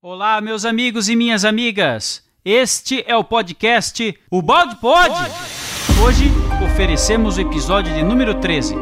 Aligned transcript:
Olá, 0.00 0.40
meus 0.40 0.64
amigos 0.64 1.08
e 1.08 1.16
minhas 1.16 1.44
amigas. 1.44 2.22
Este 2.44 3.02
é 3.04 3.16
o 3.16 3.24
podcast 3.24 4.16
O 4.30 4.40
Balde 4.40 4.76
Pode. 4.76 5.12
Hoje 6.00 6.30
oferecemos 6.64 7.36
o 7.36 7.40
episódio 7.40 7.92
de 7.92 8.04
número 8.04 8.38
13. 8.38 8.76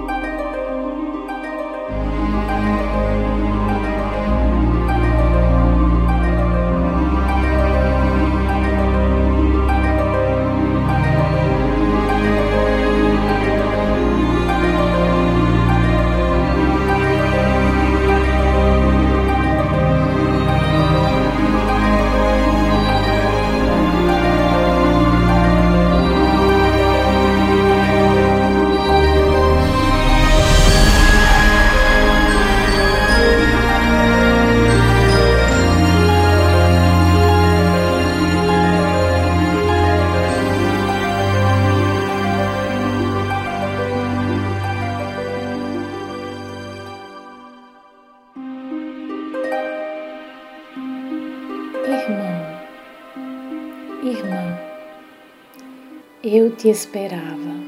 Eu 56.67 56.73
te 56.73 56.79
esperava. 56.79 57.61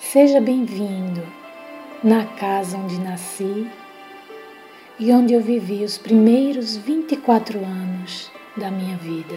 Seja 0.00 0.40
bem-vindo 0.40 1.22
na 2.02 2.26
casa 2.26 2.76
onde 2.76 2.98
nasci 2.98 3.70
e 4.98 5.12
onde 5.12 5.32
eu 5.32 5.40
vivi 5.40 5.84
os 5.84 5.96
primeiros 5.96 6.76
24 6.76 7.58
anos 7.60 8.32
da 8.56 8.70
minha 8.70 8.96
vida. 8.96 9.36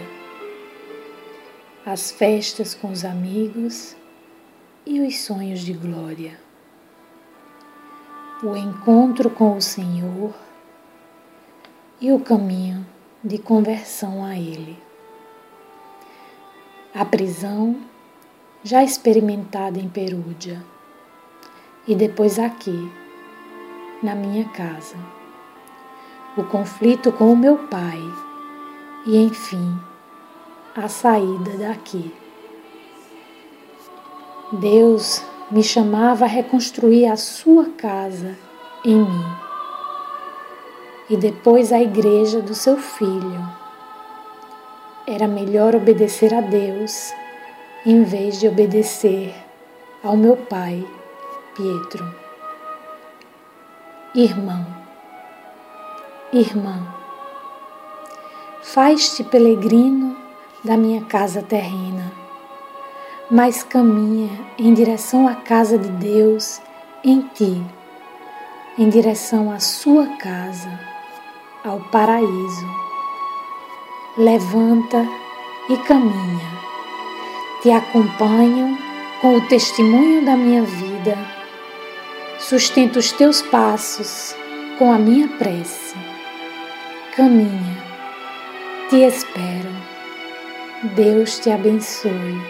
As 1.86 2.12
festas 2.12 2.74
com 2.74 2.90
os 2.90 3.06
amigos 3.06 3.96
e 4.84 5.00
os 5.02 5.20
sonhos 5.20 5.60
de 5.60 5.74
glória. 5.74 6.40
O 8.44 8.56
encontro 8.56 9.30
com 9.30 9.56
o 9.56 9.62
Senhor 9.62 10.34
e 12.00 12.12
o 12.12 12.20
caminho 12.20 12.84
de 13.24 13.38
conversão 13.38 14.26
a 14.26 14.36
Ele. 14.36 14.91
A 16.94 17.06
prisão, 17.06 17.78
já 18.64 18.84
experimentada 18.84 19.80
em 19.80 19.88
Perúdia, 19.88 20.64
e 21.88 21.96
depois 21.96 22.38
aqui, 22.38 22.92
na 24.04 24.14
minha 24.14 24.46
casa. 24.50 24.96
O 26.38 26.44
conflito 26.44 27.12
com 27.12 27.32
o 27.32 27.38
meu 27.38 27.58
pai, 27.70 28.00
e 29.06 29.18
enfim, 29.18 29.80
a 30.76 30.88
saída 30.88 31.58
daqui. 31.58 32.14
Deus 34.54 35.24
me 35.50 35.64
chamava 35.64 36.26
a 36.26 36.28
reconstruir 36.28 37.06
a 37.06 37.16
sua 37.16 37.70
casa 37.70 38.38
em 38.84 38.96
mim 38.96 39.52
e 41.12 41.18
depois 41.18 41.74
a 41.74 41.82
igreja 41.82 42.42
do 42.42 42.56
seu 42.56 42.78
filho. 42.78 43.61
Era 45.14 45.28
melhor 45.28 45.76
obedecer 45.76 46.34
a 46.34 46.40
Deus 46.40 47.14
em 47.86 48.02
vez 48.02 48.40
de 48.40 48.48
obedecer 48.48 49.36
ao 50.02 50.16
meu 50.16 50.38
pai, 50.38 50.88
Pietro. 51.54 52.16
Irmão, 54.16 54.66
irmã, 56.32 56.96
faz-te 58.64 59.22
peregrino 59.26 60.16
da 60.64 60.78
minha 60.78 61.04
casa 61.04 61.42
terrena, 61.42 62.10
mas 63.30 63.64
caminha 63.64 64.30
em 64.58 64.74
direção 64.74 65.28
à 65.28 65.36
casa 65.36 65.78
de 65.78 65.90
Deus 65.90 66.62
em 67.04 67.20
ti, 67.34 67.62
em 68.78 68.88
direção 68.88 69.52
à 69.52 69.60
sua 69.60 70.08
casa 70.16 70.80
ao 71.66 71.82
paraíso. 71.92 72.81
Levanta 74.18 75.08
e 75.70 75.78
caminha. 75.78 76.52
Te 77.62 77.72
acompanho 77.72 78.78
com 79.22 79.38
o 79.38 79.48
testemunho 79.48 80.26
da 80.26 80.36
minha 80.36 80.64
vida. 80.64 81.18
Sustento 82.40 82.98
os 83.00 83.12
teus 83.12 83.42
passos 83.42 84.36
com 84.78 84.92
a 84.92 84.98
minha 84.98 85.28
prece. 85.28 85.96
Caminha. 87.16 87.78
Te 88.90 88.98
espero. 88.98 89.72
Deus 90.96 91.40
te 91.40 91.50
abençoe. 91.50 92.42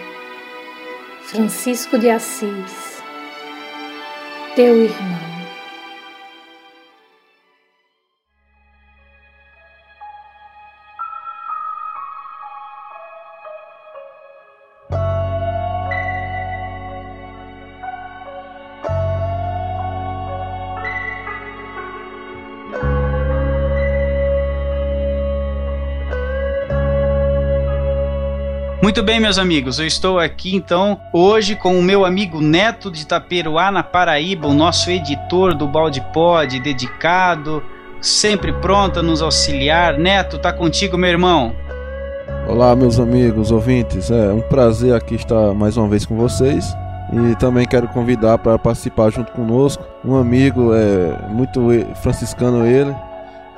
Francisco 1.22 1.96
de 1.98 2.10
Assis, 2.10 3.02
teu 4.56 4.82
irmão. 4.82 5.31
Muito 29.02 29.10
bem, 29.10 29.18
meus 29.18 29.36
amigos, 29.36 29.80
eu 29.80 29.84
estou 29.84 30.20
aqui 30.20 30.54
então 30.54 30.96
hoje 31.12 31.56
com 31.56 31.76
o 31.76 31.82
meu 31.82 32.04
amigo 32.04 32.40
Neto 32.40 32.88
de 32.88 33.02
Itaperuá, 33.02 33.68
na 33.68 33.82
Paraíba, 33.82 34.46
o 34.46 34.54
nosso 34.54 34.88
editor 34.92 35.56
do 35.56 35.66
Balde 35.66 36.00
Pod, 36.12 36.60
dedicado, 36.60 37.60
sempre 38.00 38.52
pronto 38.52 39.00
a 39.00 39.02
nos 39.02 39.20
auxiliar. 39.20 39.98
Neto, 39.98 40.38
tá 40.38 40.52
contigo, 40.52 40.96
meu 40.96 41.10
irmão. 41.10 41.52
Olá, 42.46 42.76
meus 42.76 43.00
amigos 43.00 43.50
ouvintes, 43.50 44.08
é 44.08 44.32
um 44.32 44.40
prazer 44.40 44.94
aqui 44.94 45.16
estar 45.16 45.52
mais 45.52 45.76
uma 45.76 45.88
vez 45.88 46.06
com 46.06 46.16
vocês. 46.16 46.72
E 47.12 47.34
também 47.40 47.66
quero 47.66 47.88
convidar 47.88 48.38
para 48.38 48.56
participar 48.56 49.10
junto 49.10 49.32
conosco 49.32 49.84
um 50.04 50.14
amigo, 50.14 50.72
é 50.72 51.28
muito 51.28 51.60
franciscano 52.00 52.64
ele, 52.64 52.94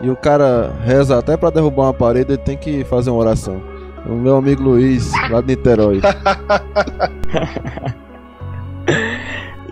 e 0.00 0.08
o 0.08 0.16
cara 0.16 0.72
reza 0.82 1.18
até 1.18 1.36
para 1.36 1.50
derrubar 1.50 1.82
uma 1.82 1.94
parede, 1.94 2.32
ele 2.32 2.38
tem 2.38 2.56
que 2.56 2.82
fazer 2.84 3.10
uma 3.10 3.20
oração. 3.20 3.73
O 4.06 4.14
meu 4.14 4.36
amigo 4.36 4.62
Luiz, 4.62 5.10
lá 5.30 5.40
de 5.40 5.48
Niterói. 5.48 6.00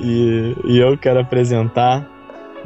e, 0.01 0.57
e 0.65 0.79
eu 0.79 0.97
quero 0.97 1.21
apresentar 1.21 2.09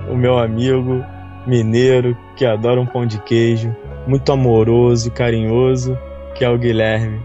o 0.08 0.14
meu 0.14 0.38
amigo 0.38 1.04
mineiro 1.46 2.16
que 2.36 2.46
adora 2.46 2.80
um 2.80 2.86
pão 2.86 3.04
de 3.04 3.18
queijo, 3.20 3.74
muito 4.06 4.30
amoroso 4.30 5.08
e 5.08 5.10
carinhoso, 5.10 5.98
que 6.34 6.44
é 6.44 6.50
o 6.50 6.56
Guilherme. 6.56 7.20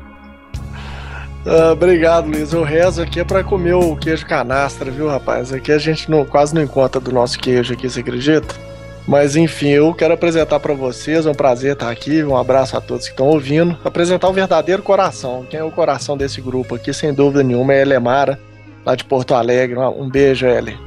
Ah, 1.45 1.71
obrigado, 1.73 2.27
Luiz. 2.27 2.53
Eu 2.53 2.63
rezo 2.63 3.01
aqui 3.01 3.19
é 3.19 3.23
pra 3.23 3.43
comer 3.43 3.73
o 3.73 3.95
queijo 3.95 4.25
canastra, 4.25 4.89
viu, 4.89 5.07
rapaz? 5.07 5.51
Aqui 5.51 5.71
a 5.71 5.77
gente 5.77 6.09
não, 6.09 6.25
quase 6.25 6.53
não 6.53 6.61
encontra 6.61 6.99
do 6.99 7.11
nosso 7.11 7.39
queijo 7.39 7.73
aqui, 7.73 7.89
você 7.89 7.99
acredita? 7.99 8.70
Mas 9.07 9.35
enfim, 9.35 9.69
eu 9.69 9.93
quero 9.93 10.13
apresentar 10.13 10.59
para 10.59 10.73
vocês, 10.73 11.25
é 11.25 11.29
um 11.29 11.33
prazer 11.33 11.73
estar 11.73 11.89
aqui, 11.89 12.23
um 12.23 12.37
abraço 12.37 12.77
a 12.77 12.81
todos 12.81 13.05
que 13.05 13.11
estão 13.11 13.27
ouvindo, 13.27 13.77
apresentar 13.83 14.29
o 14.29 14.33
verdadeiro 14.33 14.83
coração. 14.83 15.45
Quem 15.49 15.59
é 15.59 15.63
o 15.63 15.71
coração 15.71 16.15
desse 16.15 16.39
grupo 16.39 16.75
aqui, 16.75 16.93
sem 16.93 17.13
dúvida 17.13 17.43
nenhuma, 17.43 17.73
é 17.73 17.81
Elemara, 17.81 18.39
lá 18.85 18.95
de 18.95 19.03
Porto 19.03 19.33
Alegre. 19.33 19.77
Um 19.77 20.09
beijo, 20.09 20.45
Ele. 20.45 20.77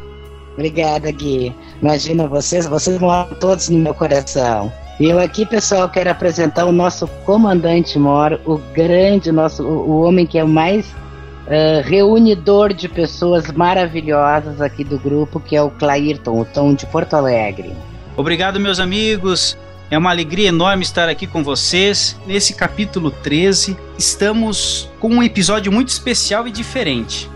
Obrigada, 0.54 1.10
Gui. 1.10 1.54
Imagina 1.82 2.28
vocês, 2.28 2.66
vocês 2.66 2.98
moram 2.98 3.34
todos 3.40 3.68
no 3.68 3.78
meu 3.78 3.92
coração. 3.92 4.72
E 5.00 5.10
eu 5.10 5.18
aqui, 5.18 5.44
pessoal, 5.44 5.88
quero 5.88 6.10
apresentar 6.10 6.66
o 6.66 6.72
nosso 6.72 7.08
comandante 7.26 7.98
mor, 7.98 8.40
o 8.46 8.58
grande, 8.72 9.32
nosso, 9.32 9.64
o 9.64 10.02
homem 10.02 10.24
que 10.24 10.38
é 10.38 10.44
o 10.44 10.48
mais 10.48 10.86
uh, 10.86 11.82
reunidor 11.82 12.72
de 12.72 12.88
pessoas 12.88 13.50
maravilhosas 13.50 14.60
aqui 14.60 14.84
do 14.84 14.96
grupo, 14.96 15.40
que 15.40 15.56
é 15.56 15.62
o 15.62 15.70
Clairton, 15.70 16.40
o 16.40 16.44
Tom 16.44 16.74
de 16.74 16.86
Porto 16.86 17.14
Alegre. 17.14 17.72
Obrigado, 18.16 18.60
meus 18.60 18.78
amigos. 18.78 19.56
É 19.90 19.98
uma 19.98 20.10
alegria 20.10 20.48
enorme 20.48 20.82
estar 20.82 21.08
aqui 21.08 21.26
com 21.26 21.42
vocês. 21.42 22.18
Nesse 22.26 22.54
capítulo 22.54 23.10
13, 23.10 23.76
estamos 23.98 24.90
com 25.00 25.08
um 25.08 25.22
episódio 25.22 25.70
muito 25.70 25.88
especial 25.88 26.48
e 26.48 26.50
diferente. 26.50 27.30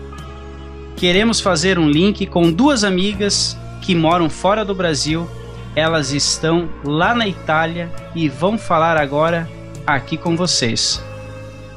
Queremos 0.95 1.39
fazer 1.39 1.77
um 1.79 1.89
link 1.89 2.25
com 2.25 2.51
duas 2.51 2.83
amigas 2.83 3.57
que 3.81 3.95
moram 3.95 4.29
fora 4.29 4.65
do 4.65 4.75
Brasil 4.75 5.29
elas 5.75 6.11
estão 6.11 6.69
lá 6.83 7.13
na 7.13 7.27
Itália 7.27 7.89
e 8.15 8.27
vão 8.27 8.57
falar 8.57 8.97
agora 8.97 9.49
aqui 9.85 10.17
com 10.17 10.35
vocês. 10.35 11.01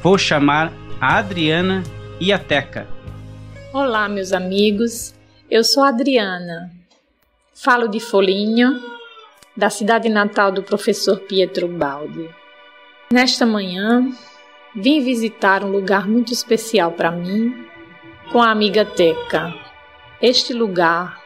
Vou 0.02 0.18
chamar 0.18 0.72
a 1.00 1.18
Adriana 1.18 1.82
e 2.18 2.32
a 2.32 2.38
Teca. 2.38 2.88
Olá, 3.72 4.08
meus 4.08 4.32
amigos. 4.32 5.14
Eu 5.50 5.62
sou 5.62 5.82
a 5.82 5.88
Adriana. 5.88 6.70
Falo 7.54 7.86
de 7.86 8.00
Foligno, 8.00 8.80
da 9.56 9.68
cidade 9.68 10.08
natal 10.08 10.50
do 10.50 10.62
professor 10.62 11.20
Pietro 11.20 11.68
Baldi. 11.68 12.28
Nesta 13.12 13.44
manhã, 13.44 14.08
vim 14.74 15.04
visitar 15.04 15.62
um 15.62 15.70
lugar 15.70 16.08
muito 16.08 16.32
especial 16.32 16.92
para 16.92 17.10
mim 17.10 17.66
com 18.30 18.42
a 18.42 18.50
amiga 18.50 18.84
Teca. 18.84 19.54
Este 20.20 20.54
lugar 20.54 21.20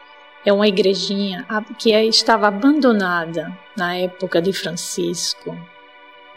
é 0.45 0.51
uma 0.51 0.67
igrejinha 0.67 1.45
que 1.77 1.91
estava 1.91 2.47
abandonada 2.47 3.57
na 3.77 3.95
época 3.95 4.41
de 4.41 4.51
Francisco. 4.51 5.57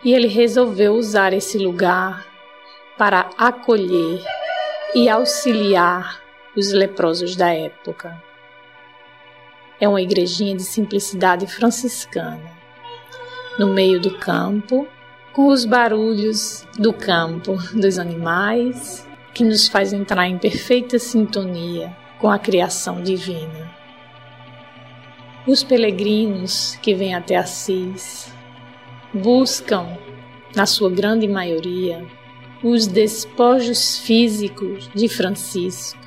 E 0.05 0.13
ele 0.15 0.29
resolveu 0.29 0.95
usar 0.95 1.33
esse 1.33 1.59
lugar 1.59 2.27
para 2.97 3.31
acolher 3.37 4.23
e 4.95 5.09
auxiliar 5.09 6.21
os 6.57 6.73
leprosos 6.73 7.37
da 7.37 7.53
época. 7.53 8.30
É 9.81 9.89
uma 9.89 10.03
igrejinha 10.03 10.55
de 10.55 10.63
simplicidade 10.63 11.47
franciscana, 11.47 12.51
no 13.59 13.69
meio 13.69 13.99
do 13.99 14.19
campo, 14.19 14.87
com 15.33 15.47
os 15.47 15.65
barulhos 15.65 16.67
do 16.79 16.93
campo, 16.93 17.57
dos 17.73 17.99
animais, 17.99 19.09
que 19.33 19.43
nos 19.43 19.69
faz 19.69 19.93
entrar 19.93 20.29
em 20.29 20.37
perfeita 20.37 20.99
sintonia 20.99 21.97
com 22.19 22.29
a 22.29 22.39
criação 22.39 23.03
divina. 23.03 23.71
Os 25.47 25.63
peregrinos 25.63 26.79
que 26.83 26.95
vêm 26.95 27.15
até 27.15 27.37
Assis 27.37 28.31
buscam, 29.15 29.97
na 30.55 30.67
sua 30.67 30.91
grande 30.91 31.27
maioria, 31.27 32.05
os 32.63 32.87
despojos 32.87 33.99
físicos 33.99 34.91
de 34.95 35.09
Francisco 35.09 35.99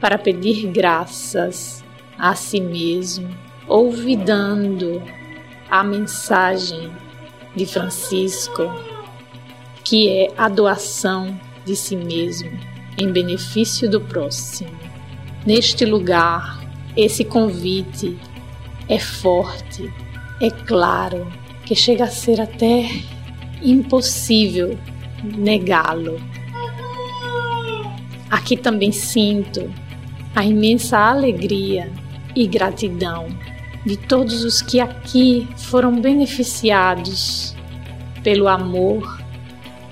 para 0.00 0.18
pedir 0.18 0.66
graças 0.66 1.84
a 2.20 2.34
si 2.34 2.60
mesmo, 2.60 3.28
olvidando 3.66 5.02
a 5.70 5.82
mensagem 5.82 6.92
de 7.56 7.64
Francisco, 7.64 8.62
que 9.82 10.08
é 10.08 10.28
a 10.36 10.48
doação 10.48 11.40
de 11.64 11.74
si 11.74 11.96
mesmo 11.96 12.50
em 12.98 13.10
benefício 13.10 13.90
do 13.90 14.00
próximo. 14.00 14.70
Neste 15.46 15.86
lugar, 15.86 16.60
esse 16.94 17.24
convite 17.24 18.18
é 18.86 18.98
forte, 18.98 19.90
é 20.40 20.50
claro, 20.50 21.26
que 21.64 21.74
chega 21.74 22.04
a 22.04 22.08
ser 22.08 22.40
até 22.40 22.86
impossível 23.62 24.78
negá-lo. 25.22 26.20
Aqui 28.30 28.56
também 28.56 28.92
sinto 28.92 29.72
a 30.34 30.44
imensa 30.44 30.98
alegria 30.98 31.90
e 32.34 32.46
gratidão 32.46 33.28
de 33.84 33.96
todos 33.96 34.44
os 34.44 34.60
que 34.60 34.80
aqui 34.80 35.48
foram 35.56 36.00
beneficiados 36.00 37.54
pelo 38.22 38.48
amor 38.48 39.20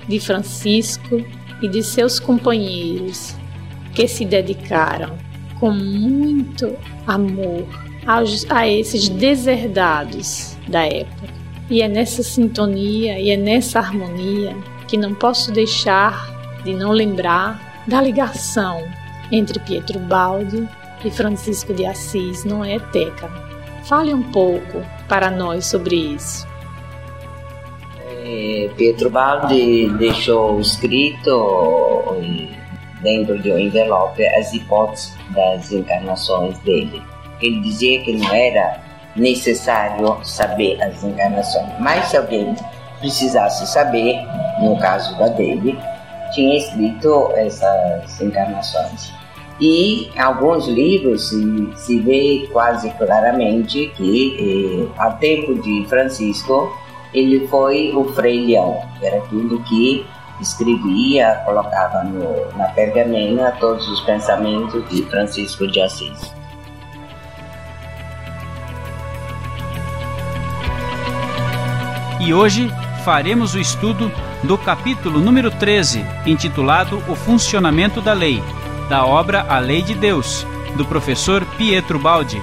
de 0.07 0.19
Francisco 0.19 1.23
e 1.61 1.67
de 1.67 1.83
seus 1.83 2.19
companheiros 2.19 3.35
que 3.93 4.07
se 4.07 4.25
dedicaram 4.25 5.17
com 5.59 5.71
muito 5.71 6.75
amor 7.05 7.67
aos, 8.05 8.49
a 8.49 8.67
esses 8.67 9.09
deserdados 9.09 10.57
da 10.67 10.85
época. 10.85 11.27
E 11.69 11.81
é 11.81 11.87
nessa 11.87 12.23
sintonia 12.23 13.19
e 13.19 13.29
é 13.29 13.37
nessa 13.37 13.79
harmonia 13.79 14.55
que 14.87 14.97
não 14.97 15.13
posso 15.13 15.51
deixar 15.51 16.61
de 16.63 16.73
não 16.73 16.91
lembrar 16.91 17.83
da 17.87 18.01
ligação 18.01 18.81
entre 19.31 19.59
Pietro 19.59 19.99
Baldi 19.99 20.67
e 21.07 21.11
Francisco 21.11 21.73
de 21.73 21.85
Assis, 21.85 22.43
não 22.43 22.63
é, 22.63 22.79
Teca? 22.79 23.29
Fale 23.85 24.13
um 24.13 24.23
pouco 24.31 24.83
para 25.07 25.31
nós 25.31 25.65
sobre 25.65 25.95
isso. 25.95 26.47
É, 28.07 28.69
Pietro 28.75 29.09
Baldi 29.09 29.89
deixou 29.97 30.59
escrito 30.59 32.17
dentro 33.01 33.39
de 33.39 33.51
um 33.51 33.57
envelope 33.57 34.25
as 34.27 34.53
hipóteses 34.53 35.15
das 35.29 35.71
encarnações 35.71 36.57
dele. 36.59 37.01
Ele 37.41 37.61
dizia 37.61 38.01
que 38.03 38.13
não 38.13 38.33
era 38.33 38.81
necessário 39.15 40.19
saber 40.23 40.81
as 40.83 41.03
encarnações, 41.03 41.69
mas 41.79 42.05
se 42.05 42.17
alguém 42.17 42.55
precisasse 42.99 43.65
saber, 43.67 44.19
no 44.61 44.77
caso 44.77 45.17
da 45.17 45.27
dele, 45.29 45.77
tinha 46.33 46.57
escrito 46.57 47.31
essas 47.35 48.21
encarnações. 48.21 49.18
E 49.59 50.09
alguns 50.17 50.67
livros 50.67 51.29
se, 51.29 51.69
se 51.75 51.99
vê 51.99 52.47
quase 52.51 52.89
claramente 52.91 53.91
que, 53.95 54.87
eh, 54.87 54.93
a 54.97 55.11
tempo 55.11 55.55
de 55.61 55.85
Francisco, 55.87 56.73
ele 57.13 57.47
foi 57.47 57.91
o 57.93 58.05
Frei 58.13 58.45
Leão, 58.45 58.81
que 58.97 59.05
era 59.05 59.19
tudo 59.21 59.61
que 59.63 60.05
escrevia, 60.39 61.41
colocava 61.45 62.03
no, 62.03 62.57
na 62.57 62.65
pergamena 62.69 63.51
todos 63.59 63.87
os 63.89 63.99
pensamentos 64.01 64.87
de 64.89 65.03
Francisco 65.03 65.67
de 65.67 65.81
Assis. 65.81 66.33
E 72.21 72.33
hoje 72.33 72.71
faremos 73.03 73.55
o 73.55 73.59
estudo 73.59 74.11
do 74.43 74.57
capítulo 74.57 75.19
número 75.19 75.49
13, 75.51 76.05
intitulado 76.25 77.01
O 77.07 77.15
Funcionamento 77.15 78.01
da 78.01 78.13
Lei, 78.13 78.41
da 78.89 79.05
obra 79.05 79.45
A 79.47 79.59
Lei 79.59 79.83
de 79.83 79.93
Deus, 79.93 80.45
do 80.75 80.83
professor 80.83 81.45
Pietro 81.57 81.99
Baldi. 81.99 82.41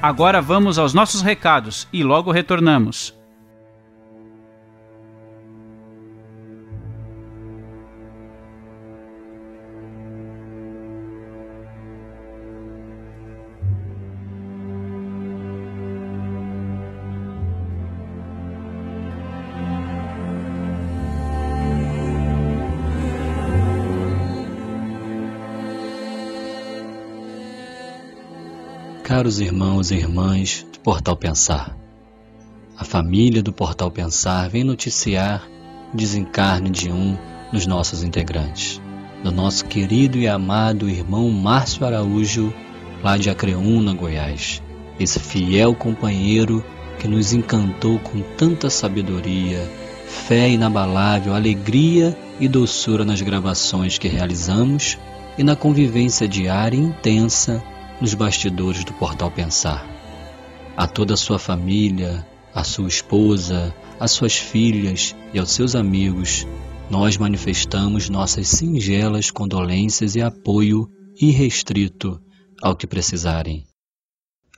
Agora 0.00 0.40
vamos 0.40 0.78
aos 0.78 0.94
nossos 0.94 1.22
recados 1.22 1.88
e 1.92 2.04
logo 2.04 2.30
retornamos. 2.30 3.23
Caros 29.24 29.40
irmãos 29.40 29.90
e 29.90 29.94
irmãs 29.94 30.66
do 30.70 30.80
Portal 30.80 31.16
Pensar, 31.16 31.74
a 32.76 32.84
família 32.84 33.42
do 33.42 33.54
Portal 33.54 33.90
Pensar 33.90 34.50
vem 34.50 34.62
noticiar 34.62 35.48
o 35.90 35.96
desencarne 35.96 36.68
de 36.68 36.92
um 36.92 37.16
dos 37.50 37.66
nossos 37.66 38.02
integrantes, 38.02 38.82
do 39.22 39.32
nosso 39.32 39.64
querido 39.64 40.18
e 40.18 40.28
amado 40.28 40.90
irmão 40.90 41.30
Márcio 41.30 41.86
Araújo, 41.86 42.52
lá 43.02 43.16
de 43.16 43.30
Acreúna, 43.30 43.94
Goiás. 43.94 44.62
Esse 45.00 45.18
fiel 45.18 45.74
companheiro 45.74 46.62
que 46.98 47.08
nos 47.08 47.32
encantou 47.32 47.98
com 48.00 48.20
tanta 48.36 48.68
sabedoria, 48.68 49.66
fé 50.06 50.50
inabalável, 50.50 51.34
alegria 51.34 52.14
e 52.38 52.46
doçura 52.46 53.06
nas 53.06 53.22
gravações 53.22 53.96
que 53.96 54.06
realizamos 54.06 54.98
e 55.38 55.42
na 55.42 55.56
convivência 55.56 56.28
diária 56.28 56.76
intensa 56.76 57.64
nos 58.00 58.14
bastidores 58.14 58.84
do 58.84 58.92
Portal 58.94 59.30
Pensar. 59.30 59.86
A 60.76 60.86
toda 60.86 61.14
a 61.14 61.16
sua 61.16 61.38
família, 61.38 62.26
a 62.54 62.64
sua 62.64 62.88
esposa, 62.88 63.74
às 63.98 64.10
suas 64.10 64.36
filhas 64.36 65.14
e 65.32 65.38
aos 65.38 65.50
seus 65.50 65.74
amigos, 65.74 66.46
nós 66.90 67.16
manifestamos 67.16 68.08
nossas 68.08 68.48
singelas 68.48 69.30
condolências 69.30 70.16
e 70.16 70.22
apoio 70.22 70.90
irrestrito 71.20 72.20
ao 72.62 72.76
que 72.76 72.86
precisarem. 72.86 73.64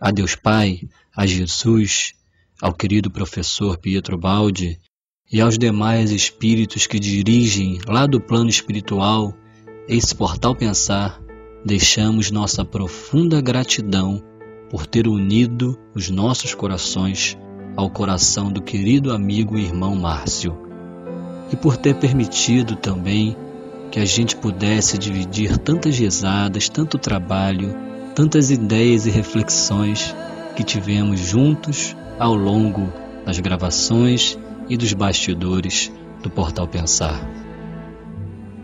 A 0.00 0.10
Deus 0.10 0.34
Pai, 0.34 0.80
a 1.14 1.26
Jesus, 1.26 2.14
ao 2.60 2.72
querido 2.72 3.10
professor 3.10 3.78
Pietro 3.78 4.18
Baldi 4.18 4.78
e 5.30 5.40
aos 5.40 5.58
demais 5.58 6.10
espíritos 6.10 6.86
que 6.86 6.98
dirigem 6.98 7.78
lá 7.86 8.06
do 8.06 8.20
plano 8.20 8.48
espiritual 8.48 9.34
esse 9.88 10.14
portal 10.14 10.54
pensar 10.54 11.20
deixamos 11.66 12.30
nossa 12.30 12.64
profunda 12.64 13.40
gratidão 13.40 14.23
por 14.70 14.87
ter 14.87 15.08
unido 15.08 15.76
os 15.96 16.08
nossos 16.08 16.54
corações 16.54 17.37
ao 17.76 17.90
coração 17.90 18.52
do 18.52 18.62
querido 18.62 19.12
amigo 19.12 19.58
e 19.58 19.64
irmão 19.64 19.96
Márcio, 19.96 20.56
e 21.52 21.56
por 21.56 21.76
ter 21.76 21.96
permitido 21.96 22.76
também 22.76 23.37
que 23.90 23.99
a 23.99 24.04
gente 24.04 24.37
pudesse 24.37 24.96
dividir 24.96 25.58
tantas 25.58 25.99
risadas, 25.99 26.68
tanto 26.68 26.99
trabalho, 26.99 27.75
tantas 28.14 28.52
ideias 28.52 29.04
e 29.04 29.11
reflexões 29.11 30.14
que 30.54 30.62
tivemos 30.62 31.18
juntos 31.18 31.96
ao 32.16 32.37
longo 32.37 32.92
das 33.25 33.40
gravações 33.40 34.38
e 34.68 34.76
dos 34.76 34.92
bastidores 34.92 35.92
do 36.23 36.30
Portal 36.30 36.68
Pensar. 36.68 37.28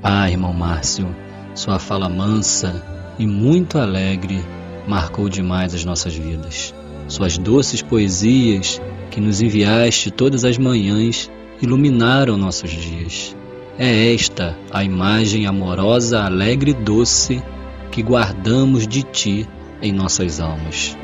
Ah, 0.01 0.31
irmão 0.31 0.53
Márcio, 0.53 1.13
sua 1.53 1.81
fala 1.81 2.09
mansa 2.09 2.92
e 3.19 3.27
muito 3.27 3.79
alegre 3.79 4.43
marcou 4.87 5.29
demais 5.29 5.75
as 5.75 5.85
nossas 5.85 6.15
vidas. 6.15 6.75
Suas 7.09 7.37
doces 7.39 7.83
poesias 7.83 8.81
que 9.11 9.21
nos 9.21 9.41
enviaste 9.41 10.11
todas 10.11 10.45
as 10.45 10.59
manhãs 10.59 11.31
iluminaram 11.61 12.37
nossos 12.37 12.71
dias. 12.71 13.37
É 13.79 14.13
esta 14.15 14.57
a 14.71 14.83
imagem 14.83 15.47
amorosa, 15.47 16.23
alegre 16.23 16.73
e 16.73 16.75
doce 16.75 17.43
que 17.91 18.03
guardamos 18.03 18.87
de 18.87 19.03
ti 19.03 19.49
em 19.81 19.93
nossas 19.93 20.41
almas. 20.41 20.97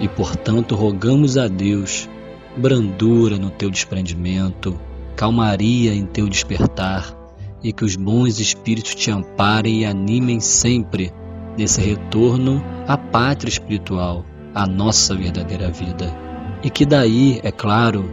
E 0.00 0.08
portanto 0.08 0.74
rogamos 0.74 1.36
a 1.36 1.48
Deus 1.48 2.08
brandura 2.56 3.36
no 3.36 3.50
teu 3.50 3.70
desprendimento, 3.70 4.78
calmaria 5.16 5.94
em 5.94 6.06
teu 6.06 6.28
despertar, 6.28 7.23
e 7.64 7.72
que 7.72 7.84
os 7.84 7.96
bons 7.96 8.38
espíritos 8.38 8.94
te 8.94 9.10
amparem 9.10 9.80
e 9.80 9.84
animem 9.86 10.38
sempre 10.38 11.10
nesse 11.56 11.80
retorno 11.80 12.62
à 12.86 12.98
pátria 12.98 13.48
espiritual, 13.48 14.22
à 14.54 14.66
nossa 14.66 15.14
verdadeira 15.14 15.70
vida. 15.70 16.14
E 16.62 16.68
que 16.68 16.84
daí, 16.84 17.40
é 17.42 17.50
claro, 17.50 18.04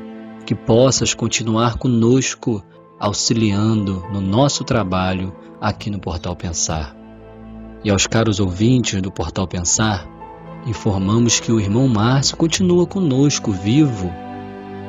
que 0.45 0.55
possas 0.55 1.13
continuar 1.13 1.77
conosco, 1.77 2.63
auxiliando 2.97 4.05
no 4.11 4.21
nosso 4.21 4.63
trabalho 4.63 5.35
aqui 5.59 5.89
no 5.89 5.99
Portal 5.99 6.35
Pensar. 6.35 6.95
E 7.83 7.89
aos 7.89 8.07
caros 8.07 8.39
ouvintes 8.39 9.01
do 9.01 9.11
Portal 9.11 9.47
Pensar, 9.47 10.07
informamos 10.65 11.39
que 11.39 11.51
o 11.51 11.59
irmão 11.59 11.87
Márcio 11.87 12.37
continua 12.37 12.85
conosco 12.85 13.51
vivo, 13.51 14.11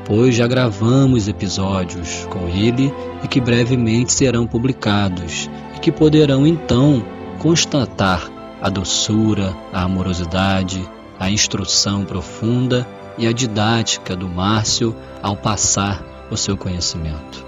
pois 0.04 0.34
já 0.34 0.46
gravamos 0.46 1.28
episódios 1.28 2.26
com 2.30 2.48
ele 2.48 2.92
e 3.22 3.28
que 3.28 3.40
brevemente 3.40 4.12
serão 4.12 4.46
publicados 4.46 5.48
e 5.76 5.80
que 5.80 5.92
poderão 5.92 6.46
então 6.46 7.04
constatar 7.38 8.30
a 8.60 8.68
doçura, 8.68 9.54
a 9.72 9.82
amorosidade, 9.82 10.88
a 11.18 11.30
instrução 11.30 12.04
profunda 12.04 12.86
e 13.18 13.26
a 13.26 13.32
didática 13.32 14.16
do 14.16 14.28
Márcio 14.28 14.94
ao 15.22 15.36
passar 15.36 16.02
o 16.30 16.36
seu 16.36 16.56
conhecimento. 16.56 17.44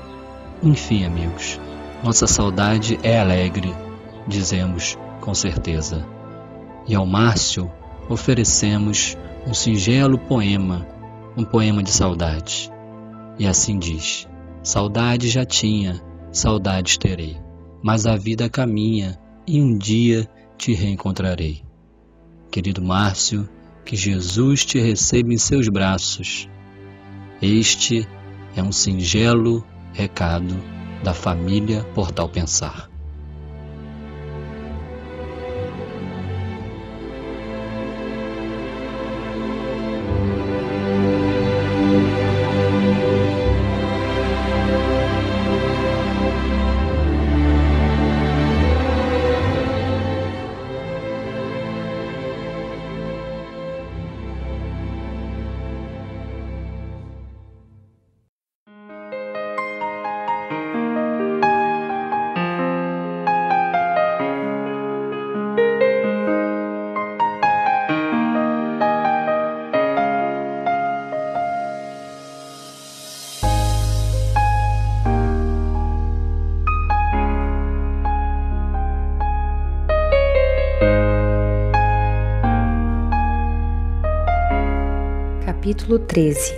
Enfim, 0.62 1.04
amigos, 1.04 1.60
nossa 2.02 2.26
saudade 2.26 2.98
é 3.02 3.18
alegre, 3.18 3.74
dizemos 4.26 4.98
com 5.20 5.34
certeza. 5.34 6.04
E 6.86 6.94
ao 6.94 7.06
Márcio 7.06 7.70
oferecemos 8.08 9.16
um 9.46 9.54
singelo 9.54 10.18
poema, 10.18 10.86
um 11.36 11.44
poema 11.44 11.82
de 11.82 11.90
saudade. 11.90 12.70
E 13.38 13.46
assim 13.46 13.78
diz: 13.78 14.28
Saudade 14.62 15.28
já 15.28 15.44
tinha, 15.44 16.00
saudades 16.32 16.96
terei, 16.96 17.36
mas 17.82 18.06
a 18.06 18.16
vida 18.16 18.48
caminha 18.48 19.18
e 19.46 19.60
um 19.60 19.76
dia 19.76 20.28
te 20.56 20.72
reencontrarei. 20.72 21.62
Querido 22.50 22.82
Márcio, 22.82 23.48
que 23.84 23.96
Jesus 23.96 24.64
te 24.64 24.78
receba 24.78 25.32
em 25.32 25.38
seus 25.38 25.68
braços. 25.68 26.48
Este 27.42 28.08
é 28.56 28.62
um 28.62 28.72
singelo 28.72 29.64
recado 29.92 30.54
da 31.02 31.12
família 31.12 31.84
Portal 31.94 32.28
Pensar. 32.28 32.93
Capítulo 85.74 85.98
13 85.98 86.54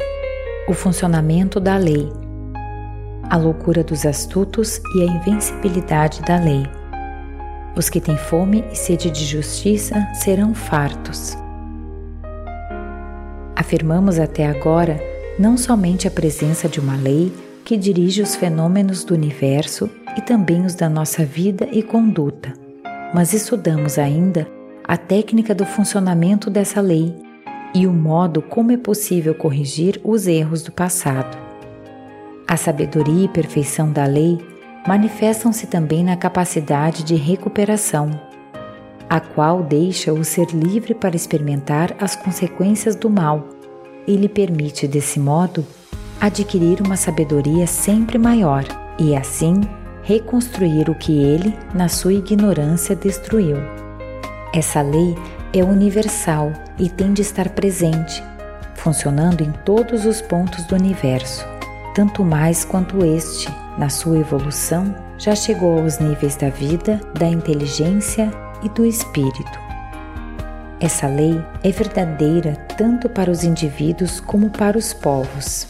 O 0.68 0.74
funcionamento 0.74 1.58
da 1.58 1.78
lei. 1.78 2.06
A 3.30 3.36
loucura 3.38 3.82
dos 3.82 4.04
astutos 4.04 4.78
e 4.94 5.02
a 5.02 5.06
invencibilidade 5.06 6.20
da 6.20 6.38
lei. 6.38 6.66
Os 7.74 7.88
que 7.88 7.98
têm 7.98 8.18
fome 8.18 8.62
e 8.70 8.76
sede 8.76 9.10
de 9.10 9.24
justiça 9.24 10.06
serão 10.12 10.54
fartos. 10.54 11.34
Afirmamos 13.56 14.18
até 14.18 14.46
agora 14.46 15.00
não 15.38 15.56
somente 15.56 16.06
a 16.06 16.10
presença 16.10 16.68
de 16.68 16.78
uma 16.78 16.96
lei 16.96 17.32
que 17.64 17.78
dirige 17.78 18.20
os 18.20 18.36
fenômenos 18.36 19.02
do 19.02 19.14
universo 19.14 19.88
e 20.14 20.20
também 20.20 20.66
os 20.66 20.74
da 20.74 20.90
nossa 20.90 21.24
vida 21.24 21.66
e 21.72 21.82
conduta, 21.82 22.52
mas 23.14 23.32
estudamos 23.32 23.98
ainda 23.98 24.46
a 24.84 24.98
técnica 24.98 25.54
do 25.54 25.64
funcionamento 25.64 26.50
dessa 26.50 26.82
lei 26.82 27.25
e 27.76 27.86
o 27.86 27.92
modo 27.92 28.40
como 28.40 28.72
é 28.72 28.76
possível 28.78 29.34
corrigir 29.34 30.00
os 30.02 30.26
erros 30.26 30.62
do 30.62 30.72
passado. 30.72 31.36
A 32.48 32.56
sabedoria 32.56 33.26
e 33.26 33.28
perfeição 33.28 33.92
da 33.92 34.06
lei 34.06 34.38
manifestam-se 34.88 35.66
também 35.66 36.02
na 36.02 36.16
capacidade 36.16 37.04
de 37.04 37.16
recuperação, 37.16 38.18
a 39.10 39.20
qual 39.20 39.62
deixa 39.62 40.10
o 40.10 40.24
ser 40.24 40.46
livre 40.52 40.94
para 40.94 41.14
experimentar 41.14 41.94
as 42.00 42.16
consequências 42.16 42.96
do 42.96 43.10
mal 43.10 43.46
e 44.06 44.16
lhe 44.16 44.28
permite, 44.28 44.88
desse 44.88 45.20
modo, 45.20 45.62
adquirir 46.18 46.80
uma 46.80 46.96
sabedoria 46.96 47.66
sempre 47.66 48.16
maior 48.16 48.64
e, 48.98 49.14
assim, 49.14 49.60
reconstruir 50.02 50.88
o 50.88 50.94
que 50.94 51.12
ele, 51.12 51.52
na 51.74 51.88
sua 51.88 52.14
ignorância, 52.14 52.96
destruiu. 52.96 53.58
Essa 54.54 54.80
lei 54.80 55.14
é 55.52 55.62
universal 55.62 56.52
e 56.78 56.88
tem 56.88 57.12
de 57.12 57.22
estar 57.22 57.50
presente, 57.50 58.22
funcionando 58.74 59.42
em 59.42 59.52
todos 59.64 60.04
os 60.04 60.20
pontos 60.20 60.64
do 60.64 60.74
universo, 60.74 61.46
tanto 61.94 62.24
mais 62.24 62.64
quanto 62.64 63.04
este, 63.04 63.48
na 63.78 63.88
sua 63.88 64.18
evolução, 64.18 64.94
já 65.18 65.34
chegou 65.34 65.78
aos 65.78 65.98
níveis 65.98 66.36
da 66.36 66.50
vida, 66.50 67.00
da 67.18 67.26
inteligência 67.26 68.30
e 68.62 68.68
do 68.68 68.84
espírito. 68.84 69.66
Essa 70.78 71.06
lei 71.06 71.42
é 71.62 71.70
verdadeira 71.70 72.54
tanto 72.76 73.08
para 73.08 73.30
os 73.30 73.42
indivíduos 73.42 74.20
como 74.20 74.50
para 74.50 74.76
os 74.76 74.92
povos. 74.92 75.66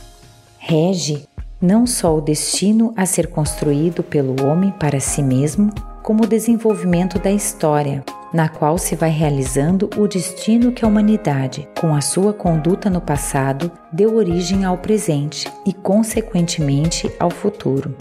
Rege 0.58 1.28
não 1.60 1.86
só 1.86 2.16
o 2.16 2.20
destino 2.20 2.92
a 2.96 3.06
ser 3.06 3.28
construído 3.28 4.02
pelo 4.02 4.44
homem 4.46 4.70
para 4.72 5.00
si 5.00 5.22
mesmo, 5.22 5.72
como 6.02 6.24
o 6.24 6.26
desenvolvimento 6.26 7.18
da 7.18 7.30
história, 7.30 8.04
na 8.36 8.50
qual 8.50 8.76
se 8.76 8.94
vai 8.94 9.08
realizando 9.08 9.88
o 9.96 10.06
destino 10.06 10.70
que 10.70 10.84
a 10.84 10.88
humanidade, 10.88 11.66
com 11.80 11.94
a 11.94 12.02
sua 12.02 12.34
conduta 12.34 12.90
no 12.90 13.00
passado, 13.00 13.72
deu 13.90 14.14
origem 14.14 14.62
ao 14.62 14.76
presente 14.76 15.50
e, 15.64 15.72
consequentemente, 15.72 17.10
ao 17.18 17.30
futuro. 17.30 17.96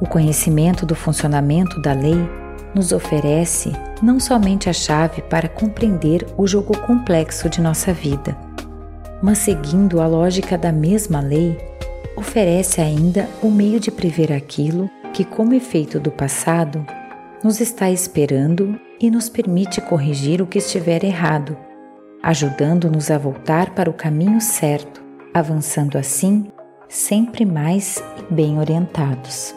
O 0.00 0.06
conhecimento 0.08 0.86
do 0.86 0.94
funcionamento 0.94 1.82
da 1.82 1.92
lei 1.92 2.16
nos 2.74 2.92
oferece 2.92 3.72
não 4.02 4.18
somente 4.18 4.70
a 4.70 4.72
chave 4.72 5.20
para 5.20 5.50
compreender 5.50 6.26
o 6.38 6.46
jogo 6.46 6.74
complexo 6.78 7.50
de 7.50 7.60
nossa 7.60 7.92
vida, 7.92 8.34
mas 9.22 9.36
seguindo 9.36 10.00
a 10.00 10.06
lógica 10.06 10.56
da 10.56 10.72
mesma 10.72 11.20
lei, 11.20 11.58
oferece 12.16 12.80
ainda 12.80 13.28
o 13.42 13.50
meio 13.50 13.78
de 13.78 13.90
prever 13.90 14.32
aquilo 14.32 14.90
que, 15.12 15.26
como 15.26 15.52
efeito 15.52 16.00
do 16.00 16.10
passado, 16.10 16.86
nos 17.46 17.60
está 17.60 17.88
esperando 17.88 18.76
e 18.98 19.08
nos 19.08 19.28
permite 19.28 19.80
corrigir 19.80 20.42
o 20.42 20.46
que 20.48 20.58
estiver 20.58 21.04
errado, 21.04 21.56
ajudando-nos 22.20 23.08
a 23.08 23.16
voltar 23.16 23.70
para 23.70 23.88
o 23.88 23.92
caminho 23.92 24.40
certo, 24.40 25.00
avançando 25.32 25.96
assim 25.96 26.50
sempre 26.88 27.44
mais 27.44 28.02
e 28.18 28.34
bem 28.34 28.58
orientados. 28.58 29.54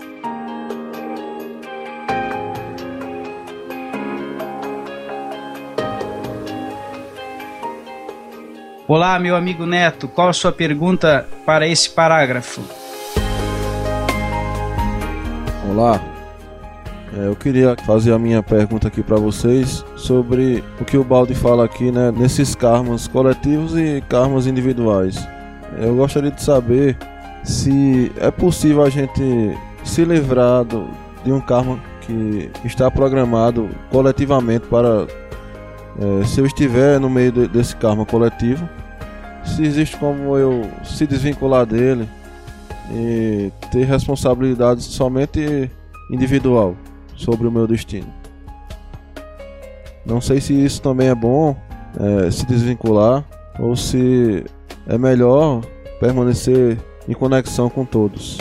Olá, 8.87 9.17
meu 9.17 9.35
amigo 9.35 9.65
Neto, 9.65 10.07
qual 10.07 10.29
a 10.29 10.33
sua 10.33 10.51
pergunta 10.51 11.27
para 11.43 11.67
esse 11.67 11.89
parágrafo? 11.89 12.61
Olá, 15.67 16.08
eu 17.13 17.35
queria 17.35 17.75
fazer 17.85 18.13
a 18.13 18.19
minha 18.19 18.43
pergunta 18.43 18.87
aqui 18.87 19.01
para 19.01 19.17
vocês 19.17 19.83
sobre 19.95 20.63
o 20.79 20.85
que 20.85 20.97
o 20.97 21.03
Balde 21.03 21.33
fala 21.33 21.65
aqui, 21.65 21.91
né, 21.91 22.11
nesses 22.11 22.53
karmas 22.53 23.07
coletivos 23.07 23.75
e 23.75 24.03
karmas 24.07 24.45
individuais. 24.45 25.27
Eu 25.79 25.95
gostaria 25.95 26.31
de 26.31 26.41
saber 26.41 26.97
se 27.43 28.11
é 28.17 28.29
possível 28.29 28.83
a 28.83 28.89
gente 28.89 29.57
se 29.83 30.05
livrar 30.05 30.63
do, 30.63 30.87
de 31.23 31.31
um 31.31 31.41
karma 31.41 31.79
que 32.01 32.51
está 32.63 32.91
programado 32.91 33.69
coletivamente 33.91 34.67
para 34.67 35.07
é, 35.99 36.25
se 36.25 36.39
eu 36.39 36.45
estiver 36.45 36.99
no 36.99 37.09
meio 37.09 37.31
de, 37.31 37.47
desse 37.47 37.75
karma 37.75 38.05
coletivo, 38.05 38.69
se 39.43 39.63
existe 39.63 39.97
como 39.97 40.37
eu 40.37 40.69
se 40.83 41.07
desvincular 41.07 41.65
dele 41.65 42.07
e 42.91 43.51
ter 43.71 43.85
responsabilidade 43.85 44.83
somente 44.83 45.69
individual 46.11 46.75
sobre 47.19 47.47
o 47.47 47.51
meu 47.51 47.67
destino. 47.67 48.11
Não 50.05 50.21
sei 50.21 50.39
se 50.39 50.53
isso 50.53 50.81
também 50.81 51.09
é 51.09 51.15
bom, 51.15 51.55
é, 51.99 52.31
se 52.31 52.45
desvincular, 52.45 53.23
ou 53.59 53.75
se 53.75 54.45
é 54.87 54.97
melhor 54.97 55.61
permanecer 55.99 56.77
em 57.07 57.13
conexão 57.13 57.69
com 57.69 57.85
todos. 57.85 58.37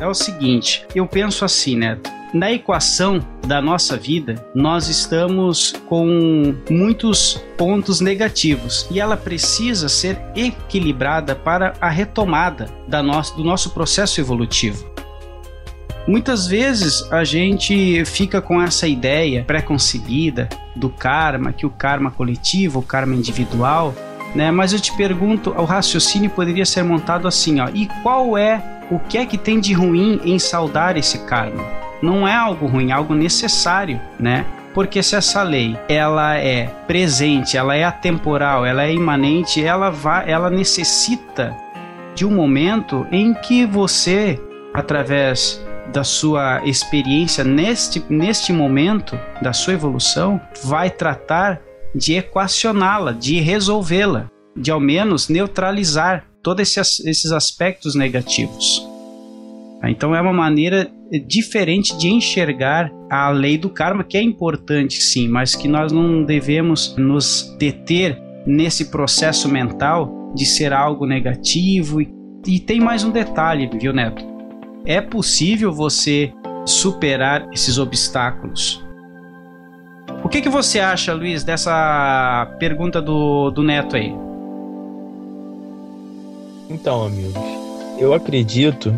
É 0.00 0.06
o 0.06 0.14
seguinte, 0.14 0.86
eu 0.94 1.06
penso 1.06 1.44
assim, 1.44 1.76
Neto 1.76 2.16
na 2.36 2.52
equação 2.52 3.20
da 3.46 3.62
nossa 3.62 3.96
vida, 3.96 4.34
nós 4.54 4.88
estamos 4.88 5.72
com 5.88 6.54
muitos 6.70 7.42
pontos 7.56 8.00
negativos 8.00 8.86
e 8.90 9.00
ela 9.00 9.16
precisa 9.16 9.88
ser 9.88 10.20
equilibrada 10.34 11.34
para 11.34 11.72
a 11.80 11.88
retomada 11.88 12.66
da 12.86 13.00
do 13.00 13.42
nosso 13.42 13.70
processo 13.70 14.20
evolutivo. 14.20 14.84
Muitas 16.06 16.46
vezes 16.46 17.10
a 17.10 17.24
gente 17.24 18.04
fica 18.04 18.42
com 18.42 18.60
essa 18.60 18.86
ideia 18.86 19.42
pré-concebida 19.44 20.48
do 20.74 20.90
karma, 20.90 21.52
que 21.52 21.64
o 21.64 21.70
karma 21.70 22.10
coletivo, 22.10 22.80
o 22.80 22.82
karma 22.82 23.14
individual, 23.14 23.94
né? 24.34 24.50
Mas 24.50 24.72
eu 24.72 24.80
te 24.80 24.94
pergunto, 24.96 25.50
o 25.50 25.64
raciocínio 25.64 26.30
poderia 26.30 26.66
ser 26.66 26.82
montado 26.82 27.26
assim, 27.26 27.60
ó, 27.60 27.68
e 27.72 27.88
qual 28.02 28.36
é 28.36 28.82
o 28.90 28.98
que 28.98 29.16
é 29.18 29.24
que 29.24 29.38
tem 29.38 29.58
de 29.58 29.72
ruim 29.72 30.20
em 30.22 30.38
saudar 30.38 30.96
esse 30.96 31.18
karma? 31.20 31.85
Não 32.02 32.26
é 32.26 32.34
algo 32.34 32.66
ruim, 32.66 32.90
é 32.90 32.92
algo 32.92 33.14
necessário, 33.14 34.00
né? 34.18 34.44
Porque 34.74 35.02
se 35.02 35.16
essa 35.16 35.42
lei 35.42 35.78
ela 35.88 36.36
é 36.36 36.66
presente, 36.86 37.56
ela 37.56 37.74
é 37.74 37.84
atemporal, 37.84 38.66
ela 38.66 38.84
é 38.84 38.92
imanente, 38.92 39.64
ela 39.64 39.90
vai, 39.90 40.30
ela 40.30 40.50
necessita 40.50 41.56
de 42.14 42.26
um 42.26 42.30
momento 42.30 43.06
em 43.10 43.32
que 43.32 43.64
você, 43.64 44.38
através 44.74 45.64
da 45.92 46.04
sua 46.04 46.62
experiência 46.64 47.44
neste, 47.44 48.04
neste 48.10 48.52
momento 48.52 49.18
da 49.40 49.52
sua 49.52 49.74
evolução, 49.74 50.40
vai 50.62 50.90
tratar 50.90 51.60
de 51.94 52.14
equacioná-la, 52.14 53.12
de 53.12 53.40
resolvê-la, 53.40 54.30
de 54.54 54.70
ao 54.70 54.80
menos 54.80 55.28
neutralizar 55.28 56.26
todos 56.42 56.62
esses, 56.62 57.04
esses 57.06 57.32
aspectos 57.32 57.94
negativos. 57.94 58.86
Então 59.84 60.14
é 60.14 60.20
uma 60.20 60.32
maneira 60.32 60.90
diferente 61.26 61.96
de 61.96 62.08
enxergar 62.08 62.90
a 63.10 63.30
lei 63.30 63.56
do 63.56 63.68
karma, 63.70 64.02
que 64.02 64.16
é 64.16 64.22
importante 64.22 65.00
sim, 65.00 65.28
mas 65.28 65.54
que 65.54 65.68
nós 65.68 65.92
não 65.92 66.24
devemos 66.24 66.96
nos 66.96 67.54
deter 67.58 68.20
nesse 68.46 68.86
processo 68.90 69.48
mental 69.48 70.32
de 70.34 70.44
ser 70.44 70.72
algo 70.72 71.06
negativo. 71.06 72.00
E, 72.00 72.08
e 72.46 72.58
tem 72.58 72.80
mais 72.80 73.04
um 73.04 73.10
detalhe, 73.10 73.68
viu, 73.78 73.92
Neto? 73.92 74.24
É 74.84 75.00
possível 75.00 75.72
você 75.72 76.32
superar 76.64 77.48
esses 77.52 77.78
obstáculos. 77.78 78.84
O 80.24 80.28
que, 80.28 80.40
que 80.40 80.48
você 80.48 80.80
acha, 80.80 81.12
Luiz, 81.12 81.44
dessa 81.44 82.52
pergunta 82.58 83.00
do, 83.00 83.50
do 83.50 83.62
Neto 83.62 83.96
aí? 83.96 84.12
Então, 86.68 87.06
amigos, 87.06 87.34
eu 87.98 88.12
acredito 88.12 88.92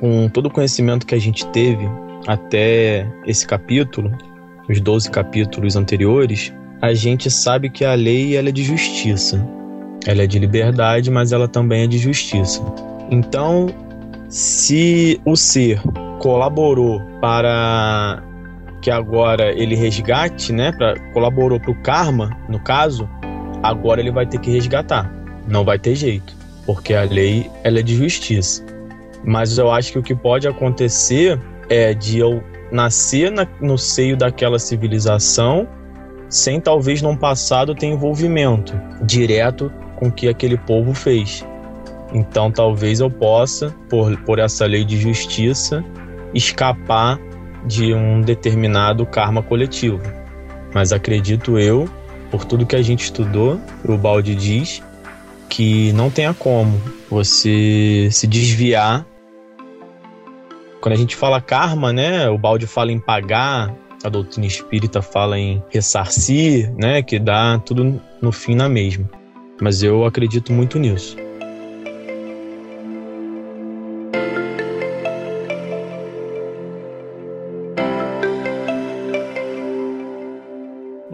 com 0.00 0.28
todo 0.28 0.46
o 0.46 0.50
conhecimento 0.50 1.06
que 1.06 1.14
a 1.14 1.20
gente 1.20 1.46
teve 1.46 1.88
até 2.26 3.06
esse 3.26 3.46
capítulo, 3.46 4.16
os 4.68 4.80
12 4.80 5.10
capítulos 5.10 5.76
anteriores, 5.76 6.52
a 6.80 6.94
gente 6.94 7.30
sabe 7.30 7.70
que 7.70 7.84
a 7.84 7.94
lei 7.94 8.36
ela 8.36 8.50
é 8.50 8.52
de 8.52 8.62
justiça. 8.62 9.44
Ela 10.06 10.22
é 10.22 10.26
de 10.26 10.38
liberdade, 10.38 11.10
mas 11.10 11.32
ela 11.32 11.48
também 11.48 11.84
é 11.84 11.86
de 11.86 11.98
justiça. 11.98 12.62
Então, 13.10 13.66
se 14.28 15.20
o 15.24 15.36
ser 15.36 15.80
colaborou 16.18 17.00
para 17.20 18.22
que 18.80 18.90
agora 18.90 19.52
ele 19.52 19.74
resgate, 19.74 20.52
né, 20.52 20.70
para 20.72 20.98
colaborou 21.12 21.58
para 21.58 21.70
o 21.70 21.82
karma, 21.82 22.36
no 22.48 22.60
caso, 22.60 23.08
agora 23.62 24.00
ele 24.00 24.12
vai 24.12 24.26
ter 24.26 24.38
que 24.38 24.50
resgatar. 24.50 25.12
Não 25.48 25.64
vai 25.64 25.78
ter 25.78 25.94
jeito, 25.94 26.34
porque 26.64 26.94
a 26.94 27.02
lei 27.02 27.50
ela 27.64 27.80
é 27.80 27.82
de 27.82 27.96
justiça. 27.96 28.64
Mas 29.24 29.58
eu 29.58 29.70
acho 29.70 29.92
que 29.92 29.98
o 29.98 30.02
que 30.02 30.14
pode 30.14 30.46
acontecer 30.46 31.40
é 31.68 31.92
de 31.92 32.18
eu 32.18 32.42
nascer 32.70 33.30
na, 33.30 33.46
no 33.60 33.76
seio 33.78 34.16
daquela 34.16 34.58
civilização 34.58 35.68
sem 36.28 36.60
talvez 36.60 37.00
no 37.00 37.16
passado 37.16 37.74
ter 37.74 37.86
envolvimento 37.86 38.78
direto 39.02 39.72
com 39.96 40.08
o 40.08 40.12
que 40.12 40.28
aquele 40.28 40.56
povo 40.56 40.92
fez. 40.92 41.44
Então 42.12 42.50
talvez 42.50 43.00
eu 43.00 43.10
possa, 43.10 43.74
por, 43.88 44.16
por 44.18 44.38
essa 44.38 44.66
lei 44.66 44.84
de 44.84 44.98
justiça, 44.98 45.84
escapar 46.34 47.18
de 47.66 47.92
um 47.92 48.20
determinado 48.20 49.04
karma 49.06 49.42
coletivo. 49.42 50.00
Mas 50.72 50.92
acredito 50.92 51.58
eu, 51.58 51.88
por 52.30 52.44
tudo 52.44 52.66
que 52.66 52.76
a 52.76 52.82
gente 52.82 53.04
estudou, 53.04 53.58
o 53.84 53.96
Balde 53.96 54.34
diz, 54.34 54.82
que 55.48 55.92
não 55.92 56.10
tenha 56.10 56.34
como 56.34 56.80
você 57.10 58.08
se 58.10 58.26
desviar. 58.26 59.06
Quando 60.80 60.94
a 60.94 60.98
gente 60.98 61.16
fala 61.16 61.40
karma, 61.40 61.92
né, 61.92 62.28
o 62.28 62.38
balde 62.38 62.66
fala 62.66 62.92
em 62.92 62.98
pagar, 62.98 63.74
a 64.04 64.08
doutrina 64.08 64.46
espírita 64.46 65.02
fala 65.02 65.38
em 65.38 65.62
ressarcir, 65.70 66.72
né, 66.76 67.02
que 67.02 67.18
dá 67.18 67.58
tudo 67.58 68.00
no 68.22 68.32
fim 68.32 68.54
na 68.54 68.68
mesma. 68.68 69.08
Mas 69.60 69.82
eu 69.82 70.04
acredito 70.04 70.52
muito 70.52 70.78
nisso. 70.78 71.16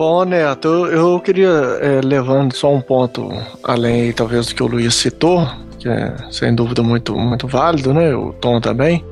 Bom, 0.07 0.23
Neto, 0.23 0.69
eu, 0.69 1.13
eu 1.15 1.19
queria, 1.21 1.49
é, 1.81 2.03
levando 2.05 2.55
só 2.55 2.71
um 2.71 2.81
ponto 2.83 3.31
além, 3.63 4.13
talvez, 4.13 4.49
do 4.49 4.55
que 4.55 4.63
o 4.63 4.67
Luiz 4.67 4.95
citou, 4.97 5.49
que 5.79 5.89
é 5.89 6.15
sem 6.31 6.55
dúvida 6.55 6.83
muito, 6.83 7.17
muito 7.17 7.49
válido, 7.49 7.95
né? 7.95 8.15
O 8.15 8.35
Tom 8.35 8.61
também. 8.61 9.03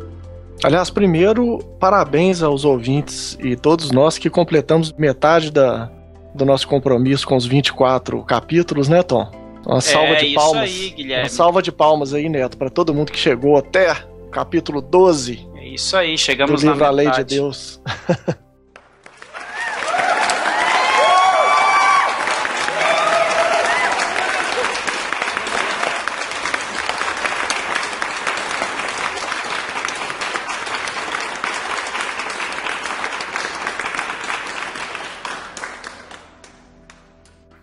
Aliás, 0.62 0.90
primeiro, 0.90 1.60
parabéns 1.80 2.42
aos 2.42 2.66
ouvintes 2.66 3.38
e 3.42 3.56
todos 3.56 3.90
nós 3.90 4.18
que 4.18 4.28
completamos 4.28 4.92
metade 4.92 5.50
da, 5.50 5.90
do 6.34 6.44
nosso 6.44 6.68
compromisso 6.68 7.26
com 7.26 7.36
os 7.38 7.46
24 7.46 8.22
capítulos, 8.24 8.86
né, 8.86 9.02
Tom? 9.02 9.30
Uma 9.64 9.80
salva 9.80 10.12
é, 10.12 10.16
de 10.16 10.34
palmas. 10.34 10.62
Aí, 10.64 10.90
Guilherme. 10.90 11.24
Uma 11.24 11.30
salva 11.30 11.62
de 11.62 11.72
palmas 11.72 12.12
aí, 12.12 12.28
Neto, 12.28 12.58
para 12.58 12.68
todo 12.68 12.92
mundo 12.92 13.10
que 13.10 13.18
chegou 13.18 13.56
até 13.56 13.96
capítulo 14.30 14.82
12. 14.82 15.48
É 15.56 15.68
isso 15.68 15.96
aí, 15.96 16.18
chegamos 16.18 16.60
do 16.60 16.66
livro 16.66 16.80
na 16.80 16.88
A 16.88 16.90
Lei 16.90 17.10
de 17.10 17.24
Deus. 17.24 17.80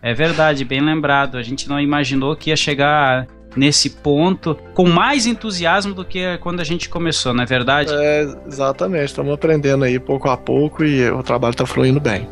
É 0.02 0.14
verdade, 0.14 0.64
bem 0.64 0.82
lembrado. 0.82 1.38
A 1.38 1.44
gente 1.44 1.68
não 1.68 1.80
imaginou 1.80 2.36
que 2.36 2.50
ia 2.50 2.56
chegar 2.56 3.28
nesse 3.56 3.90
ponto 3.90 4.56
com 4.74 4.88
mais 4.88 5.26
entusiasmo 5.26 5.94
do 5.94 6.06
que 6.06 6.38
quando 6.38 6.60
a 6.60 6.64
gente 6.64 6.88
começou, 6.88 7.34
não 7.34 7.44
é 7.44 7.46
verdade? 7.46 7.92
É, 7.94 8.28
exatamente. 8.48 9.06
Estamos 9.06 9.34
aprendendo 9.34 9.84
aí 9.84 10.00
pouco 10.00 10.30
a 10.30 10.38
pouco 10.38 10.84
e 10.84 11.10
o 11.10 11.24
trabalho 11.24 11.52
está 11.52 11.66
fluindo 11.66 12.00
bem. 12.00 12.28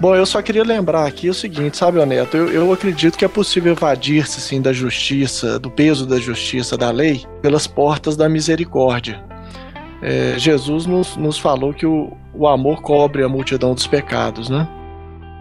Bom, 0.00 0.16
eu 0.16 0.26
só 0.26 0.42
queria 0.42 0.64
lembrar 0.64 1.06
aqui 1.06 1.28
o 1.28 1.34
seguinte, 1.34 1.76
sabe, 1.76 2.04
Neto? 2.04 2.36
Eu, 2.36 2.48
eu 2.48 2.72
acredito 2.72 3.16
que 3.16 3.24
é 3.24 3.28
possível 3.28 3.72
evadir-se, 3.72 4.40
sim, 4.40 4.60
da 4.60 4.72
justiça, 4.72 5.60
do 5.60 5.70
peso 5.70 6.06
da 6.06 6.18
justiça, 6.18 6.76
da 6.76 6.90
lei, 6.90 7.22
pelas 7.40 7.68
portas 7.68 8.16
da 8.16 8.28
misericórdia. 8.28 9.22
É, 10.02 10.34
Jesus 10.36 10.86
nos, 10.86 11.16
nos 11.16 11.38
falou 11.38 11.72
que 11.72 11.86
o, 11.86 12.16
o 12.34 12.48
amor 12.48 12.82
cobre 12.82 13.22
a 13.22 13.28
multidão 13.28 13.74
dos 13.74 13.86
pecados, 13.86 14.48
né? 14.50 14.66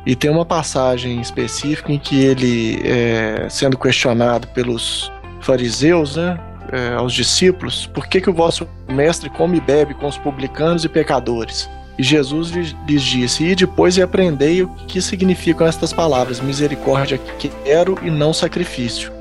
E 0.05 0.15
tem 0.15 0.31
uma 0.31 0.45
passagem 0.45 1.21
específica 1.21 1.91
em 1.91 1.99
que 1.99 2.23
ele, 2.23 2.81
é, 2.83 3.47
sendo 3.49 3.77
questionado 3.77 4.47
pelos 4.47 5.11
fariseus, 5.39 6.15
né, 6.15 6.39
é, 6.71 6.93
aos 6.93 7.13
discípulos, 7.13 7.85
por 7.87 8.07
que, 8.07 8.21
que 8.21 8.29
o 8.29 8.33
vosso 8.33 8.67
mestre 8.89 9.29
come 9.29 9.57
e 9.57 9.61
bebe 9.61 9.93
com 9.93 10.07
os 10.07 10.17
publicanos 10.17 10.83
e 10.85 10.89
pecadores? 10.89 11.69
E 11.97 12.03
Jesus 12.03 12.49
lhes 12.49 13.03
disse: 13.03 13.43
E 13.43 13.53
depois 13.53 13.97
e 13.97 14.01
aprendei 14.01 14.63
o 14.63 14.69
que 14.87 15.01
significam 15.01 15.67
estas 15.67 15.91
palavras: 15.93 16.39
misericórdia 16.39 17.19
quero 17.63 17.99
e 18.01 18.09
não 18.09 18.33
sacrifício. 18.33 19.11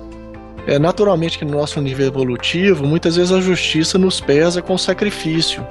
É 0.66 0.78
naturalmente 0.78 1.38
que 1.38 1.44
no 1.44 1.52
nosso 1.52 1.80
nível 1.80 2.06
evolutivo, 2.06 2.86
muitas 2.86 3.16
vezes 3.16 3.32
a 3.32 3.40
justiça 3.40 3.98
nos 3.98 4.20
pesa 4.20 4.62
com 4.62 4.78
sacrifício. 4.78 5.66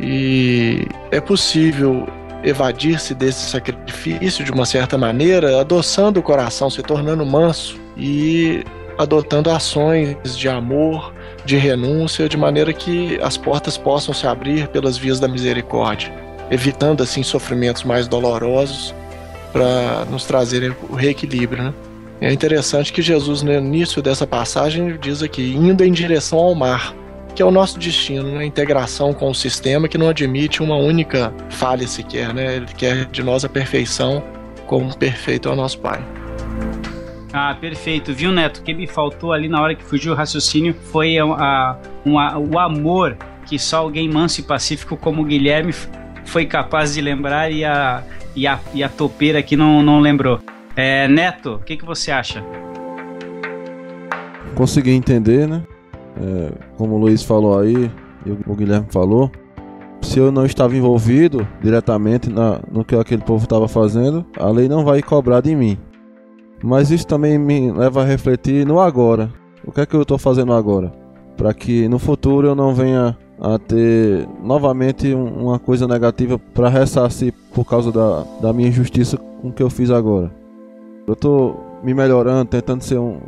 E 0.00 0.86
é 1.10 1.20
possível 1.20 2.08
evadir-se 2.44 3.14
desse 3.14 3.50
sacrifício 3.50 4.44
de 4.44 4.52
uma 4.52 4.66
certa 4.66 4.98
maneira, 4.98 5.60
adoçando 5.60 6.20
o 6.20 6.22
coração, 6.22 6.68
se 6.68 6.82
tornando 6.82 7.24
manso 7.24 7.78
e 7.96 8.62
adotando 8.98 9.50
ações 9.50 10.36
de 10.36 10.48
amor, 10.48 11.12
de 11.44 11.56
renúncia, 11.56 12.28
de 12.28 12.36
maneira 12.36 12.72
que 12.72 13.18
as 13.22 13.36
portas 13.36 13.76
possam 13.76 14.14
se 14.14 14.26
abrir 14.26 14.68
pelas 14.68 14.96
vias 14.96 15.18
da 15.18 15.26
misericórdia 15.26 16.24
evitando 16.50 17.02
assim 17.02 17.22
sofrimentos 17.22 17.84
mais 17.84 18.06
dolorosos 18.06 18.94
para 19.52 20.04
nos 20.10 20.24
trazerem 20.24 20.74
o 20.88 20.94
reequilíbrio, 20.94 21.64
né? 21.64 21.74
É 22.20 22.32
interessante 22.32 22.92
que 22.92 23.02
Jesus, 23.02 23.42
no 23.42 23.52
início 23.52 24.00
dessa 24.00 24.26
passagem, 24.26 24.96
diz 24.98 25.22
aqui, 25.22 25.54
indo 25.54 25.84
em 25.84 25.92
direção 25.92 26.38
ao 26.38 26.54
mar, 26.54 26.94
que 27.34 27.42
é 27.42 27.44
o 27.44 27.50
nosso 27.50 27.78
destino, 27.78 28.30
né? 28.30 28.38
a 28.38 28.44
integração 28.44 29.12
com 29.12 29.28
o 29.28 29.34
sistema 29.34 29.88
que 29.88 29.98
não 29.98 30.08
admite 30.08 30.62
uma 30.62 30.76
única 30.76 31.34
falha 31.50 31.86
sequer, 31.86 32.32
né? 32.32 32.56
Ele 32.56 32.66
quer 32.66 33.06
de 33.06 33.22
nós 33.22 33.44
a 33.44 33.48
perfeição, 33.48 34.22
como 34.66 34.96
perfeito 34.96 35.48
é 35.48 35.52
o 35.52 35.56
nosso 35.56 35.78
Pai. 35.80 36.02
Ah, 37.32 37.56
perfeito. 37.60 38.14
Viu, 38.14 38.30
Neto? 38.30 38.58
O 38.58 38.62
que 38.62 38.72
me 38.72 38.86
faltou 38.86 39.32
ali 39.32 39.48
na 39.48 39.60
hora 39.60 39.74
que 39.74 39.82
fugiu 39.82 40.12
o 40.12 40.14
raciocínio 40.14 40.72
foi 40.92 41.18
a, 41.18 41.24
a, 41.24 41.76
a, 42.06 42.38
o 42.38 42.58
amor 42.58 43.16
que 43.44 43.58
só 43.58 43.78
alguém 43.78 44.08
manso 44.08 44.40
e 44.40 44.44
pacífico 44.44 44.96
como 44.96 45.22
o 45.22 45.24
Guilherme 45.24 45.74
foi 46.24 46.46
capaz 46.46 46.94
de 46.94 47.00
lembrar 47.00 47.50
e 47.50 47.64
a, 47.64 48.04
e 48.36 48.46
a, 48.46 48.60
e 48.72 48.84
a 48.84 48.88
topeira 48.88 49.40
aqui 49.40 49.56
não, 49.56 49.82
não 49.82 49.98
lembrou. 49.98 50.38
É, 50.76 51.08
Neto, 51.08 51.54
o 51.54 51.58
que, 51.58 51.76
que 51.76 51.84
você 51.84 52.12
acha? 52.12 52.42
Consegui 54.54 54.92
entender, 54.92 55.48
né? 55.48 55.62
É, 56.16 56.52
como 56.76 56.94
o 56.94 56.98
Luiz 56.98 57.22
falou 57.22 57.58
aí 57.58 57.90
e 58.24 58.30
o 58.46 58.54
Guilherme 58.54 58.86
falou, 58.90 59.30
se 60.00 60.18
eu 60.18 60.30
não 60.30 60.44
estava 60.44 60.76
envolvido 60.76 61.46
diretamente 61.62 62.30
na, 62.30 62.60
no 62.70 62.84
que 62.84 62.94
aquele 62.94 63.22
povo 63.22 63.44
estava 63.44 63.66
fazendo, 63.66 64.24
a 64.38 64.48
lei 64.48 64.68
não 64.68 64.84
vai 64.84 65.02
cobrar 65.02 65.40
de 65.40 65.54
mim. 65.56 65.78
Mas 66.62 66.90
isso 66.90 67.06
também 67.06 67.38
me 67.38 67.70
leva 67.72 68.02
a 68.02 68.04
refletir 68.04 68.66
no 68.66 68.80
agora. 68.80 69.30
O 69.66 69.72
que 69.72 69.80
é 69.80 69.86
que 69.86 69.94
eu 69.94 70.02
estou 70.02 70.18
fazendo 70.18 70.52
agora? 70.52 70.92
Para 71.36 71.52
que 71.52 71.88
no 71.88 71.98
futuro 71.98 72.48
eu 72.48 72.54
não 72.54 72.74
venha 72.74 73.16
a 73.40 73.58
ter 73.58 74.28
novamente 74.42 75.12
uma 75.12 75.58
coisa 75.58 75.88
negativa 75.88 76.38
para 76.38 76.68
ressarcir 76.68 77.34
por 77.52 77.64
causa 77.64 77.90
da, 77.90 78.24
da 78.40 78.52
minha 78.52 78.68
injustiça 78.68 79.16
com 79.16 79.48
o 79.48 79.52
que 79.52 79.62
eu 79.62 79.70
fiz 79.70 79.90
agora. 79.90 80.30
Eu 81.06 81.14
tô 81.14 81.56
me 81.82 81.92
melhorando, 81.92 82.46
tentando 82.46 82.82
ser 82.82 82.98
um. 82.98 83.18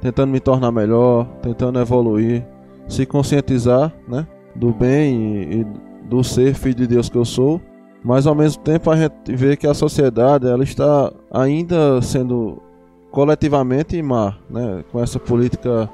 Tentando 0.00 0.30
me 0.30 0.40
tornar 0.40 0.70
melhor, 0.72 1.26
tentando 1.42 1.80
evoluir, 1.80 2.46
se 2.88 3.04
conscientizar, 3.06 3.92
né? 4.08 4.26
Do 4.54 4.72
bem 4.72 5.42
e, 5.60 5.66
do 6.04 6.22
ser 6.22 6.54
filho 6.54 6.74
de 6.74 6.86
Deus 6.86 7.08
que 7.08 7.16
eu 7.16 7.24
sou. 7.24 7.60
Mas 8.04 8.26
ao 8.26 8.34
mesmo 8.34 8.62
tempo 8.62 8.90
a 8.90 8.96
gente 8.96 9.34
vê 9.34 9.56
que 9.56 9.66
a 9.66 9.74
sociedade 9.74 10.46
ela 10.46 10.62
está 10.62 11.12
ainda 11.32 12.00
sendo 12.00 12.62
coletivamente 13.10 14.00
má, 14.02 14.36
né? 14.48 14.84
Com 14.92 15.02
essa 15.02 15.18
política 15.18 15.90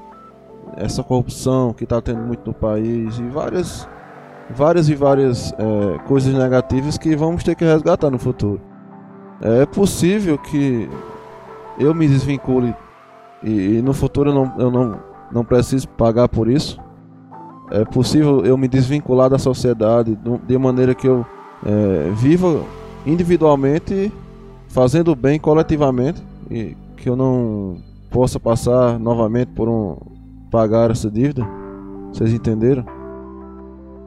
essa 0.76 1.02
corrupção 1.02 1.72
que 1.72 1.84
está 1.84 2.00
tendo 2.00 2.20
muito 2.22 2.46
no 2.46 2.54
país 2.54 3.18
e 3.18 3.22
várias, 3.28 3.88
várias 4.50 4.88
e 4.88 4.94
várias 4.94 5.52
é, 5.52 5.98
coisas 6.06 6.32
negativas 6.34 6.96
que 6.96 7.14
vamos 7.16 7.44
ter 7.44 7.54
que 7.54 7.64
resgatar 7.64 8.10
no 8.10 8.18
futuro. 8.18 8.60
É 9.40 9.66
possível 9.66 10.38
que 10.38 10.88
eu 11.78 11.94
me 11.94 12.06
desvincule 12.06 12.74
e, 13.44 13.76
e 13.76 13.82
no 13.82 13.92
futuro 13.92 14.30
eu 14.30 14.34
não, 14.34 14.52
eu 14.58 14.70
não, 14.70 15.00
não 15.32 15.44
preciso 15.44 15.88
pagar 15.88 16.28
por 16.28 16.48
isso. 16.48 16.78
É 17.70 17.84
possível 17.84 18.44
eu 18.44 18.56
me 18.56 18.68
desvincular 18.68 19.30
da 19.30 19.38
sociedade 19.38 20.18
de 20.46 20.58
maneira 20.58 20.94
que 20.94 21.08
eu 21.08 21.24
é, 21.64 22.10
viva 22.10 22.62
individualmente, 23.06 24.12
fazendo 24.68 25.14
bem 25.14 25.38
coletivamente 25.38 26.22
e 26.50 26.76
que 26.96 27.08
eu 27.08 27.16
não 27.16 27.78
possa 28.10 28.38
passar 28.38 28.98
novamente 28.98 29.48
por 29.48 29.68
um, 29.68 29.96
pagar 30.50 30.90
essa 30.90 31.10
dívida? 31.10 31.46
Vocês 32.12 32.32
entenderam? 32.32 32.84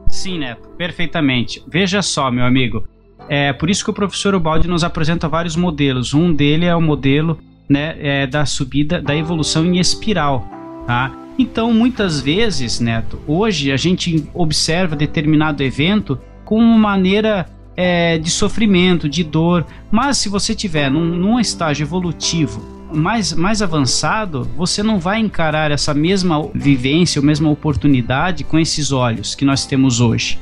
Sim, 0.08 0.38
Neto, 0.38 0.68
perfeitamente. 0.78 1.62
Veja 1.66 2.00
só, 2.00 2.30
meu 2.30 2.44
amigo. 2.44 2.84
É 3.28 3.52
por 3.52 3.68
isso 3.68 3.84
que 3.84 3.90
o 3.90 3.94
professor 3.94 4.34
Ubaldi 4.34 4.68
nos 4.68 4.84
apresenta 4.84 5.28
vários 5.28 5.56
modelos. 5.56 6.14
Um 6.14 6.32
dele 6.32 6.64
é 6.64 6.76
o 6.76 6.80
modelo 6.80 7.38
né, 7.68 7.96
é, 7.98 8.26
da 8.26 8.46
subida, 8.46 9.00
da 9.00 9.16
evolução 9.16 9.64
em 9.64 9.78
espiral. 9.78 10.46
Tá? 10.86 11.12
Então, 11.38 11.72
muitas 11.72 12.20
vezes, 12.20 12.80
Neto, 12.80 13.20
hoje 13.26 13.70
a 13.70 13.76
gente 13.76 14.26
observa 14.32 14.96
determinado 14.96 15.62
evento 15.62 16.18
com 16.44 16.58
uma 16.58 16.78
maneira 16.78 17.46
é, 17.76 18.18
de 18.18 18.30
sofrimento, 18.30 19.08
de 19.08 19.22
dor. 19.22 19.66
Mas 19.90 20.18
se 20.18 20.28
você 20.28 20.54
tiver 20.54 20.90
num, 20.90 21.04
num 21.04 21.38
estágio 21.38 21.84
evolutivo 21.84 22.76
mais, 22.92 23.32
mais 23.32 23.60
avançado, 23.60 24.48
você 24.56 24.82
não 24.82 24.98
vai 24.98 25.18
encarar 25.18 25.70
essa 25.70 25.92
mesma 25.92 26.48
vivência, 26.54 27.20
ou 27.20 27.26
mesma 27.26 27.50
oportunidade 27.50 28.44
com 28.44 28.58
esses 28.58 28.92
olhos 28.92 29.34
que 29.34 29.44
nós 29.44 29.66
temos 29.66 30.00
hoje. 30.00 30.38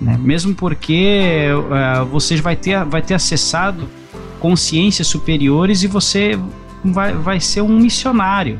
Né? 0.00 0.18
Mesmo 0.18 0.54
porque 0.54 1.46
uh, 1.52 2.04
você 2.06 2.36
vai 2.36 2.56
ter, 2.56 2.84
vai 2.84 3.02
ter 3.02 3.14
acessado 3.14 3.88
consciências 4.40 5.06
superiores 5.06 5.82
e 5.82 5.86
você 5.86 6.38
vai, 6.84 7.12
vai 7.12 7.40
ser 7.40 7.60
um 7.60 7.78
missionário. 7.78 8.58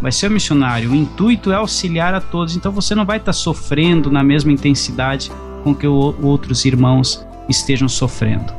Vai 0.00 0.12
ser 0.12 0.28
um 0.30 0.34
missionário. 0.34 0.90
O 0.90 0.94
intuito 0.94 1.50
é 1.50 1.54
auxiliar 1.54 2.14
a 2.14 2.20
todos, 2.20 2.56
então 2.56 2.70
você 2.70 2.94
não 2.94 3.04
vai 3.04 3.18
estar 3.18 3.32
sofrendo 3.32 4.10
na 4.10 4.22
mesma 4.22 4.52
intensidade 4.52 5.30
com 5.64 5.74
que 5.74 5.86
o, 5.86 6.14
outros 6.22 6.64
irmãos 6.64 7.24
estejam 7.48 7.88
sofrendo. 7.88 8.52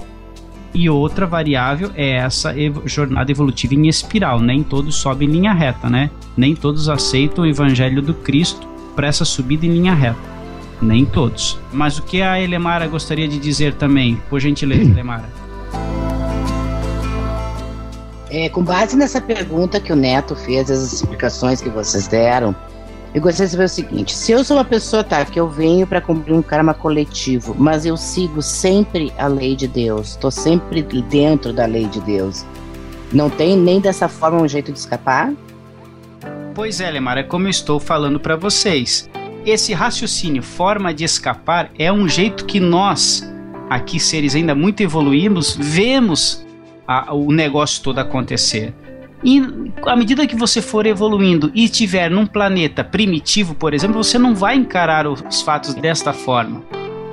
E 0.73 0.89
outra 0.89 1.27
variável 1.27 1.91
é 1.93 2.13
essa 2.13 2.57
ev 2.59 2.77
jornada 2.85 3.31
evolutiva 3.31 3.75
em 3.75 3.87
espiral. 3.87 4.39
Nem 4.39 4.63
todos 4.63 4.95
sobem 4.95 5.29
em 5.29 5.31
linha 5.31 5.53
reta, 5.53 5.89
né? 5.89 6.09
Nem 6.35 6.55
todos 6.55 6.89
aceitam 6.89 7.43
o 7.43 7.47
evangelho 7.47 8.01
do 8.01 8.13
Cristo 8.13 8.67
para 8.95 9.07
essa 9.07 9.23
subida 9.23 9.65
em 9.65 9.69
linha 9.69 9.93
reta. 9.93 10.33
Nem 10.81 11.05
todos. 11.05 11.59
Mas 11.71 11.97
o 11.99 12.03
que 12.03 12.21
a 12.21 12.41
Elemara 12.41 12.87
gostaria 12.87 13.27
de 13.27 13.37
dizer 13.37 13.75
também? 13.75 14.19
Por 14.29 14.39
gentileza, 14.39 14.89
Elemara. 14.89 15.42
É, 18.33 18.49
com 18.49 18.63
base 18.63 18.97
nessa 18.97 19.21
pergunta 19.21 19.79
que 19.79 19.93
o 19.93 19.95
Neto 19.95 20.35
fez, 20.35 20.71
as 20.71 20.91
explicações 20.91 21.61
que 21.61 21.69
vocês 21.69 22.07
deram, 22.07 22.55
eu 23.13 23.21
gostaria 23.21 23.45
de 23.45 23.51
saber 23.51 23.65
o 23.65 23.69
seguinte: 23.69 24.15
se 24.15 24.31
eu 24.31 24.43
sou 24.43 24.57
uma 24.57 24.65
pessoa, 24.65 25.03
tá, 25.03 25.23
que 25.23 25.39
eu 25.39 25.47
venho 25.47 25.85
para 25.85 26.01
cumprir 26.01 26.33
um 26.33 26.41
karma 26.41 26.73
coletivo, 26.73 27.55
mas 27.55 27.85
eu 27.85 27.95
sigo 27.95 28.41
sempre 28.41 29.13
a 29.19 29.27
lei 29.27 29.55
de 29.55 29.67
Deus, 29.67 30.09
estou 30.09 30.31
sempre 30.31 30.81
dentro 30.81 31.53
da 31.53 31.67
lei 31.67 31.85
de 31.85 32.01
Deus, 32.01 32.43
não 33.11 33.29
tem 33.29 33.55
nem 33.55 33.79
dessa 33.79 34.09
forma 34.09 34.41
um 34.41 34.47
jeito 34.47 34.71
de 34.71 34.79
escapar? 34.79 35.31
Pois 36.55 36.81
é, 36.81 36.89
Lemar, 36.89 37.19
é 37.19 37.23
como 37.23 37.45
eu 37.45 37.51
estou 37.51 37.79
falando 37.79 38.19
para 38.19 38.35
vocês. 38.35 39.07
Esse 39.45 39.73
raciocínio, 39.73 40.41
forma 40.41 40.91
de 40.91 41.03
escapar, 41.03 41.69
é 41.77 41.93
um 41.93 42.09
jeito 42.09 42.45
que 42.45 42.59
nós, 42.59 43.31
aqui 43.69 43.99
seres 43.99 44.33
ainda 44.33 44.55
muito 44.55 44.81
evoluímos, 44.81 45.55
vemos 45.55 46.43
a, 46.87 47.13
o 47.13 47.31
negócio 47.31 47.83
todo 47.83 47.99
acontecer. 47.99 48.73
E 49.23 49.41
à 49.85 49.95
medida 49.95 50.27
que 50.27 50.35
você 50.35 50.61
for 50.61 50.85
evoluindo 50.85 51.49
e 51.53 51.63
estiver 51.63 52.11
num 52.11 52.25
planeta 52.25 52.83
primitivo, 52.83 53.55
por 53.55 53.73
exemplo, 53.73 54.03
você 54.03 54.19
não 54.19 54.35
vai 54.35 54.55
encarar 54.55 55.07
os 55.07 55.41
fatos 55.41 55.73
desta 55.73 56.11
forma. 56.11 56.61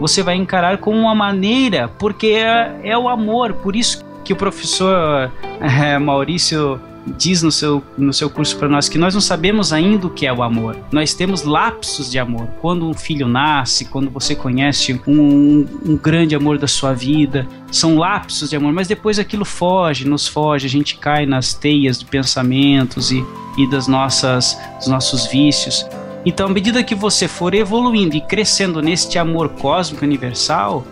Você 0.00 0.22
vai 0.22 0.35
encarar 0.35 0.78
com 0.78 0.92
uma 0.92 1.14
maneira, 1.14 1.87
porque 1.87 2.28
é, 2.28 2.80
é 2.83 2.98
o 2.98 3.09
amor. 3.09 3.52
Por 3.54 3.76
isso 3.76 4.04
que 4.24 4.33
o 4.33 4.37
professor 4.37 5.30
é, 5.61 5.98
Maurício 5.98 6.80
diz 7.06 7.42
no 7.42 7.50
seu, 7.50 7.83
no 7.96 8.12
seu 8.12 8.28
curso 8.28 8.56
para 8.56 8.68
nós 8.68 8.88
que 8.88 8.98
nós 8.98 9.14
não 9.14 9.20
sabemos 9.20 9.72
ainda 9.72 10.06
o 10.06 10.11
que 10.11 10.26
é 10.26 10.33
o 10.33 10.42
amor. 10.42 10.76
Nós 10.92 11.14
temos 11.14 11.42
lapsos 11.42 12.11
de 12.11 12.18
amor. 12.18 12.46
Quando 12.61 12.88
um 12.88 12.94
filho 12.94 13.26
nasce, 13.26 13.87
quando 13.87 14.11
você 14.11 14.35
conhece 14.35 15.00
um, 15.06 15.66
um 15.85 15.96
grande 15.96 16.35
amor 16.35 16.59
da 16.59 16.66
sua 16.66 16.92
vida, 16.92 17.46
são 17.70 17.96
lapsos 17.96 18.50
de 18.50 18.56
amor, 18.56 18.72
mas 18.72 18.88
depois 18.88 19.18
aquilo 19.18 19.44
foge, 19.44 20.06
nos 20.06 20.28
foge, 20.28 20.66
a 20.66 20.70
gente 20.70 20.96
cai 20.96 21.26
nas 21.26 21.54
teias 21.54 21.98
de 21.98 22.04
pensamentos 22.04 23.11
e, 23.11 23.24
e 23.56 23.68
das 23.68 23.87
nossas, 23.87 24.59
dos 24.78 24.88
nossos 24.88 25.26
vícios. 25.26 25.87
Então, 26.24 26.46
à 26.46 26.50
medida 26.50 26.83
que 26.83 26.94
você 26.94 27.26
for 27.26 27.54
evoluindo 27.54 28.14
e 28.14 28.20
crescendo 28.20 28.83
neste 28.83 29.18
amor 29.18 29.48
cósmico 29.48 30.04
universal, 30.04 30.85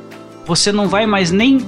você 0.47 0.73
não 0.73 0.89
vai 0.89 1.05
mais 1.05 1.31
nem 1.31 1.59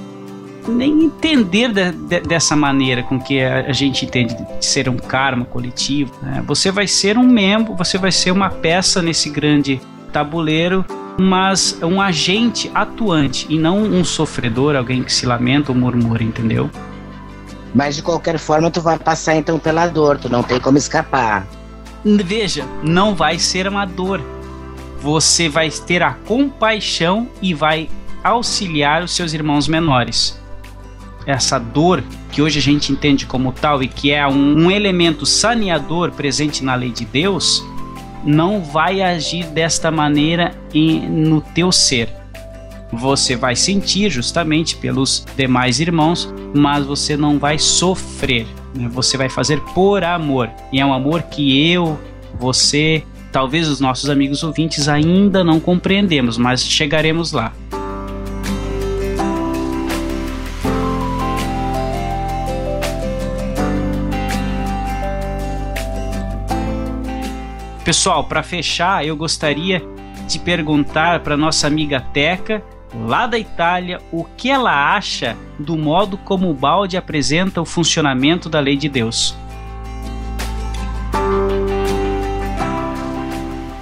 nem 0.67 1.05
entender 1.05 1.71
de, 1.71 1.91
de, 1.91 2.19
dessa 2.21 2.55
maneira 2.55 3.01
com 3.03 3.19
que 3.19 3.41
a, 3.41 3.71
gente 3.71 4.05
entende 4.05 4.35
de 4.35 4.65
ser 4.65 4.89
um 4.89 4.97
karma 4.97 5.45
coletivo. 5.45 6.13
Né? 6.21 6.43
Você 6.45 6.71
vai 6.71 6.87
ser 6.87 7.17
um 7.17 7.23
membro, 7.23 7.75
você 7.75 7.97
vai 7.97 8.11
ser 8.11 8.31
uma 8.31 8.49
peça 8.49 9.01
nesse 9.01 9.29
grande 9.29 9.81
tabuleiro, 10.11 10.85
mas 11.19 11.77
um 11.81 12.01
agente 12.01 12.69
atuante 12.73 13.47
e 13.49 13.57
não 13.57 13.79
um 13.79 14.03
sofredor, 14.03 14.75
alguém 14.75 15.03
que 15.03 15.11
se 15.11 15.25
lamenta 15.25 15.71
ou 15.71 15.77
murmura, 15.77 16.23
entendeu? 16.23 16.69
Mas 17.73 17.95
de 17.95 18.03
qualquer 18.03 18.37
forma 18.37 18.69
tu 18.69 18.81
vai 18.81 18.99
passar 18.99 19.35
então 19.35 19.57
pela 19.57 19.87
dor, 19.87 20.17
tu 20.17 20.29
não 20.29 20.43
tem 20.43 20.59
como 20.59 20.77
escapar. 20.77 21.47
Veja, 22.03 22.65
não 22.83 23.15
vai 23.15 23.39
ser 23.39 23.67
uma 23.67 23.85
dor. 23.85 24.21
Você 25.01 25.47
vai 25.47 25.69
ter 25.69 26.03
a 26.03 26.11
compaixão 26.11 27.27
e 27.41 27.53
vai 27.53 27.89
auxiliar 28.23 29.03
os 29.03 29.15
seus 29.15 29.33
irmãos 29.33 29.67
menores 29.67 30.40
essa 31.31 31.57
dor 31.57 32.03
que 32.31 32.41
hoje 32.41 32.59
a 32.59 32.61
gente 32.61 32.91
entende 32.91 33.25
como 33.25 33.51
tal 33.51 33.81
e 33.83 33.87
que 33.87 34.11
é 34.11 34.25
um, 34.27 34.65
um 34.65 34.71
elemento 34.71 35.25
saneador 35.25 36.11
presente 36.11 36.63
na 36.63 36.75
lei 36.75 36.91
de 36.91 37.05
Deus, 37.05 37.63
não 38.23 38.61
vai 38.61 39.01
agir 39.01 39.45
desta 39.47 39.91
maneira 39.91 40.53
em, 40.73 41.07
no 41.09 41.41
teu 41.41 41.71
ser. 41.71 42.09
Você 42.91 43.35
vai 43.35 43.55
sentir 43.55 44.09
justamente 44.09 44.75
pelos 44.75 45.25
demais 45.35 45.79
irmãos, 45.79 46.33
mas 46.53 46.85
você 46.85 47.15
não 47.15 47.39
vai 47.39 47.57
sofrer. 47.57 48.45
Né? 48.75 48.89
Você 48.89 49.17
vai 49.17 49.29
fazer 49.29 49.59
por 49.73 50.03
amor. 50.03 50.49
E 50.71 50.79
é 50.79 50.85
um 50.85 50.93
amor 50.93 51.23
que 51.23 51.71
eu, 51.71 51.97
você, 52.37 53.03
talvez 53.31 53.67
os 53.67 53.79
nossos 53.79 54.09
amigos 54.09 54.43
ouvintes 54.43 54.89
ainda 54.89 55.43
não 55.43 55.59
compreendemos, 55.59 56.37
mas 56.37 56.63
chegaremos 56.65 57.31
lá. 57.31 57.53
Pessoal, 67.91 68.23
para 68.23 68.41
fechar, 68.41 69.05
eu 69.05 69.17
gostaria 69.17 69.83
de 70.25 70.39
perguntar 70.39 71.19
para 71.19 71.35
nossa 71.35 71.67
amiga 71.67 71.99
Teca, 71.99 72.63
lá 73.05 73.27
da 73.27 73.37
Itália, 73.37 73.99
o 74.13 74.23
que 74.23 74.49
ela 74.49 74.95
acha 74.95 75.35
do 75.59 75.75
modo 75.75 76.17
como 76.17 76.49
o 76.49 76.53
balde 76.53 76.95
apresenta 76.95 77.61
o 77.61 77.65
funcionamento 77.65 78.47
da 78.47 78.61
lei 78.61 78.77
de 78.77 78.87
Deus. 78.87 79.35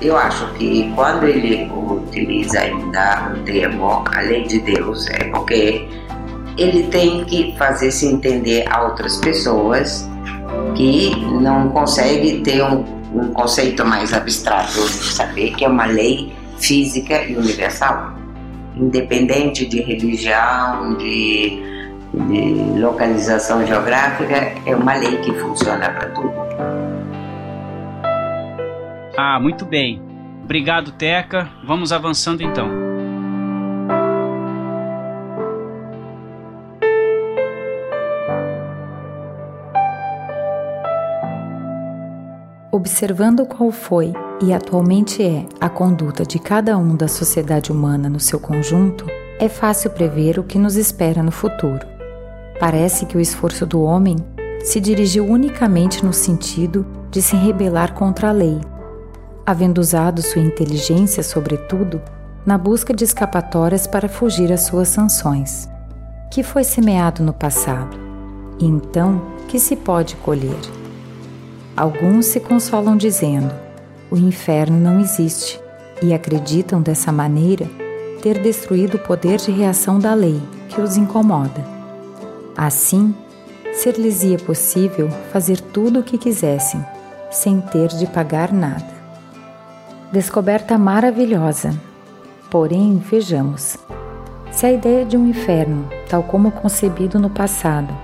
Eu 0.01 0.17
acho 0.17 0.51
que 0.53 0.91
quando 0.95 1.27
ele 1.27 1.69
utiliza 1.71 2.61
ainda 2.61 3.31
o 3.31 3.43
termo 3.43 4.03
a 4.11 4.21
lei 4.21 4.43
de 4.47 4.59
Deus, 4.59 5.05
é 5.05 5.25
porque 5.25 5.87
ele 6.57 6.87
tem 6.87 7.23
que 7.25 7.55
fazer 7.59 7.91
se 7.91 8.07
entender 8.07 8.67
a 8.71 8.87
outras 8.87 9.17
pessoas 9.17 10.09
que 10.75 11.15
não 11.15 11.69
conseguem 11.69 12.41
ter 12.41 12.63
um 12.63 12.98
um 13.13 13.31
conceito 13.33 13.85
mais 13.85 14.13
abstrato 14.13 14.73
de 14.73 15.13
saber 15.13 15.51
que 15.55 15.65
é 15.65 15.67
uma 15.67 15.85
lei 15.85 16.31
física 16.59 17.23
e 17.23 17.35
universal, 17.35 18.13
independente 18.75 19.65
de 19.65 19.81
religião, 19.81 20.95
de, 20.97 21.61
de 22.13 22.79
localização 22.79 23.65
geográfica, 23.65 24.53
é 24.65 24.75
uma 24.75 24.95
lei 24.95 25.17
que 25.17 25.33
funciona 25.33 25.89
para 25.89 26.09
tudo. 26.09 26.33
Ah, 29.17 29.39
muito 29.39 29.65
bem. 29.65 30.01
Obrigado, 30.43 30.91
Teca. 30.91 31.49
Vamos 31.65 31.91
avançando 31.91 32.41
então. 32.41 32.88
Observando 42.71 43.47
qual 43.47 43.71
foi 43.71 44.13
e 44.39 44.53
atualmente 44.53 45.23
é 45.23 45.43
a 45.59 45.67
conduta 45.67 46.23
de 46.23 46.37
cada 46.37 46.77
um 46.77 46.95
da 46.95 47.07
sociedade 47.07 47.71
humana 47.71 48.07
no 48.07 48.19
seu 48.19 48.39
conjunto, 48.39 49.07
é 49.39 49.49
fácil 49.49 49.89
prever 49.89 50.37
o 50.37 50.43
que 50.43 50.59
nos 50.59 50.75
espera 50.75 51.23
no 51.23 51.31
futuro. 51.31 51.87
Parece 52.59 53.07
que 53.07 53.17
o 53.17 53.19
esforço 53.19 53.65
do 53.65 53.81
homem 53.81 54.17
se 54.63 54.79
dirigiu 54.79 55.25
unicamente 55.25 56.05
no 56.05 56.13
sentido 56.13 56.85
de 57.09 57.23
se 57.23 57.35
rebelar 57.35 57.95
contra 57.95 58.29
a 58.29 58.31
lei, 58.31 58.61
havendo 59.43 59.81
usado 59.81 60.21
sua 60.21 60.41
inteligência, 60.43 61.23
sobretudo, 61.23 61.99
na 62.45 62.55
busca 62.55 62.93
de 62.93 63.03
escapatórias 63.03 63.87
para 63.87 64.07
fugir 64.07 64.53
às 64.53 64.61
suas 64.61 64.89
sanções, 64.89 65.67
que 66.29 66.43
foi 66.43 66.63
semeado 66.63 67.23
no 67.23 67.33
passado, 67.33 67.97
e 68.59 68.65
então 68.65 69.19
que 69.47 69.59
se 69.59 69.75
pode 69.75 70.15
colher. 70.17 70.59
Alguns 71.79 72.25
se 72.25 72.41
consolam 72.41 72.97
dizendo: 72.97 73.49
o 74.11 74.17
inferno 74.17 74.77
não 74.77 74.99
existe, 74.99 75.57
e 76.01 76.13
acreditam 76.13 76.81
dessa 76.81 77.09
maneira 77.09 77.65
ter 78.21 78.37
destruído 78.41 78.95
o 78.95 78.99
poder 78.99 79.37
de 79.37 79.49
reação 79.49 79.97
da 79.97 80.13
lei 80.13 80.41
que 80.67 80.81
os 80.81 80.97
incomoda. 80.97 81.65
Assim, 82.57 83.15
ser-lhes-ia 83.71 84.37
possível 84.39 85.09
fazer 85.31 85.61
tudo 85.61 86.01
o 86.01 86.03
que 86.03 86.17
quisessem, 86.17 86.85
sem 87.31 87.61
ter 87.61 87.87
de 87.87 88.05
pagar 88.07 88.51
nada. 88.51 88.99
Descoberta 90.11 90.77
maravilhosa. 90.77 91.73
Porém, 92.51 93.01
vejamos. 93.09 93.77
Se 94.51 94.65
a 94.65 94.71
ideia 94.73 95.05
de 95.05 95.15
um 95.15 95.29
inferno, 95.29 95.87
tal 96.09 96.23
como 96.23 96.51
concebido 96.51 97.17
no 97.17 97.29
passado, 97.29 97.95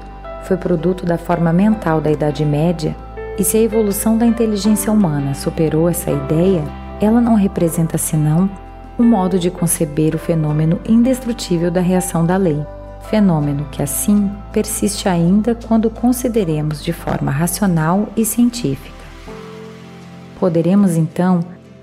foi 0.44 0.56
produto 0.56 1.06
da 1.06 1.18
forma 1.18 1.52
mental 1.52 2.00
da 2.00 2.10
Idade 2.10 2.46
Média, 2.46 2.96
e 3.38 3.44
se 3.44 3.58
a 3.58 3.62
evolução 3.62 4.18
da 4.18 4.26
inteligência 4.26 4.92
humana 4.92 5.34
superou 5.34 5.90
essa 5.90 6.10
ideia, 6.10 6.64
ela 7.02 7.20
não 7.20 7.36
representa 7.36 7.98
senão 7.98 8.50
um 8.98 9.04
modo 9.04 9.38
de 9.38 9.52
conceber 9.52 10.16
o 10.16 10.20
fenômeno 10.20 10.80
indestrutível 10.88 11.70
da 11.70 11.82
reação 11.82 12.26
da 12.26 12.38
lei, 12.38 12.66
fenômeno 13.10 13.68
que 13.72 13.84
assim 13.84 14.32
persiste 14.54 15.10
ainda 15.10 15.54
quando 15.54 15.90
consideremos 15.90 16.82
de 16.82 16.94
forma 16.94 17.30
racional 17.30 18.08
e 18.16 18.24
científica. 18.24 18.96
Poderemos 20.40 20.96
então 20.96 21.42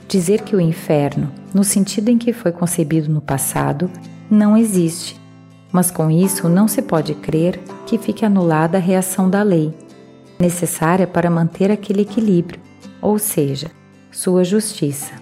dizer 0.08 0.42
que 0.42 0.56
o 0.56 0.60
inferno, 0.60 1.30
no 1.52 1.64
sentido 1.64 2.08
em 2.08 2.16
que 2.16 2.32
foi 2.32 2.50
concebido 2.50 3.10
no 3.10 3.20
passado, 3.20 3.90
não 4.30 4.56
existe, 4.56 5.20
mas 5.70 5.90
com 5.90 6.10
isso 6.10 6.48
não 6.48 6.66
se 6.66 6.80
pode 6.80 7.14
crer 7.14 7.60
que 7.86 7.98
fique 7.98 8.24
anulada 8.24 8.78
a 8.78 8.80
reação 8.80 9.28
da 9.28 9.42
lei, 9.42 9.74
necessária 10.42 11.06
para 11.06 11.30
manter 11.30 11.70
aquele 11.70 12.02
equilíbrio, 12.02 12.60
ou 13.00 13.18
seja, 13.18 13.70
sua 14.10 14.42
justiça. 14.42 15.14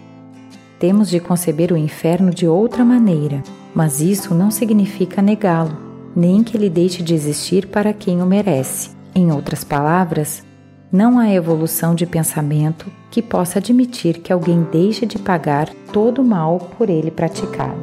Temos 0.78 1.10
de 1.10 1.20
conceber 1.20 1.70
o 1.72 1.76
inferno 1.76 2.30
de 2.30 2.48
outra 2.48 2.82
maneira, 2.84 3.42
mas 3.74 4.00
isso 4.00 4.34
não 4.34 4.50
significa 4.50 5.20
negá-lo, 5.20 5.76
nem 6.16 6.42
que 6.42 6.56
ele 6.56 6.70
deixe 6.70 7.02
de 7.02 7.14
existir 7.14 7.66
para 7.66 7.92
quem 7.92 8.22
o 8.22 8.26
merece. 8.26 8.90
Em 9.14 9.30
outras 9.30 9.62
palavras, 9.62 10.42
não 10.90 11.18
há 11.18 11.30
evolução 11.30 11.94
de 11.94 12.06
pensamento 12.06 12.90
que 13.10 13.20
possa 13.20 13.58
admitir 13.58 14.20
que 14.20 14.32
alguém 14.32 14.66
deixe 14.72 15.04
de 15.04 15.18
pagar 15.18 15.68
todo 15.92 16.22
o 16.22 16.24
mal 16.24 16.58
por 16.58 16.88
ele 16.88 17.10
praticado. 17.10 17.78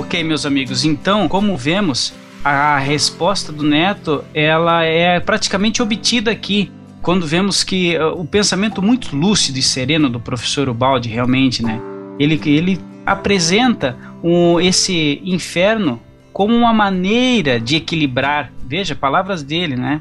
Ok, 0.00 0.24
meus 0.24 0.46
amigos, 0.46 0.82
então, 0.82 1.28
como 1.28 1.54
vemos, 1.58 2.14
a 2.42 2.78
resposta 2.78 3.52
do 3.52 3.62
Neto 3.62 4.24
ela 4.32 4.82
é 4.82 5.20
praticamente 5.20 5.82
obtida 5.82 6.30
aqui 6.30 6.72
quando 7.02 7.26
vemos 7.26 7.62
que 7.62 7.98
uh, 7.98 8.18
o 8.18 8.24
pensamento 8.24 8.80
muito 8.80 9.14
lúcido 9.14 9.58
e 9.58 9.62
sereno 9.62 10.08
do 10.08 10.18
professor 10.18 10.70
Ubaldi 10.70 11.10
realmente, 11.10 11.62
né? 11.62 11.78
Ele, 12.18 12.40
ele 12.46 12.80
apresenta 13.04 13.94
um, 14.24 14.58
esse 14.58 15.20
inferno 15.22 16.00
como 16.32 16.56
uma 16.56 16.72
maneira 16.72 17.60
de 17.60 17.76
equilibrar, 17.76 18.50
veja, 18.66 18.94
palavras 18.94 19.42
dele, 19.42 19.76
né? 19.76 20.00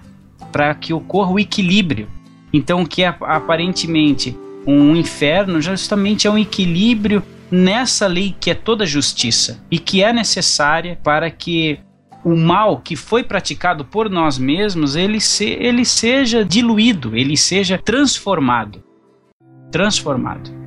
Para 0.50 0.74
que 0.76 0.94
ocorra 0.94 1.32
o 1.32 1.40
equilíbrio. 1.40 2.08
Então, 2.54 2.86
que 2.86 3.04
aparentemente 3.04 4.34
um 4.66 4.96
inferno, 4.96 5.62
justamente 5.62 6.26
é 6.26 6.32
um 6.32 6.38
equilíbrio 6.38 7.22
nessa 7.52 8.08
lei 8.08 8.36
que 8.40 8.52
é 8.52 8.56
toda 8.56 8.86
justiça 8.86 9.64
e 9.70 9.80
que 9.80 10.04
é 10.04 10.14
necessária 10.14 11.00
para 11.04 11.30
que 11.32 11.80
o 12.24 12.36
mal 12.36 12.80
que 12.80 12.96
foi 12.96 13.24
praticado 13.24 13.86
por 13.86 14.10
nós 14.10 14.38
mesmos 14.38 14.96
ele, 14.96 15.20
se, 15.20 15.46
ele 15.46 15.86
seja 15.86 16.44
diluído, 16.44 17.16
ele 17.16 17.38
seja 17.38 17.78
transformado. 17.78 18.84
Transformado. 19.72 20.60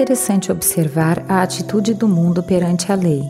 Interessante 0.00 0.50
observar 0.50 1.22
a 1.28 1.42
atitude 1.42 1.92
do 1.92 2.08
mundo 2.08 2.42
perante 2.42 2.90
a 2.90 2.94
lei. 2.94 3.22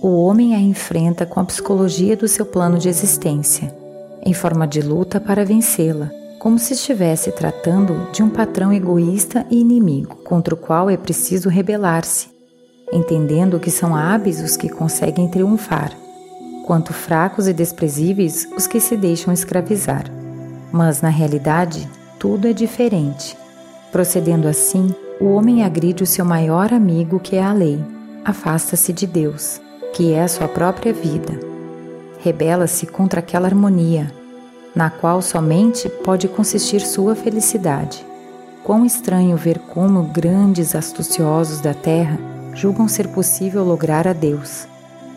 O 0.00 0.24
homem 0.24 0.54
a 0.54 0.58
enfrenta 0.58 1.26
com 1.26 1.38
a 1.38 1.44
psicologia 1.44 2.16
do 2.16 2.26
seu 2.26 2.46
plano 2.46 2.78
de 2.78 2.88
existência, 2.88 3.70
em 4.24 4.32
forma 4.32 4.66
de 4.66 4.80
luta 4.80 5.20
para 5.20 5.44
vencê-la, 5.44 6.10
como 6.38 6.58
se 6.58 6.72
estivesse 6.72 7.30
tratando 7.32 8.10
de 8.12 8.22
um 8.22 8.30
patrão 8.30 8.72
egoísta 8.72 9.44
e 9.50 9.60
inimigo 9.60 10.16
contra 10.24 10.54
o 10.54 10.56
qual 10.56 10.88
é 10.88 10.96
preciso 10.96 11.50
rebelar-se, 11.50 12.28
entendendo 12.90 13.60
que 13.60 13.70
são 13.70 13.94
hábeis 13.94 14.40
os 14.40 14.56
que 14.56 14.70
conseguem 14.70 15.28
triunfar, 15.28 15.92
quanto 16.66 16.94
fracos 16.94 17.46
e 17.46 17.52
desprezíveis 17.52 18.48
os 18.56 18.66
que 18.66 18.80
se 18.80 18.96
deixam 18.96 19.34
escravizar. 19.34 20.04
Mas 20.72 21.02
na 21.02 21.10
realidade, 21.10 21.86
tudo 22.18 22.48
é 22.48 22.54
diferente. 22.54 23.36
Procedendo 23.92 24.48
assim, 24.48 24.94
o 25.20 25.34
homem 25.34 25.62
agride 25.62 26.02
o 26.02 26.06
seu 26.06 26.24
maior 26.24 26.72
amigo, 26.72 27.20
que 27.20 27.36
é 27.36 27.42
a 27.42 27.52
lei, 27.52 27.78
afasta-se 28.24 28.90
de 28.90 29.06
Deus, 29.06 29.60
que 29.92 30.14
é 30.14 30.22
a 30.22 30.28
sua 30.28 30.48
própria 30.48 30.94
vida. 30.94 31.38
Rebela-se 32.20 32.86
contra 32.86 33.20
aquela 33.20 33.46
harmonia, 33.46 34.10
na 34.74 34.88
qual 34.88 35.20
somente 35.20 35.90
pode 35.90 36.26
consistir 36.26 36.80
sua 36.80 37.14
felicidade. 37.14 38.04
Quão 38.64 38.84
estranho 38.84 39.36
ver 39.36 39.58
como 39.58 40.04
grandes 40.04 40.74
astuciosos 40.74 41.60
da 41.60 41.74
terra 41.74 42.18
julgam 42.54 42.88
ser 42.88 43.08
possível 43.08 43.62
lograr 43.62 44.08
a 44.08 44.14
Deus, 44.14 44.66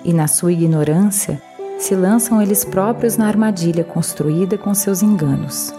e 0.04 0.12
na 0.12 0.28
sua 0.28 0.52
ignorância 0.52 1.42
se 1.80 1.96
lançam 1.96 2.42
eles 2.42 2.66
próprios 2.66 3.16
na 3.16 3.28
armadilha 3.28 3.86
construída 3.86 4.58
com 4.58 4.74
seus 4.74 5.02
enganos. 5.02 5.74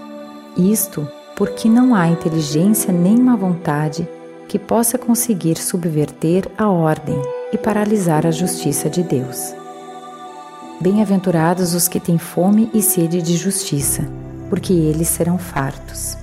Isto 0.57 1.07
porque 1.37 1.69
não 1.69 1.95
há 1.95 2.09
inteligência 2.09 2.93
nem 2.93 3.17
má 3.17 3.35
vontade 3.35 4.09
que 4.55 4.59
possa 4.61 4.97
conseguir 4.97 5.57
subverter 5.57 6.49
a 6.57 6.69
ordem 6.69 7.21
e 7.53 7.59
paralisar 7.59 8.25
a 8.25 8.31
justiça 8.31 8.89
de 8.89 9.03
Deus. 9.03 9.53
Bem-aventurados 10.81 11.75
os 11.75 11.89
que 11.89 11.99
têm 11.99 12.19
fome 12.19 12.71
e 12.73 12.81
sede 12.81 13.21
de 13.21 13.37
justiça, 13.37 14.05
porque 14.49 14.73
eles 14.73 15.09
serão 15.09 15.39
fartos. 15.39 16.17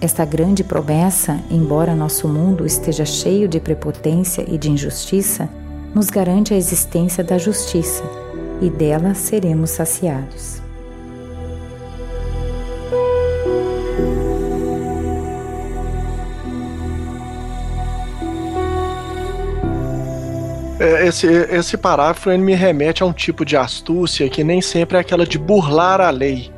Esta 0.00 0.24
grande 0.24 0.64
promessa, 0.64 1.38
embora 1.48 1.94
nosso 1.94 2.26
mundo 2.26 2.66
esteja 2.66 3.04
cheio 3.04 3.46
de 3.46 3.60
prepotência 3.60 4.44
e 4.48 4.58
de 4.58 4.72
injustiça, 4.72 5.48
nos 5.94 6.10
garante 6.10 6.52
a 6.52 6.56
existência 6.56 7.22
da 7.22 7.38
justiça, 7.38 8.02
e 8.60 8.68
dela 8.68 9.14
seremos 9.14 9.70
saciados. 9.70 10.67
Esse, 21.06 21.26
esse 21.26 21.76
parágrafo 21.76 22.30
me 22.38 22.54
remete 22.54 23.02
a 23.02 23.06
um 23.06 23.12
tipo 23.12 23.44
de 23.44 23.56
astúcia 23.56 24.28
que 24.28 24.44
nem 24.44 24.60
sempre 24.60 24.96
é 24.96 25.00
aquela 25.00 25.26
de 25.26 25.38
burlar 25.38 26.00
a 26.00 26.10
lei, 26.10 26.50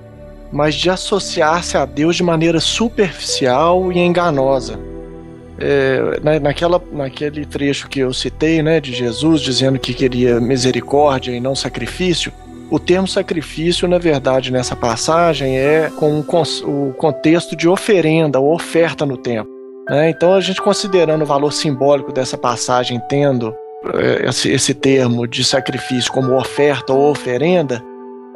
mas 0.53 0.75
de 0.75 0.91
associar-se 0.91 1.77
a 1.77 1.85
Deus 1.85 2.17
de 2.17 2.23
maneira 2.23 2.61
superficial 2.61 3.91
e 3.93 3.99
enganosa. 3.99 4.79
É, 5.59 6.19
na, 6.23 6.41
naquela, 6.41 6.83
naquele 6.93 7.45
trecho 7.45 7.89
que 7.89 8.01
eu 8.01 8.13
citei, 8.13 8.63
né, 8.63 8.81
de 8.81 8.93
Jesus 8.93 9.43
dizendo 9.43 9.79
que 9.79 9.93
queria 9.93 10.41
misericórdia 10.41 11.33
e 11.33 11.41
não 11.41 11.55
sacrifício, 11.55 12.33
o 12.71 12.79
termo 12.79 13.09
sacrifício, 13.09 13.89
na 13.89 13.99
verdade, 13.99 14.53
nessa 14.53 14.77
passagem 14.77 15.59
é 15.59 15.91
com 15.91 16.21
o 16.21 16.93
contexto 16.93 17.57
de 17.57 17.69
oferenda 17.69 18.39
ou 18.39 18.55
oferta 18.55 19.05
no 19.05 19.17
tempo. 19.17 19.51
Né? 19.89 20.11
Então, 20.11 20.35
a 20.35 20.41
gente 20.41 20.63
considerando 20.63 21.23
o 21.23 21.27
valor 21.27 21.53
simbólico 21.53 22.13
dessa 22.13 22.39
passagem, 22.39 23.01
tendo 23.09 23.53
é, 23.53 23.60
esse, 24.29 24.51
esse 24.51 24.75
termo 24.75 25.27
de 25.27 25.43
sacrifício 25.43 26.13
como 26.13 26.37
oferta 26.37 26.93
ou 26.93 27.11
oferenda, 27.11 27.83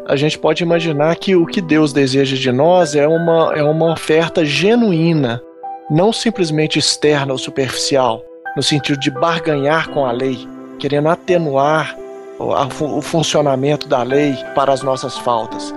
a 0.06 0.16
gente 0.16 0.38
pode 0.38 0.62
imaginar 0.62 1.16
que 1.16 1.34
o 1.34 1.46
que 1.46 1.60
Deus 1.60 1.92
deseja 1.92 2.36
de 2.36 2.52
nós 2.52 2.94
é 2.94 3.06
uma, 3.06 3.52
é 3.54 3.62
uma 3.62 3.92
oferta 3.92 4.44
genuína, 4.44 5.42
não 5.90 6.12
simplesmente 6.12 6.78
externa 6.78 7.32
ou 7.32 7.38
superficial, 7.38 8.22
no 8.56 8.62
sentido 8.62 8.98
de 8.98 9.10
barganhar 9.10 9.88
com 9.90 10.04
a 10.04 10.12
lei, 10.12 10.46
querendo 10.78 11.08
atenuar 11.08 11.96
o, 12.38 12.52
o 12.98 13.02
funcionamento 13.02 13.88
da 13.88 14.02
lei 14.02 14.34
para 14.54 14.72
as 14.72 14.82
nossas 14.82 15.16
faltas. 15.18 15.74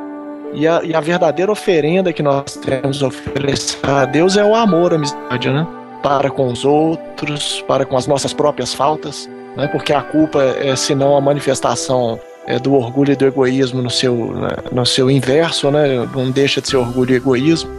E 0.53 0.67
a, 0.67 0.81
e 0.83 0.93
a 0.93 1.01
verdadeira 1.01 1.51
oferenda 1.51 2.13
que 2.13 2.23
nós 2.23 2.55
temos 2.55 3.03
a 3.03 3.07
oferecer 3.07 3.79
a 3.83 4.05
Deus 4.05 4.37
é 4.37 4.43
o 4.43 4.55
amor, 4.55 4.93
a 4.93 4.95
amizade, 4.95 5.49
né? 5.49 5.67
Para 6.01 6.29
com 6.29 6.47
os 6.47 6.63
outros, 6.63 7.61
para 7.67 7.85
com 7.85 7.97
as 7.97 8.07
nossas 8.07 8.33
próprias 8.33 8.73
faltas 8.73 9.29
né? 9.57 9.67
porque 9.67 9.91
a 9.91 10.01
culpa 10.01 10.41
é 10.41 10.75
senão 10.75 11.17
a 11.17 11.21
manifestação 11.21 12.19
é, 12.45 12.59
do 12.59 12.73
orgulho 12.75 13.11
e 13.11 13.15
do 13.15 13.25
egoísmo 13.25 13.81
no 13.81 13.89
seu, 13.89 14.31
né, 14.33 14.51
no 14.71 14.85
seu 14.85 15.11
inverso, 15.11 15.69
né? 15.71 16.07
não 16.15 16.31
deixa 16.31 16.61
de 16.61 16.69
ser 16.69 16.77
orgulho 16.77 17.13
e 17.13 17.17
egoísmo. 17.17 17.69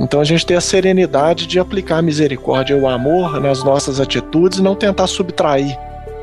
Então 0.00 0.20
a 0.20 0.24
gente 0.24 0.46
tem 0.46 0.56
a 0.56 0.60
serenidade 0.62 1.46
de 1.46 1.60
aplicar 1.60 1.98
a 1.98 2.02
misericórdia 2.02 2.74
e 2.74 2.80
o 2.80 2.88
amor 2.88 3.38
nas 3.38 3.62
nossas 3.62 4.00
atitudes 4.00 4.58
e 4.58 4.62
não 4.62 4.74
tentar 4.74 5.06
subtrair 5.06 5.78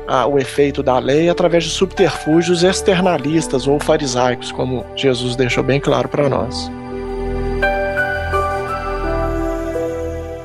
a, 0.08 0.26
o 0.26 0.36
efeito 0.36 0.82
da 0.82 0.98
lei 0.98 1.28
através 1.28 1.62
de 1.62 1.70
subterfúgios 1.70 2.64
externalistas 2.64 3.68
ou 3.68 3.78
farisaicos, 3.78 4.50
como 4.50 4.84
Jesus 4.96 5.36
deixou 5.36 5.62
bem 5.62 5.78
claro 5.78 6.08
para 6.08 6.28
nós. 6.28 6.68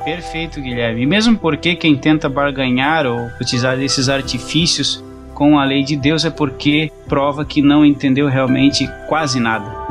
Perfeito, 0.04 0.60
Guilherme. 0.60 1.02
E 1.02 1.06
mesmo 1.06 1.38
porque 1.38 1.74
quem 1.74 1.96
tenta 1.96 2.28
barganhar 2.28 3.06
ou 3.06 3.30
utilizar 3.40 3.80
esses 3.80 4.08
artifícios 4.10 5.02
com 5.32 5.58
a 5.58 5.64
lei 5.64 5.82
de 5.82 5.96
Deus 5.96 6.24
é 6.24 6.30
porque 6.30 6.92
prova 7.08 7.44
que 7.44 7.62
não 7.62 7.84
entendeu 7.84 8.28
realmente 8.28 8.88
quase 9.08 9.40
nada. 9.40 9.82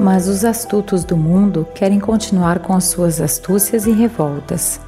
Mas 0.00 0.26
os 0.26 0.44
astutos 0.44 1.04
do 1.04 1.16
mundo 1.16 1.66
querem 1.74 2.00
continuar 2.00 2.58
com 2.58 2.74
as 2.74 2.84
suas 2.84 3.20
astúcias 3.20 3.86
e 3.86 3.92
revoltas, 3.92 4.80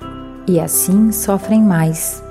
e 0.48 0.58
assim 0.58 1.12
sofrem 1.12 1.62
mais, 1.62 2.22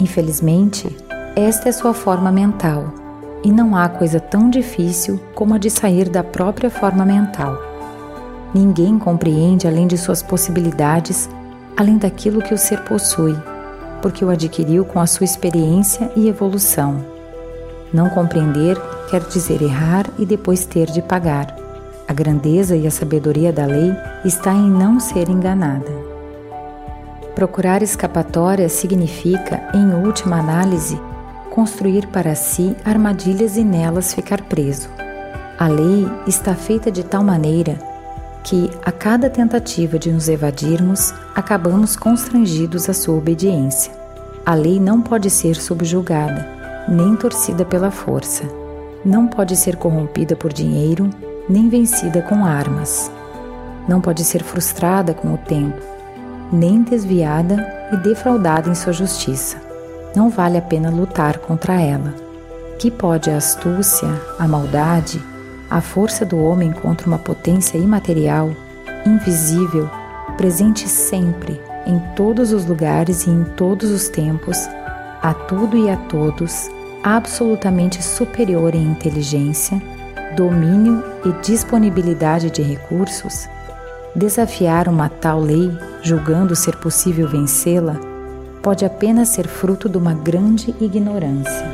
Infelizmente, 0.00 0.96
esta 1.34 1.68
é 1.68 1.72
sua 1.72 1.92
forma 1.92 2.30
mental, 2.30 2.92
e 3.42 3.52
não 3.52 3.76
há 3.76 3.88
coisa 3.88 4.20
tão 4.20 4.50
difícil 4.50 5.20
como 5.34 5.54
a 5.54 5.58
de 5.58 5.70
sair 5.70 6.08
da 6.08 6.22
própria 6.22 6.70
forma 6.70 7.04
mental. 7.04 7.56
Ninguém 8.54 8.98
compreende 8.98 9.66
além 9.66 9.86
de 9.86 9.98
suas 9.98 10.22
possibilidades, 10.22 11.28
além 11.76 11.98
daquilo 11.98 12.42
que 12.42 12.54
o 12.54 12.58
ser 12.58 12.82
possui, 12.84 13.36
porque 14.00 14.24
o 14.24 14.30
adquiriu 14.30 14.84
com 14.84 15.00
a 15.00 15.06
sua 15.06 15.24
experiência 15.24 16.10
e 16.16 16.28
evolução. 16.28 17.04
Não 17.92 18.08
compreender 18.10 18.76
quer 19.10 19.20
dizer 19.22 19.62
errar 19.62 20.06
e 20.18 20.26
depois 20.26 20.64
ter 20.64 20.90
de 20.90 21.02
pagar. 21.02 21.54
A 22.06 22.12
grandeza 22.12 22.76
e 22.76 22.86
a 22.86 22.90
sabedoria 22.90 23.52
da 23.52 23.66
lei 23.66 23.92
está 24.24 24.52
em 24.52 24.70
não 24.70 24.98
ser 24.98 25.28
enganada. 25.28 26.07
Procurar 27.38 27.84
escapatória 27.84 28.68
significa, 28.68 29.70
em 29.72 29.94
última 30.04 30.40
análise, 30.40 31.00
construir 31.50 32.08
para 32.08 32.34
si 32.34 32.74
armadilhas 32.84 33.56
e 33.56 33.62
nelas 33.62 34.12
ficar 34.12 34.42
preso. 34.42 34.88
A 35.56 35.68
lei 35.68 36.04
está 36.26 36.56
feita 36.56 36.90
de 36.90 37.04
tal 37.04 37.22
maneira 37.22 37.78
que, 38.42 38.68
a 38.84 38.90
cada 38.90 39.30
tentativa 39.30 40.00
de 40.00 40.10
nos 40.10 40.28
evadirmos, 40.28 41.14
acabamos 41.32 41.94
constrangidos 41.94 42.88
à 42.88 42.92
sua 42.92 43.14
obediência. 43.14 43.92
A 44.44 44.54
lei 44.54 44.80
não 44.80 45.00
pode 45.00 45.30
ser 45.30 45.54
subjugada, 45.54 46.44
nem 46.88 47.14
torcida 47.14 47.64
pela 47.64 47.92
força. 47.92 48.42
Não 49.04 49.28
pode 49.28 49.54
ser 49.54 49.76
corrompida 49.76 50.34
por 50.34 50.52
dinheiro, 50.52 51.08
nem 51.48 51.68
vencida 51.68 52.20
com 52.20 52.44
armas. 52.44 53.08
Não 53.86 54.00
pode 54.00 54.24
ser 54.24 54.42
frustrada 54.42 55.14
com 55.14 55.32
o 55.32 55.38
tempo 55.38 55.97
nem 56.52 56.82
desviada 56.82 57.88
e 57.92 57.96
defraudada 57.96 58.68
em 58.68 58.74
sua 58.74 58.92
justiça. 58.92 59.56
Não 60.14 60.30
vale 60.30 60.58
a 60.58 60.62
pena 60.62 60.90
lutar 60.90 61.38
contra 61.38 61.80
ela. 61.80 62.14
Que 62.78 62.90
pode 62.90 63.30
a 63.30 63.36
astúcia, 63.36 64.08
a 64.38 64.46
maldade, 64.46 65.22
a 65.70 65.80
força 65.80 66.24
do 66.24 66.38
homem 66.38 66.72
contra 66.72 67.06
uma 67.06 67.18
potência 67.18 67.76
imaterial, 67.76 68.50
invisível, 69.04 69.88
presente 70.36 70.88
sempre, 70.88 71.60
em 71.86 71.98
todos 72.14 72.52
os 72.52 72.64
lugares 72.66 73.26
e 73.26 73.30
em 73.30 73.44
todos 73.44 73.90
os 73.90 74.08
tempos, 74.08 74.58
a 75.22 75.34
tudo 75.34 75.76
e 75.76 75.90
a 75.90 75.96
todos, 75.96 76.70
absolutamente 77.02 78.02
superior 78.02 78.74
em 78.74 78.84
inteligência, 78.84 79.80
domínio 80.36 81.02
e 81.24 81.32
disponibilidade 81.42 82.50
de 82.50 82.62
recursos? 82.62 83.48
Desafiar 84.18 84.88
uma 84.88 85.08
tal 85.08 85.40
lei, 85.40 85.70
julgando 86.02 86.56
ser 86.56 86.74
possível 86.74 87.28
vencê-la, 87.28 87.94
pode 88.60 88.84
apenas 88.84 89.28
ser 89.28 89.46
fruto 89.46 89.88
de 89.88 89.96
uma 89.96 90.12
grande 90.12 90.74
ignorância. 90.80 91.64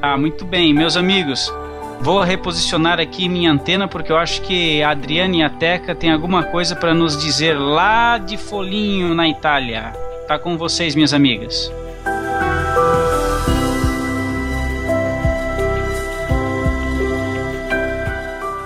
Ah, 0.00 0.16
muito 0.16 0.46
bem, 0.46 0.72
meus 0.72 0.96
amigos. 0.96 1.52
Vou 2.00 2.22
reposicionar 2.22 2.98
aqui 2.98 3.28
minha 3.28 3.52
antena 3.52 3.86
porque 3.86 4.10
eu 4.10 4.16
acho 4.16 4.40
que 4.40 4.82
a 4.82 4.88
Adriana 4.88 5.36
e 5.36 5.42
a 5.42 5.50
Teca 5.50 5.94
têm 5.94 6.10
alguma 6.10 6.42
coisa 6.42 6.74
para 6.74 6.94
nos 6.94 7.18
dizer 7.18 7.52
lá 7.52 8.16
de 8.16 8.38
Folinho, 8.38 9.14
na 9.14 9.28
Itália. 9.28 9.92
Tá 10.26 10.38
com 10.38 10.56
vocês, 10.56 10.94
minhas 10.94 11.12
amigas. 11.12 11.70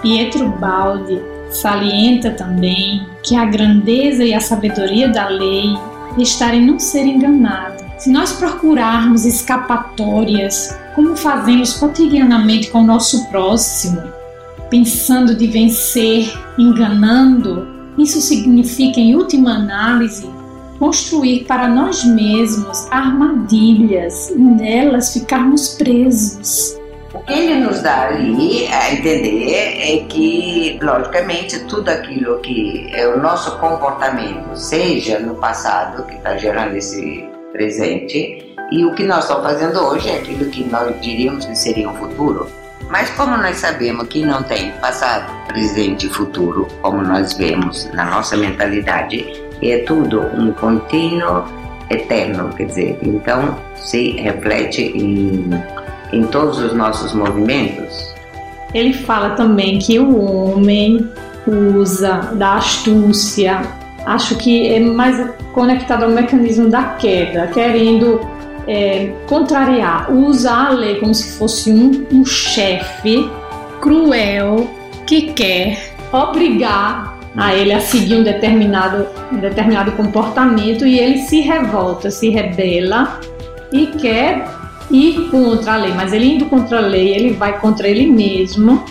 Pietro 0.08 0.48
Baldi 0.58 1.20
salienta 1.50 2.30
também 2.30 3.06
que 3.22 3.36
a 3.36 3.44
grandeza 3.44 4.24
e 4.24 4.32
a 4.32 4.40
sabedoria 4.40 5.06
da 5.06 5.28
lei 5.28 5.76
está 6.16 6.54
em 6.54 6.64
não 6.64 6.78
ser 6.78 7.04
enganado. 7.04 7.84
Se 7.98 8.10
nós 8.10 8.32
procurarmos 8.32 9.26
escapatórias, 9.26 10.74
como 10.94 11.14
fazemos 11.14 11.74
cotidianamente 11.74 12.70
com 12.70 12.80
o 12.80 12.86
nosso 12.86 13.28
próximo, 13.28 14.00
pensando 14.70 15.34
de 15.34 15.46
vencer, 15.46 16.32
enganando, 16.56 17.68
isso 17.98 18.22
significa, 18.22 18.98
em 18.98 19.14
última 19.14 19.56
análise, 19.56 20.26
construir 20.78 21.44
para 21.44 21.68
nós 21.68 22.02
mesmos 22.02 22.90
armadilhas 22.90 24.30
e 24.30 24.38
nelas 24.38 25.12
ficarmos 25.12 25.74
presos. 25.74 26.77
O 27.14 27.20
que 27.20 27.32
ele 27.32 27.54
nos 27.54 27.80
dá 27.80 28.08
ali 28.08 28.66
a 28.66 28.92
entender 28.92 29.94
é 29.94 30.04
que, 30.08 30.78
logicamente, 30.82 31.58
tudo 31.60 31.88
aquilo 31.88 32.38
que 32.40 32.90
é 32.92 33.08
o 33.08 33.18
nosso 33.18 33.58
comportamento, 33.58 34.54
seja 34.54 35.18
no 35.18 35.34
passado, 35.36 36.04
que 36.04 36.16
está 36.16 36.36
gerando 36.36 36.76
esse 36.76 37.26
presente, 37.50 38.54
e 38.70 38.84
o 38.84 38.94
que 38.94 39.04
nós 39.04 39.24
estamos 39.24 39.44
fazendo 39.44 39.78
hoje 39.86 40.10
é 40.10 40.18
aquilo 40.18 40.50
que 40.50 40.64
nós 40.64 40.94
diríamos 41.00 41.46
que 41.46 41.56
seria 41.56 41.88
um 41.88 41.94
futuro. 41.94 42.46
Mas 42.90 43.08
como 43.10 43.38
nós 43.38 43.56
sabemos 43.56 44.06
que 44.08 44.22
não 44.22 44.42
tem 44.42 44.70
passado, 44.72 45.32
presente 45.48 46.06
e 46.06 46.10
futuro, 46.10 46.68
como 46.82 47.00
nós 47.00 47.32
vemos 47.32 47.90
na 47.94 48.04
nossa 48.04 48.36
mentalidade, 48.36 49.42
é 49.62 49.78
tudo 49.78 50.20
um 50.36 50.52
contínuo 50.52 51.44
eterno, 51.88 52.50
quer 52.54 52.66
dizer, 52.66 52.98
então 53.00 53.58
se 53.76 54.10
reflete 54.12 54.82
em 54.82 55.50
em 56.12 56.24
todos 56.24 56.58
os 56.58 56.72
nossos 56.74 57.12
movimentos? 57.12 58.14
Ele 58.74 58.92
fala 58.92 59.30
também 59.30 59.78
que 59.78 59.98
o 59.98 60.20
homem 60.20 61.08
usa 61.46 62.30
da 62.34 62.56
astúcia, 62.56 63.62
acho 64.04 64.36
que 64.36 64.68
é 64.68 64.80
mais 64.80 65.30
conectado 65.52 66.04
ao 66.04 66.10
mecanismo 66.10 66.68
da 66.68 66.82
queda, 66.82 67.46
querendo 67.48 68.20
é, 68.66 69.12
contrariar, 69.26 70.12
usa 70.12 70.52
a 70.52 70.68
lei 70.70 70.96
como 70.96 71.14
se 71.14 71.38
fosse 71.38 71.72
um, 71.72 72.06
um 72.12 72.24
chefe 72.24 73.28
cruel 73.80 74.68
que 75.06 75.32
quer 75.32 75.78
obrigar 76.12 77.18
a 77.36 77.54
ele 77.54 77.72
a 77.72 77.80
seguir 77.80 78.16
um 78.16 78.22
determinado, 78.22 79.06
um 79.32 79.38
determinado 79.38 79.92
comportamento 79.92 80.86
e 80.86 80.98
ele 80.98 81.18
se 81.18 81.40
revolta, 81.40 82.10
se 82.10 82.28
rebela 82.30 83.20
e 83.72 83.86
quer 83.86 84.57
ir 84.90 85.30
contra 85.30 85.74
a 85.74 85.76
lei, 85.76 85.92
mas 85.94 86.12
ele 86.12 86.34
indo 86.34 86.46
contra 86.46 86.78
a 86.78 86.80
lei, 86.80 87.14
ele 87.14 87.32
vai 87.34 87.58
contra 87.60 87.88
ele 87.88 88.06
mesmo, 88.06 88.84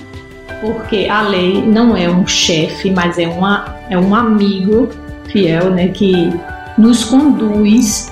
porque 0.62 1.08
a 1.10 1.22
lei 1.22 1.62
não 1.62 1.96
é 1.96 2.10
um 2.10 2.26
chefe, 2.26 2.92
mas 2.92 3.18
é, 3.18 3.28
uma, 3.28 3.78
é 3.90 3.98
um 3.98 4.14
amigo 4.14 4.90
fiel, 5.32 5.70
né, 5.72 5.90
que 5.90 6.34
nos 6.78 7.06
conduz 7.06 8.12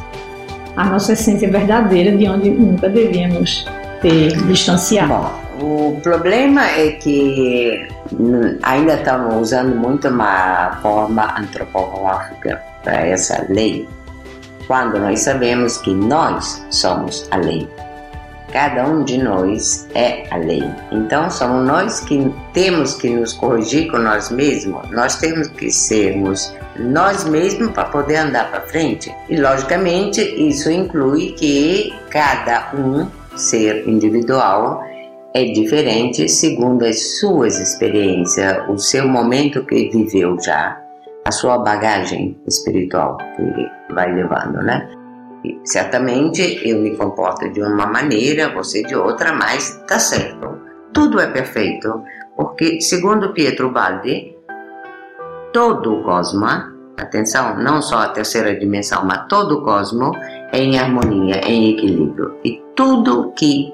à 0.75 0.85
nossa 0.85 1.13
essência 1.13 1.49
verdadeira, 1.49 2.15
de 2.15 2.27
onde 2.27 2.49
nunca 2.49 2.89
devíamos 2.89 3.65
ter 4.01 4.35
distanciado. 4.43 5.09
Bom, 5.09 5.45
o 5.61 6.01
problema 6.01 6.65
é 6.65 6.91
que 6.91 7.87
ainda 8.61 8.95
estamos 8.95 9.35
usando 9.35 9.75
muito 9.75 10.07
uma 10.09 10.77
forma 10.81 11.33
antropológica 11.39 12.61
para 12.83 13.07
essa 13.07 13.45
lei 13.49 13.87
quando 14.67 14.99
nós 14.99 15.21
sabemos 15.21 15.77
que 15.77 15.93
nós 15.93 16.65
somos 16.69 17.27
a 17.31 17.37
lei. 17.37 17.67
Cada 18.51 18.87
um 18.87 19.03
de 19.03 19.17
nós 19.17 19.87
é 19.95 20.25
a 20.31 20.37
lei. 20.37 20.63
Então 20.91 21.29
somos 21.29 21.67
nós 21.67 21.99
que 21.99 22.33
temos 22.53 22.95
que 22.95 23.09
nos 23.09 23.33
corrigir 23.33 23.91
com 23.91 23.97
nós 23.97 24.31
mesmos. 24.31 24.89
Nós 24.91 25.17
temos 25.17 25.49
que 25.49 25.69
sermos 25.69 26.55
nós 26.77 27.25
mesmos 27.25 27.71
para 27.71 27.85
poder 27.85 28.17
andar 28.17 28.49
para 28.51 28.61
frente. 28.61 29.13
E 29.27 29.35
logicamente 29.35 30.21
isso 30.21 30.71
inclui 30.71 31.31
que 31.33 31.93
cada 32.09 32.71
um 32.73 33.07
ser 33.35 33.87
individual 33.89 34.81
é 35.33 35.43
diferente 35.43 36.29
segundo 36.29 36.85
as 36.85 37.19
suas 37.19 37.59
experiências, 37.59 38.69
o 38.69 38.77
seu 38.77 39.05
momento 39.05 39.65
que 39.65 39.89
viveu 39.89 40.39
já 40.41 40.84
a 41.25 41.31
sua 41.31 41.57
bagagem 41.57 42.39
espiritual 42.47 43.17
que 43.35 43.93
vai 43.93 44.13
levando, 44.13 44.61
né? 44.61 44.87
E 45.43 45.59
certamente 45.65 46.61
eu 46.63 46.79
me 46.79 46.95
comporto 46.95 47.51
de 47.51 47.61
uma 47.61 47.87
maneira, 47.87 48.53
você 48.53 48.83
de 48.83 48.95
outra, 48.95 49.33
mas 49.33 49.83
tá 49.87 49.97
certo. 49.97 50.59
Tudo 50.93 51.19
é 51.19 51.27
perfeito, 51.27 52.03
porque 52.37 52.79
segundo 52.79 53.33
Pietro 53.33 53.71
Baldi, 53.71 54.35
todo 55.51 55.99
o 55.99 56.03
cosmo, 56.03 56.45
atenção, 56.95 57.57
não 57.57 57.81
só 57.81 57.97
a 57.97 58.09
terceira 58.09 58.55
dimensão, 58.57 59.03
mas 59.03 59.25
todo 59.27 59.59
o 59.59 59.63
cosmo 59.63 60.11
é 60.51 60.59
em 60.59 60.77
harmonia, 60.77 61.41
é 61.43 61.49
em 61.49 61.71
equilíbrio. 61.71 62.37
E 62.43 62.61
tudo 62.75 63.33
que 63.35 63.73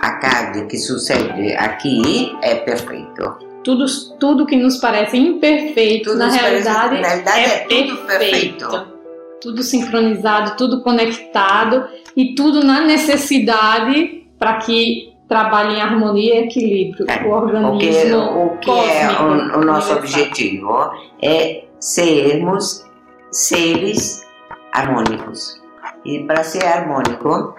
acabe, 0.00 0.66
que 0.66 0.76
sucede 0.76 1.54
aqui 1.54 2.36
é 2.42 2.54
perfeito 2.56 3.45
tudo, 3.66 3.84
tudo 4.20 4.46
que 4.46 4.54
nos 4.54 4.76
parece 4.76 5.16
imperfeito, 5.16 6.10
tudo 6.10 6.18
na 6.20 6.28
realidade, 6.28 7.00
parece, 7.00 7.24
na 7.24 7.32
realidade 7.32 7.40
é, 7.40 7.80
é 7.80 7.84
tudo 7.84 7.96
perfeito. 8.06 8.68
perfeito. 8.68 8.96
Tudo 9.42 9.62
sincronizado, 9.64 10.56
tudo 10.56 10.82
conectado 10.82 11.84
e 12.16 12.36
tudo 12.36 12.62
na 12.62 12.82
necessidade 12.82 14.24
para 14.38 14.58
que 14.58 15.12
trabalhe 15.28 15.74
em 15.74 15.80
harmonia 15.80 16.36
e 16.36 16.44
equilíbrio 16.44 17.06
é, 17.10 17.24
o 17.24 17.30
organismo. 17.30 18.18
o 18.18 18.58
que 18.58 18.70
é 18.70 19.08
o, 19.20 19.58
o 19.58 19.64
nosso 19.64 19.94
objetivo 19.94 20.92
é 21.20 21.64
sermos 21.80 22.84
seres 23.32 24.24
harmônicos. 24.72 25.60
E 26.04 26.20
para 26.20 26.44
ser 26.44 26.64
harmônico, 26.64 27.56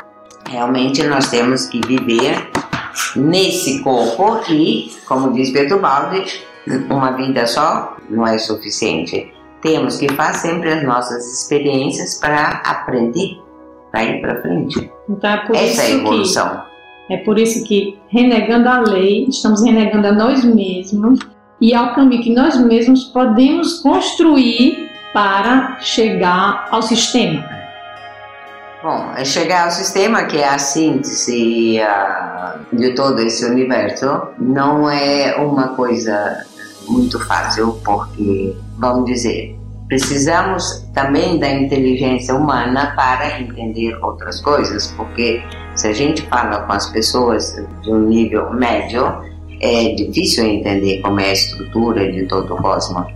realmente 0.49 1.03
nós 1.03 1.29
temos 1.29 1.65
que 1.65 1.85
viver 1.85 2.49
nesse 3.15 3.81
corpo 3.83 4.39
e, 4.49 4.91
como 5.07 5.33
diz 5.33 5.51
Pedro 5.51 5.79
Baldi, 5.79 6.23
uma 6.89 7.11
vida 7.11 7.45
só 7.47 7.97
não 8.09 8.25
é 8.25 8.37
suficiente. 8.37 9.31
Temos 9.61 9.97
que 9.97 10.11
fazer 10.13 10.49
sempre 10.49 10.71
as 10.71 10.83
nossas 10.83 11.25
experiências 11.33 12.19
para 12.19 12.61
aprender, 12.65 13.39
para 13.91 14.03
ir 14.03 14.21
para 14.21 14.41
frente. 14.41 14.91
Então 15.09 15.29
é 15.29 15.37
por 15.45 15.55
Essa 15.55 15.65
isso 15.65 15.81
é 15.81 15.85
a 15.85 15.89
evolução. 15.89 16.63
Que, 17.07 17.13
é 17.13 17.17
por 17.17 17.39
isso 17.39 17.63
que, 17.65 17.97
renegando 18.09 18.69
a 18.69 18.79
lei, 18.79 19.25
estamos 19.27 19.63
renegando 19.63 20.07
a 20.07 20.11
nós 20.11 20.43
mesmos 20.43 21.19
e 21.59 21.73
ao 21.73 21.95
caminho 21.95 22.21
que 22.21 22.33
nós 22.33 22.59
mesmos 22.59 23.05
podemos 23.05 23.79
construir 23.79 24.89
para 25.13 25.79
chegar 25.79 26.67
ao 26.69 26.81
sistema. 26.81 27.56
Bom, 28.83 29.11
é 29.17 29.25
chegar 29.25 29.65
ao 29.65 29.71
sistema 29.71 30.25
que 30.25 30.37
é 30.37 30.47
a 30.47 30.59
síntese 30.59 31.79
de 32.71 32.93
todo 32.93 33.19
esse 33.19 33.43
universo 33.45 34.21
não 34.39 34.89
é 34.89 35.35
uma 35.37 35.69
coisa 35.69 36.45
muito 36.87 37.19
fácil, 37.25 37.79
porque, 37.83 38.55
vamos 38.77 39.05
dizer, 39.05 39.57
precisamos 39.87 40.85
também 40.93 41.39
da 41.39 41.49
inteligência 41.49 42.35
humana 42.35 42.93
para 42.95 43.39
entender 43.39 43.97
outras 44.03 44.39
coisas, 44.41 44.87
porque 44.95 45.41
se 45.75 45.87
a 45.87 45.93
gente 45.93 46.21
fala 46.27 46.61
com 46.61 46.73
as 46.73 46.87
pessoas 46.91 47.55
de 47.81 47.91
um 47.91 48.01
nível 48.01 48.53
médio, 48.53 49.05
é 49.59 49.95
difícil 49.95 50.45
entender 50.45 51.01
como 51.01 51.19
é 51.19 51.29
a 51.29 51.33
estrutura 51.33 52.11
de 52.11 52.25
todo 52.27 52.53
o 52.53 52.61
cosmos. 52.61 53.07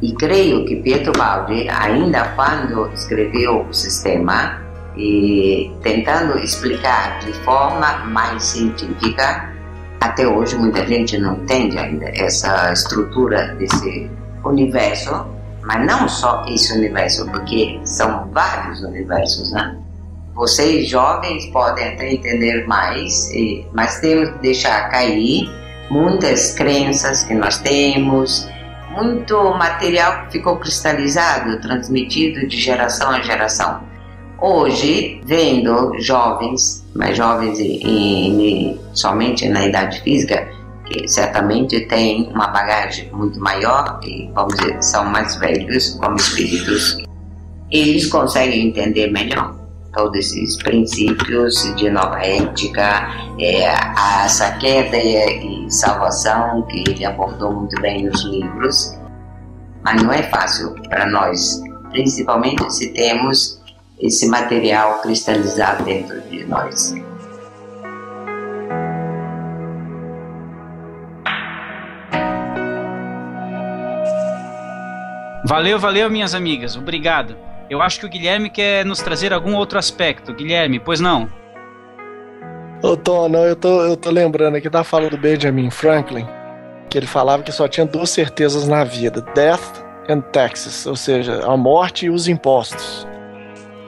E 0.00 0.12
creio 0.12 0.64
que 0.64 0.76
Pietro 0.76 1.12
Baldi, 1.12 1.68
ainda 1.68 2.28
quando 2.36 2.88
escreveu 2.94 3.66
o 3.68 3.74
sistema, 3.74 4.67
e 4.98 5.70
tentando 5.80 6.36
explicar 6.38 7.20
de 7.20 7.32
forma 7.44 8.04
mais 8.06 8.42
científica, 8.42 9.54
até 10.00 10.26
hoje 10.26 10.56
muita 10.56 10.84
gente 10.86 11.16
não 11.18 11.34
entende 11.36 11.78
ainda 11.78 12.06
essa 12.14 12.72
estrutura 12.72 13.54
desse 13.54 14.10
universo, 14.44 15.26
mas 15.62 15.86
não 15.86 16.08
só 16.08 16.44
esse 16.48 16.76
universo, 16.76 17.30
porque 17.30 17.80
são 17.84 18.28
vários 18.32 18.80
universos, 18.82 19.52
né? 19.52 19.78
Vocês 20.34 20.88
jovens 20.88 21.46
podem 21.46 21.94
até 21.94 22.12
entender 22.12 22.66
mais, 22.66 23.30
mas 23.72 24.00
temos 24.00 24.30
que 24.30 24.38
deixar 24.38 24.88
cair 24.88 25.48
muitas 25.90 26.54
crenças 26.54 27.24
que 27.24 27.34
nós 27.34 27.58
temos, 27.58 28.48
muito 28.90 29.36
material 29.54 30.26
que 30.26 30.32
ficou 30.32 30.56
cristalizado, 30.58 31.60
transmitido 31.60 32.46
de 32.46 32.56
geração 32.56 33.10
a 33.10 33.20
geração. 33.20 33.87
Hoje, 34.40 35.20
vendo 35.24 35.98
jovens, 35.98 36.86
mais 36.94 37.16
jovens 37.16 37.58
e, 37.58 37.82
e, 37.82 38.80
somente 38.92 39.48
na 39.48 39.66
idade 39.66 40.00
física, 40.02 40.48
que 40.86 41.08
certamente 41.08 41.80
têm 41.86 42.30
uma 42.32 42.46
bagagem 42.46 43.10
muito 43.12 43.40
maior 43.40 43.98
e, 44.04 44.30
vamos 44.32 44.54
dizer, 44.54 44.80
são 44.80 45.04
mais 45.06 45.34
velhos 45.36 45.90
como 45.94 46.14
espíritos, 46.14 46.98
eles 47.72 48.06
conseguem 48.06 48.68
entender 48.68 49.10
melhor 49.10 49.56
todos 49.92 50.16
esses 50.16 50.56
princípios 50.58 51.74
de 51.74 51.90
nova 51.90 52.20
ética, 52.20 53.10
é, 53.40 53.64
essa 54.24 54.52
queda 54.58 54.96
e, 54.96 55.66
e 55.66 55.72
salvação 55.72 56.62
que 56.68 56.84
ele 56.88 57.04
abordou 57.04 57.52
muito 57.52 57.80
bem 57.82 58.04
nos 58.04 58.22
livros. 58.22 58.96
Mas 59.82 60.00
não 60.00 60.12
é 60.12 60.22
fácil 60.22 60.76
para 60.88 61.06
nós, 61.06 61.60
principalmente 61.90 62.72
se 62.72 62.92
temos 62.92 63.57
esse 64.00 64.28
material 64.28 65.00
cristalizado 65.00 65.84
dentro 65.84 66.20
de 66.22 66.44
nós. 66.44 66.94
Valeu, 75.44 75.78
valeu, 75.78 76.10
minhas 76.10 76.34
amigas. 76.34 76.76
Obrigado. 76.76 77.36
Eu 77.70 77.80
acho 77.80 78.00
que 78.00 78.06
o 78.06 78.08
Guilherme 78.08 78.50
quer 78.50 78.84
nos 78.84 79.00
trazer 79.00 79.32
algum 79.32 79.54
outro 79.54 79.78
aspecto. 79.78 80.34
Guilherme, 80.34 80.78
pois 80.78 81.00
não? 81.00 81.28
Ô, 82.82 82.96
Tom, 82.96 83.28
não, 83.28 83.44
eu 83.44 83.56
tô, 83.56 83.82
eu 83.82 83.96
tô 83.96 84.10
lembrando 84.10 84.56
aqui 84.56 84.68
da 84.68 84.84
fala 84.84 85.10
do 85.10 85.18
Benjamin 85.18 85.70
Franklin, 85.70 86.26
que 86.88 86.96
ele 86.96 87.06
falava 87.06 87.42
que 87.42 87.50
só 87.50 87.66
tinha 87.66 87.84
duas 87.86 88.10
certezas 88.10 88.68
na 88.68 88.84
vida: 88.84 89.20
death 89.34 89.84
and 90.08 90.20
taxes, 90.32 90.86
ou 90.86 90.94
seja, 90.94 91.44
a 91.44 91.56
morte 91.56 92.06
e 92.06 92.10
os 92.10 92.28
impostos. 92.28 93.06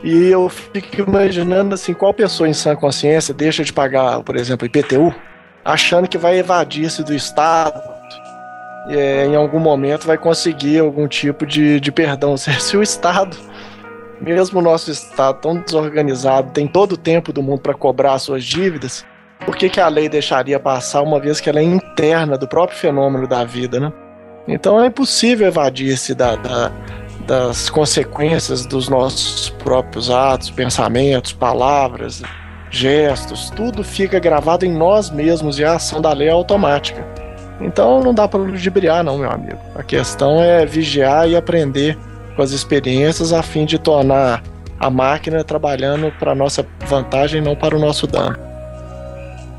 E 0.03 0.29
eu 0.29 0.49
fico 0.49 1.03
imaginando 1.03 1.75
assim, 1.75 1.93
qual 1.93 2.15
pessoa 2.15 2.49
em 2.49 2.55
sã 2.55 2.75
consciência 2.75 3.35
deixa 3.35 3.63
de 3.63 3.73
pagar, 3.73 4.23
por 4.23 4.37
exemplo, 4.37 4.67
IPTU, 4.67 5.15
achando 5.65 6.09
que 6.09 6.17
vai 6.17 6.39
evadir-se 6.39 7.05
do 7.05 7.15
Estado, 7.15 7.83
é, 8.89 9.27
em 9.27 9.37
algum 9.37 9.59
momento 9.59 10.07
vai 10.07 10.17
conseguir 10.17 10.79
algum 10.79 11.07
tipo 11.07 11.45
de, 11.45 11.79
de 11.79 11.93
perdão. 11.93 12.37
Se 12.37 12.77
o 12.77 12.83
Estado, 12.83 13.37
mesmo 14.21 14.59
o 14.59 14.63
nosso 14.63 14.91
Estado 14.91 15.41
tão 15.41 15.57
desorganizado, 15.57 16.51
tem 16.53 16.67
todo 16.67 16.93
o 16.93 16.97
tempo 16.97 17.33
do 17.33 17.43
mundo 17.43 17.61
para 17.61 17.75
cobrar 17.75 18.19
suas 18.19 18.45
dívidas, 18.45 19.05
por 19.45 19.57
que, 19.57 19.69
que 19.69 19.81
a 19.81 19.89
lei 19.89 20.09
deixaria 20.09 20.59
passar 20.59 21.03
uma 21.03 21.21
vez 21.21 21.41
que 21.41 21.49
ela 21.49 21.61
é 21.61 21.63
interna 21.63 22.37
do 22.37 22.49
próprio 22.49 22.79
fenômeno 22.79 23.27
da 23.27 23.45
vida, 23.45 23.81
né? 23.81 23.93
Então 24.47 24.83
é 24.83 24.87
impossível 24.87 25.47
evadir-se 25.47 26.15
da, 26.15 26.37
da, 26.37 26.73
das 27.31 27.71
consequências 27.71 28.67
dos 28.67 28.89
nossos 28.89 29.51
próprios 29.51 30.11
atos, 30.11 30.51
pensamentos, 30.51 31.33
palavras, 31.33 32.25
gestos, 32.73 33.51
tudo 33.51 33.85
fica 33.85 34.19
gravado 34.19 34.67
em 34.67 34.73
nós 34.73 35.11
mesmos 35.11 35.57
e 35.57 35.65
a 35.65 35.75
ação 35.75 36.01
da 36.01 36.13
lei 36.13 36.27
é 36.27 36.33
automática. 36.33 37.07
Então 37.61 38.01
não 38.01 38.13
dá 38.13 38.27
para 38.27 38.41
ludibriar, 38.41 39.05
não, 39.05 39.17
meu 39.17 39.31
amigo. 39.31 39.61
A 39.77 39.83
questão 39.85 40.43
é 40.43 40.67
vigiar 40.67 41.29
e 41.29 41.37
aprender 41.37 41.97
com 42.35 42.43
as 42.43 42.51
experiências 42.51 43.33
a 43.33 43.45
fim 43.45 43.65
de 43.65 43.79
tornar 43.79 44.43
a 44.81 44.91
máquina 44.91 45.45
trabalhando 45.45 46.13
para 46.19 46.35
nossa 46.35 46.67
vantagem, 46.81 47.41
não 47.41 47.55
para 47.55 47.77
o 47.77 47.79
nosso 47.79 48.09
dano. 48.09 48.37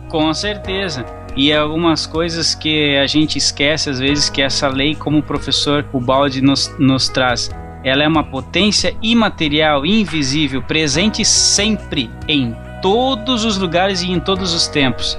Com 0.09 0.34
certeza. 0.34 1.05
E 1.38 1.53
algumas 1.53 2.05
coisas 2.05 2.53
que 2.53 2.97
a 2.97 3.07
gente 3.07 3.38
esquece 3.38 3.89
às 3.89 3.99
vezes 3.99 4.30
que 4.30 4.41
essa 4.41 4.67
lei, 4.67 4.93
como 4.93 5.19
o 5.19 5.24
professor 5.24 5.86
Ubaldi 5.93 6.41
nos, 6.41 6.69
nos 6.78 7.07
traz, 7.07 7.49
ela 7.84 8.04
é 8.04 8.08
uma 8.08 8.24
potência 8.24 8.96
imaterial, 9.02 9.86
invisível, 9.86 10.62
presente 10.62 11.26
sempre 11.26 12.10
em 12.28 12.56
todos 12.82 13.46
os 13.46 13.58
lugares 13.58 14.02
e 14.02 14.12
em 14.12 14.20
todos 14.20 14.54
os 14.54 14.68
tempos. 14.68 15.18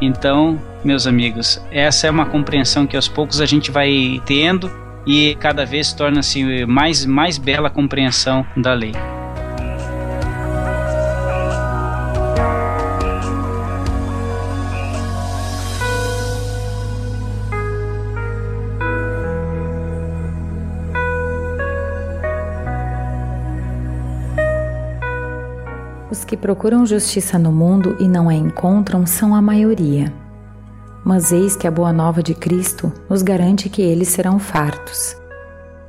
Então, 0.00 0.60
meus 0.84 1.06
amigos, 1.06 1.62
essa 1.70 2.06
é 2.06 2.10
uma 2.10 2.26
compreensão 2.26 2.86
que 2.86 2.96
aos 2.96 3.08
poucos 3.08 3.40
a 3.40 3.46
gente 3.46 3.70
vai 3.70 4.20
tendo 4.24 4.70
e 5.06 5.34
cada 5.36 5.64
vez 5.64 5.92
torna-se 5.92 6.64
mais, 6.66 7.04
mais 7.04 7.38
bela 7.38 7.68
a 7.68 7.70
compreensão 7.70 8.44
da 8.56 8.72
lei. 8.72 8.92
Os 26.20 26.24
que 26.26 26.36
procuram 26.36 26.84
justiça 26.84 27.38
no 27.38 27.50
mundo 27.50 27.96
e 27.98 28.06
não 28.06 28.28
a 28.28 28.34
encontram 28.34 29.06
são 29.06 29.34
a 29.34 29.40
maioria. 29.40 30.12
Mas 31.02 31.32
eis 31.32 31.56
que 31.56 31.66
a 31.66 31.70
boa 31.70 31.94
nova 31.94 32.22
de 32.22 32.34
Cristo 32.34 32.92
nos 33.08 33.22
garante 33.22 33.70
que 33.70 33.80
eles 33.80 34.08
serão 34.08 34.38
fartos. 34.38 35.16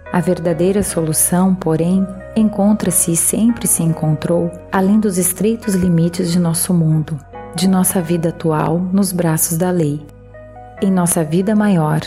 A 0.09 0.21
verdadeira 0.21 0.83
solução, 0.83 1.53
porém, 1.53 2.07
encontra-se 2.33 3.11
e 3.11 3.15
sempre 3.17 3.67
se 3.67 3.83
encontrou 3.83 4.49
além 4.71 5.01
dos 5.01 5.17
estreitos 5.17 5.75
limites 5.75 6.31
de 6.31 6.39
nosso 6.39 6.73
mundo, 6.73 7.19
de 7.53 7.67
nossa 7.67 8.01
vida 8.01 8.29
atual 8.29 8.79
nos 8.79 9.11
braços 9.11 9.57
da 9.57 9.69
lei, 9.69 10.01
em 10.81 10.89
nossa 10.89 11.25
vida 11.25 11.53
maior, 11.53 11.99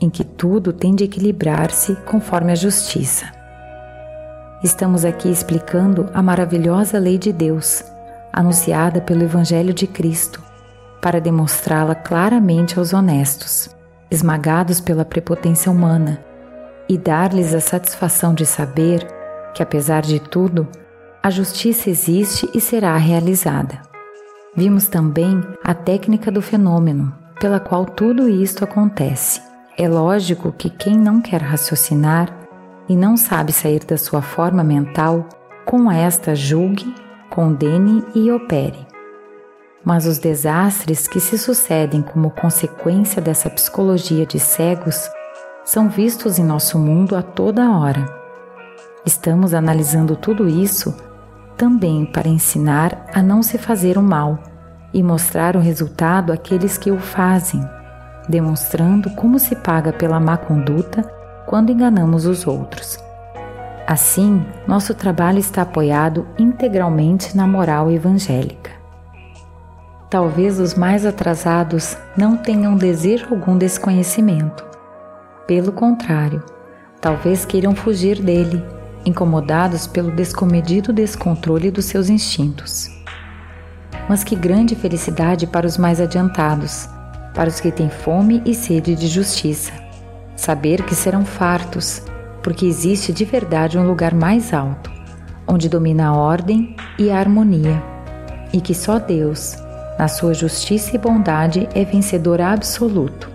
em 0.00 0.08
que 0.08 0.24
tudo 0.24 0.72
tem 0.72 0.94
de 0.94 1.04
equilibrar-se 1.04 1.94
conforme 2.06 2.52
a 2.52 2.56
justiça. 2.56 3.35
Estamos 4.66 5.04
aqui 5.04 5.30
explicando 5.30 6.10
a 6.12 6.20
maravilhosa 6.20 6.98
lei 6.98 7.18
de 7.18 7.32
Deus, 7.32 7.84
anunciada 8.32 9.00
pelo 9.00 9.22
Evangelho 9.22 9.72
de 9.72 9.86
Cristo, 9.86 10.42
para 11.00 11.20
demonstrá-la 11.20 11.94
claramente 11.94 12.76
aos 12.76 12.92
honestos, 12.92 13.70
esmagados 14.10 14.80
pela 14.80 15.04
prepotência 15.04 15.70
humana, 15.70 16.18
e 16.88 16.98
dar-lhes 16.98 17.54
a 17.54 17.60
satisfação 17.60 18.34
de 18.34 18.44
saber 18.44 19.06
que, 19.54 19.62
apesar 19.62 20.02
de 20.02 20.18
tudo, 20.18 20.66
a 21.22 21.30
justiça 21.30 21.88
existe 21.88 22.50
e 22.52 22.60
será 22.60 22.96
realizada. 22.96 23.80
Vimos 24.56 24.88
também 24.88 25.44
a 25.62 25.74
técnica 25.74 26.28
do 26.28 26.42
fenômeno, 26.42 27.14
pela 27.38 27.60
qual 27.60 27.84
tudo 27.84 28.28
isto 28.28 28.64
acontece. 28.64 29.40
É 29.78 29.88
lógico 29.88 30.50
que 30.50 30.68
quem 30.68 30.98
não 30.98 31.20
quer 31.20 31.40
raciocinar 31.40 32.45
e 32.88 32.96
não 32.96 33.16
sabe 33.16 33.52
sair 33.52 33.84
da 33.84 33.96
sua 33.96 34.22
forma 34.22 34.62
mental, 34.62 35.28
com 35.64 35.90
esta 35.90 36.34
julgue, 36.34 36.94
condene 37.30 38.04
e 38.14 38.30
opere. 38.30 38.86
Mas 39.84 40.06
os 40.06 40.18
desastres 40.18 41.06
que 41.06 41.20
se 41.20 41.38
sucedem 41.38 42.02
como 42.02 42.30
consequência 42.30 43.20
dessa 43.20 43.50
psicologia 43.50 44.26
de 44.26 44.38
cegos 44.38 45.08
são 45.64 45.88
vistos 45.88 46.38
em 46.38 46.44
nosso 46.44 46.78
mundo 46.78 47.16
a 47.16 47.22
toda 47.22 47.70
hora. 47.70 48.04
Estamos 49.04 49.54
analisando 49.54 50.16
tudo 50.16 50.48
isso 50.48 50.94
também 51.56 52.04
para 52.04 52.28
ensinar 52.28 53.06
a 53.14 53.22
não 53.22 53.42
se 53.42 53.58
fazer 53.58 53.96
o 53.96 54.02
mal 54.02 54.38
e 54.92 55.02
mostrar 55.02 55.56
o 55.56 55.60
resultado 55.60 56.32
àqueles 56.32 56.76
que 56.76 56.90
o 56.90 56.98
fazem, 56.98 57.60
demonstrando 58.28 59.10
como 59.10 59.38
se 59.38 59.56
paga 59.56 59.92
pela 59.92 60.20
má 60.20 60.36
conduta 60.36 61.15
quando 61.46 61.70
enganamos 61.70 62.26
os 62.26 62.46
outros. 62.46 62.98
Assim, 63.86 64.44
nosso 64.66 64.94
trabalho 64.94 65.38
está 65.38 65.62
apoiado 65.62 66.26
integralmente 66.36 67.36
na 67.36 67.46
moral 67.46 67.90
evangélica. 67.90 68.72
Talvez 70.10 70.58
os 70.58 70.74
mais 70.74 71.06
atrasados 71.06 71.96
não 72.16 72.36
tenham 72.36 72.76
desejo 72.76 73.26
algum 73.30 73.56
desse 73.56 73.78
conhecimento. 73.78 74.64
Pelo 75.46 75.70
contrário, 75.70 76.42
talvez 77.00 77.44
queiram 77.44 77.76
fugir 77.76 78.20
dele, 78.20 78.64
incomodados 79.04 79.86
pelo 79.86 80.10
descomedido 80.10 80.92
descontrole 80.92 81.70
dos 81.70 81.84
seus 81.84 82.08
instintos. 82.08 82.88
Mas 84.08 84.24
que 84.24 84.34
grande 84.34 84.74
felicidade 84.74 85.46
para 85.46 85.66
os 85.66 85.78
mais 85.78 86.00
adiantados, 86.00 86.88
para 87.34 87.48
os 87.48 87.60
que 87.60 87.70
têm 87.70 87.88
fome 87.88 88.42
e 88.44 88.52
sede 88.52 88.96
de 88.96 89.06
justiça. 89.06 89.85
Saber 90.36 90.82
que 90.82 90.94
serão 90.94 91.24
fartos, 91.24 92.02
porque 92.42 92.66
existe 92.66 93.12
de 93.12 93.24
verdade 93.24 93.78
um 93.78 93.86
lugar 93.86 94.14
mais 94.14 94.52
alto, 94.52 94.90
onde 95.48 95.68
domina 95.68 96.08
a 96.08 96.12
ordem 96.12 96.76
e 96.98 97.10
a 97.10 97.18
harmonia, 97.18 97.82
e 98.52 98.60
que 98.60 98.74
só 98.74 98.98
Deus, 98.98 99.56
na 99.98 100.08
sua 100.08 100.34
justiça 100.34 100.94
e 100.94 100.98
bondade, 100.98 101.68
é 101.74 101.84
vencedor 101.84 102.40
absoluto. 102.40 103.30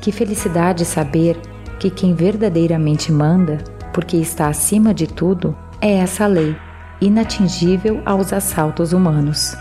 Que 0.00 0.10
felicidade 0.10 0.84
saber 0.84 1.38
que 1.78 1.90
quem 1.90 2.14
verdadeiramente 2.14 3.12
manda, 3.12 3.58
porque 3.92 4.16
está 4.16 4.48
acima 4.48 4.94
de 4.94 5.06
tudo, 5.06 5.56
é 5.80 5.96
essa 5.96 6.26
lei, 6.26 6.56
inatingível 7.00 8.00
aos 8.06 8.32
assaltos 8.32 8.92
humanos, 8.92 9.54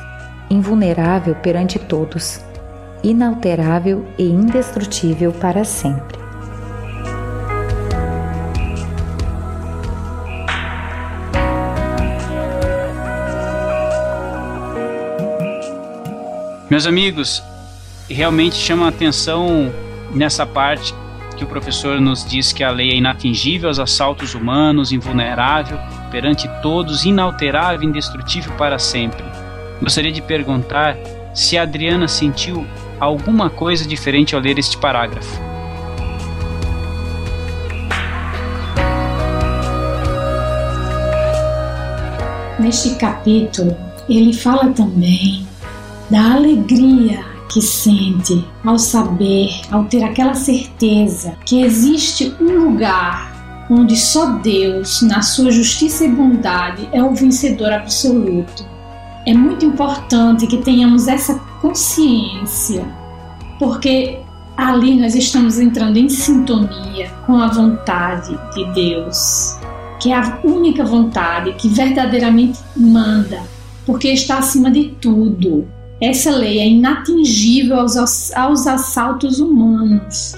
invulnerável 0.50 1.36
perante 1.36 1.78
todos, 1.78 2.40
inalterável 3.04 4.06
e 4.18 4.24
indestrutível 4.24 5.34
para 5.34 5.66
sempre. 5.66 6.23
Meus 16.74 16.88
amigos, 16.88 17.44
realmente 18.10 18.56
chama 18.56 18.88
a 18.88 18.90
atenção 18.90 19.72
nessa 20.12 20.44
parte 20.44 20.92
que 21.38 21.44
o 21.44 21.48
professor 21.48 22.02
nos 22.02 22.26
diz 22.26 22.52
que 22.52 22.64
a 22.64 22.72
lei 22.72 22.94
é 22.94 22.96
inatingível 22.96 23.70
aos 23.70 23.78
assaltos 23.78 24.34
humanos, 24.34 24.92
invulnerável 24.92 25.78
perante 26.10 26.50
todos, 26.64 27.06
inalterável 27.06 27.88
indestrutível 27.88 28.52
para 28.54 28.80
sempre. 28.80 29.24
Gostaria 29.80 30.12
de 30.12 30.20
perguntar 30.20 30.98
se 31.32 31.60
a 31.60 31.62
Adriana 31.62 32.08
sentiu 32.08 32.66
alguma 33.00 33.52
coisa 33.52 33.88
diferente 33.88 34.34
ao 34.34 34.42
ler 34.42 34.58
este 34.58 34.76
parágrafo. 34.76 35.40
Neste 42.58 42.96
capítulo, 42.96 43.78
ele 44.10 44.34
fala 44.34 44.74
também 44.74 45.53
da 46.14 46.36
alegria 46.36 47.26
que 47.52 47.60
sente 47.60 48.46
ao 48.64 48.78
saber, 48.78 49.50
ao 49.72 49.86
ter 49.86 50.04
aquela 50.04 50.36
certeza 50.36 51.36
que 51.44 51.64
existe 51.64 52.36
um 52.40 52.66
lugar 52.66 53.66
onde 53.68 53.98
só 53.98 54.34
Deus, 54.34 55.02
na 55.02 55.24
sua 55.24 55.50
justiça 55.50 56.06
e 56.06 56.12
bondade, 56.12 56.88
é 56.92 57.02
o 57.02 57.16
vencedor 57.16 57.74
absoluto. 57.74 58.64
É 59.26 59.34
muito 59.34 59.66
importante 59.66 60.46
que 60.46 60.58
tenhamos 60.58 61.08
essa 61.08 61.34
consciência, 61.60 62.86
porque 63.58 64.20
ali 64.56 64.96
nós 65.02 65.16
estamos 65.16 65.58
entrando 65.58 65.98
em 65.98 66.10
sintonia 66.10 67.10
com 67.26 67.38
a 67.38 67.48
vontade 67.48 68.38
de 68.54 68.72
Deus, 68.76 69.58
que 70.00 70.12
é 70.12 70.16
a 70.16 70.40
única 70.44 70.86
vontade 70.86 71.54
que 71.54 71.70
verdadeiramente 71.70 72.60
manda, 72.78 73.42
porque 73.84 74.10
está 74.10 74.38
acima 74.38 74.70
de 74.70 74.90
tudo. 75.02 75.68
Essa 76.02 76.32
lei 76.32 76.60
é 76.60 76.68
inatingível 76.68 77.80
aos, 77.80 78.34
aos 78.36 78.68
assaltos 78.68 79.40
humanos, 79.40 80.34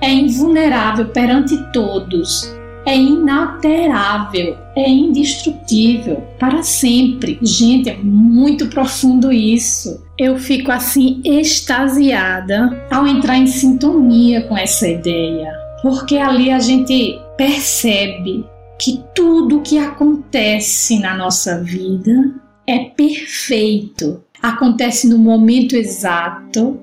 é 0.00 0.10
invulnerável 0.10 1.06
perante 1.08 1.56
todos, 1.72 2.52
é 2.84 2.96
inalterável, 2.96 4.56
é 4.74 4.88
indestrutível 4.88 6.22
para 6.38 6.62
sempre. 6.62 7.38
Gente, 7.42 7.88
é 7.88 7.96
muito 7.96 8.66
profundo 8.68 9.32
isso. 9.32 10.02
Eu 10.18 10.38
fico 10.38 10.72
assim 10.72 11.20
extasiada 11.24 12.86
ao 12.90 13.06
entrar 13.06 13.38
em 13.38 13.46
sintonia 13.46 14.42
com 14.42 14.56
essa 14.56 14.88
ideia, 14.88 15.52
porque 15.82 16.16
ali 16.16 16.50
a 16.50 16.58
gente 16.58 17.20
percebe 17.36 18.44
que 18.78 19.00
tudo 19.14 19.60
que 19.60 19.78
acontece 19.78 20.98
na 20.98 21.16
nossa 21.16 21.62
vida 21.62 22.34
é 22.66 22.78
perfeito 22.78 24.20
acontece 24.42 25.08
no 25.08 25.18
momento 25.18 25.76
exato 25.76 26.78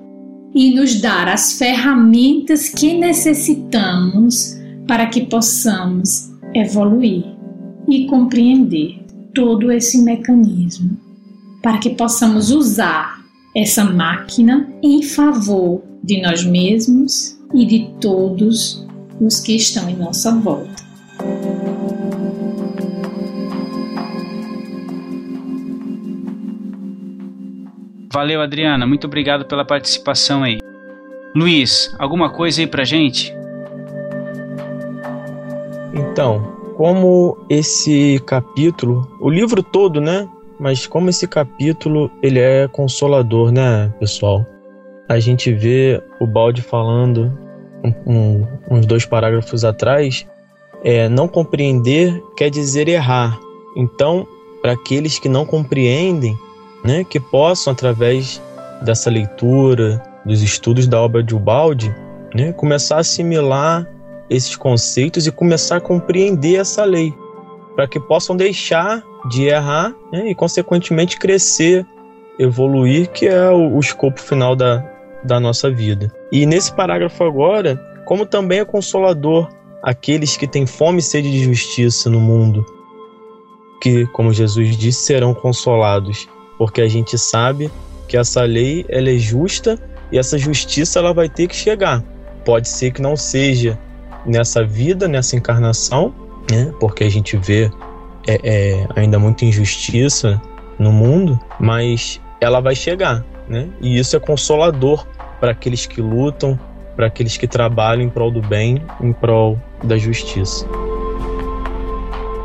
e 0.54 0.74
nos 0.74 1.00
dar 1.00 1.28
as 1.28 1.52
ferramentas 1.52 2.70
que 2.70 2.94
necessitamos 2.94 4.58
para 4.88 5.06
que 5.06 5.26
possamos 5.26 6.30
evoluir 6.54 7.24
e 7.88 8.06
compreender 8.06 9.04
todo 9.34 9.70
esse 9.70 9.98
mecanismo, 10.02 10.96
para 11.62 11.78
que 11.78 11.90
possamos 11.90 12.50
usar 12.50 13.20
essa 13.54 13.84
máquina 13.84 14.68
em 14.82 15.02
favor 15.02 15.82
de 16.02 16.20
nós 16.22 16.44
mesmos 16.44 17.38
e 17.54 17.64
de 17.64 17.90
todos 18.00 18.86
os 19.20 19.38
que 19.38 19.54
estão 19.54 19.88
em 19.88 19.96
nossa 19.96 20.32
volta. 20.32 20.79
Valeu, 28.12 28.40
Adriana. 28.40 28.86
Muito 28.86 29.06
obrigado 29.06 29.44
pela 29.44 29.64
participação 29.64 30.42
aí. 30.42 30.58
Luiz, 31.34 31.94
alguma 31.96 32.28
coisa 32.28 32.60
aí 32.60 32.66
pra 32.66 32.82
gente? 32.82 33.32
Então, 35.94 36.40
como 36.76 37.38
esse 37.48 38.20
capítulo, 38.26 39.08
o 39.20 39.30
livro 39.30 39.62
todo, 39.62 40.00
né? 40.00 40.28
Mas 40.58 40.88
como 40.88 41.08
esse 41.08 41.28
capítulo 41.28 42.10
ele 42.20 42.40
é 42.40 42.66
consolador, 42.66 43.52
né, 43.52 43.92
pessoal? 44.00 44.44
A 45.08 45.20
gente 45.20 45.52
vê 45.52 46.02
o 46.20 46.26
Balde 46.26 46.62
falando 46.62 47.32
um, 48.04 48.44
uns 48.68 48.86
dois 48.86 49.06
parágrafos 49.06 49.64
atrás, 49.64 50.26
é, 50.82 51.08
não 51.08 51.28
compreender 51.28 52.20
quer 52.36 52.50
dizer 52.50 52.88
errar. 52.88 53.38
Então, 53.76 54.26
para 54.60 54.72
aqueles 54.72 55.18
que 55.18 55.28
não 55.28 55.46
compreendem, 55.46 56.36
né, 56.84 57.04
que 57.04 57.20
possam, 57.20 57.72
através 57.72 58.40
dessa 58.82 59.10
leitura, 59.10 60.02
dos 60.24 60.42
estudos 60.42 60.86
da 60.86 61.00
obra 61.00 61.22
de 61.22 61.34
Ubaldi, 61.34 61.94
né, 62.34 62.52
começar 62.52 62.96
a 62.96 63.00
assimilar 63.00 63.86
esses 64.28 64.54
conceitos 64.56 65.26
e 65.26 65.32
começar 65.32 65.76
a 65.76 65.80
compreender 65.80 66.60
essa 66.60 66.84
lei, 66.84 67.12
para 67.74 67.88
que 67.88 67.98
possam 67.98 68.36
deixar 68.36 69.02
de 69.28 69.44
errar 69.44 69.94
né, 70.12 70.30
e, 70.30 70.34
consequentemente, 70.34 71.18
crescer, 71.18 71.84
evoluir, 72.38 73.08
que 73.10 73.26
é 73.26 73.50
o, 73.50 73.76
o 73.76 73.80
escopo 73.80 74.20
final 74.20 74.54
da, 74.54 74.84
da 75.24 75.40
nossa 75.40 75.70
vida. 75.70 76.12
E 76.32 76.46
nesse 76.46 76.72
parágrafo 76.72 77.24
agora, 77.24 77.76
como 78.06 78.24
também 78.24 78.60
é 78.60 78.64
consolador 78.64 79.48
aqueles 79.82 80.36
que 80.36 80.46
têm 80.46 80.66
fome 80.66 80.98
e 80.98 81.02
sede 81.02 81.30
de 81.30 81.42
justiça 81.42 82.08
no 82.08 82.20
mundo, 82.20 82.64
que, 83.82 84.06
como 84.08 84.32
Jesus 84.32 84.76
disse, 84.76 85.06
serão 85.06 85.34
consolados 85.34 86.28
porque 86.60 86.82
a 86.82 86.88
gente 86.88 87.16
sabe 87.16 87.70
que 88.06 88.18
essa 88.18 88.42
lei 88.42 88.84
ela 88.90 89.08
é 89.08 89.16
justa 89.16 89.78
e 90.12 90.18
essa 90.18 90.36
justiça 90.36 90.98
ela 90.98 91.14
vai 91.14 91.26
ter 91.26 91.48
que 91.48 91.56
chegar. 91.56 92.04
Pode 92.44 92.68
ser 92.68 92.90
que 92.90 93.00
não 93.00 93.16
seja 93.16 93.78
nessa 94.26 94.62
vida, 94.62 95.08
nessa 95.08 95.36
encarnação, 95.36 96.14
né? 96.50 96.70
porque 96.78 97.02
a 97.02 97.08
gente 97.08 97.34
vê 97.34 97.70
é, 98.28 98.40
é, 98.44 98.86
ainda 98.94 99.18
muita 99.18 99.46
injustiça 99.46 100.38
no 100.78 100.92
mundo, 100.92 101.40
mas 101.58 102.20
ela 102.42 102.60
vai 102.60 102.74
chegar. 102.74 103.24
Né? 103.48 103.70
E 103.80 103.98
isso 103.98 104.14
é 104.14 104.20
consolador 104.20 105.06
para 105.40 105.52
aqueles 105.52 105.86
que 105.86 106.02
lutam, 106.02 106.60
para 106.94 107.06
aqueles 107.06 107.38
que 107.38 107.48
trabalham 107.48 108.02
em 108.02 108.10
prol 108.10 108.30
do 108.30 108.42
bem, 108.42 108.82
em 109.00 109.14
prol 109.14 109.58
da 109.82 109.96
justiça. 109.96 110.68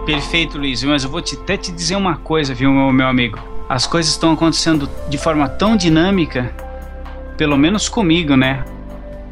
Perfeito, 0.05 0.57
Luiz, 0.57 0.82
mas 0.86 1.03
eu 1.03 1.09
vou 1.09 1.22
te, 1.22 1.36
até 1.36 1.57
te 1.57 1.70
dizer 1.70 1.97
uma 1.97 2.16
coisa, 2.16 2.53
viu, 2.53 2.72
meu, 2.72 2.93
meu 2.93 3.07
amigo? 3.07 3.55
As 3.68 3.88
coisas 3.88 4.11
estão 4.11 4.34
acontecendo 4.34 4.89
de 5.09 5.18
forma 5.18 5.49
tão 5.49 5.76
dinâmica, 5.76 6.53
pelo 7.38 7.57
menos 7.57 7.89
comigo, 7.89 8.36
né? 8.36 8.63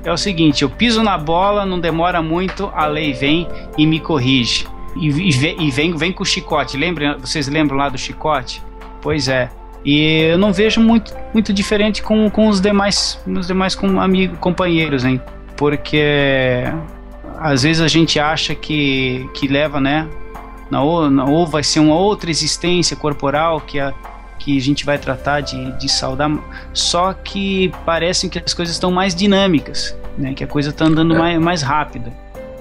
É 0.03 0.11
o 0.11 0.17
seguinte, 0.17 0.63
eu 0.63 0.69
piso 0.69 1.01
na 1.01 1.17
bola, 1.17 1.65
não 1.65 1.79
demora 1.79 2.21
muito, 2.21 2.69
a 2.75 2.85
lei 2.85 3.13
vem 3.13 3.47
e 3.77 3.85
me 3.85 3.99
corrige. 3.99 4.67
E, 4.95 5.07
e, 5.07 5.71
vem, 5.71 5.95
vem 5.95 6.11
com 6.11 6.23
o 6.23 6.25
chicote. 6.25 6.77
Lembra, 6.77 7.17
vocês 7.17 7.47
lembram 7.47 7.77
lá 7.77 7.89
do 7.89 7.97
chicote? 7.97 8.61
Pois 9.01 9.27
é. 9.27 9.49
E 9.85 10.23
eu 10.31 10.37
não 10.37 10.53
vejo 10.53 10.79
muito, 10.79 11.13
muito 11.33 11.51
diferente 11.51 12.01
com, 12.01 12.29
com 12.29 12.47
os 12.47 12.61
demais, 12.61 13.19
os 13.25 13.47
demais 13.47 13.75
com 13.75 13.99
amigo, 13.99 14.37
companheiros, 14.37 15.03
hein? 15.03 15.21
Porque 15.57 16.63
às 17.39 17.63
vezes 17.63 17.81
a 17.81 17.87
gente 17.87 18.19
acha 18.19 18.55
que, 18.55 19.29
que 19.33 19.47
leva, 19.47 19.79
né? 19.79 20.07
Na, 20.69 20.79
na, 21.09 21.25
ou 21.25 21.45
vai 21.45 21.63
ser 21.63 21.79
uma 21.79 21.95
outra 21.95 22.29
existência 22.29 22.95
corporal 22.95 23.59
que 23.61 23.79
a, 23.79 23.93
que 24.43 24.57
a 24.57 24.61
gente 24.61 24.85
vai 24.85 24.97
tratar 24.97 25.39
de, 25.39 25.71
de 25.77 25.87
saudar, 25.89 26.29
só 26.73 27.13
que 27.13 27.71
parece 27.85 28.27
que 28.27 28.37
as 28.37 28.53
coisas 28.53 28.75
estão 28.75 28.91
mais 28.91 29.15
dinâmicas, 29.15 29.97
né? 30.17 30.33
Que 30.33 30.43
a 30.43 30.47
coisa 30.47 30.69
está 30.69 30.85
andando 30.85 31.15
é. 31.15 31.17
mais, 31.17 31.39
mais 31.39 31.61
rápida. 31.61 32.11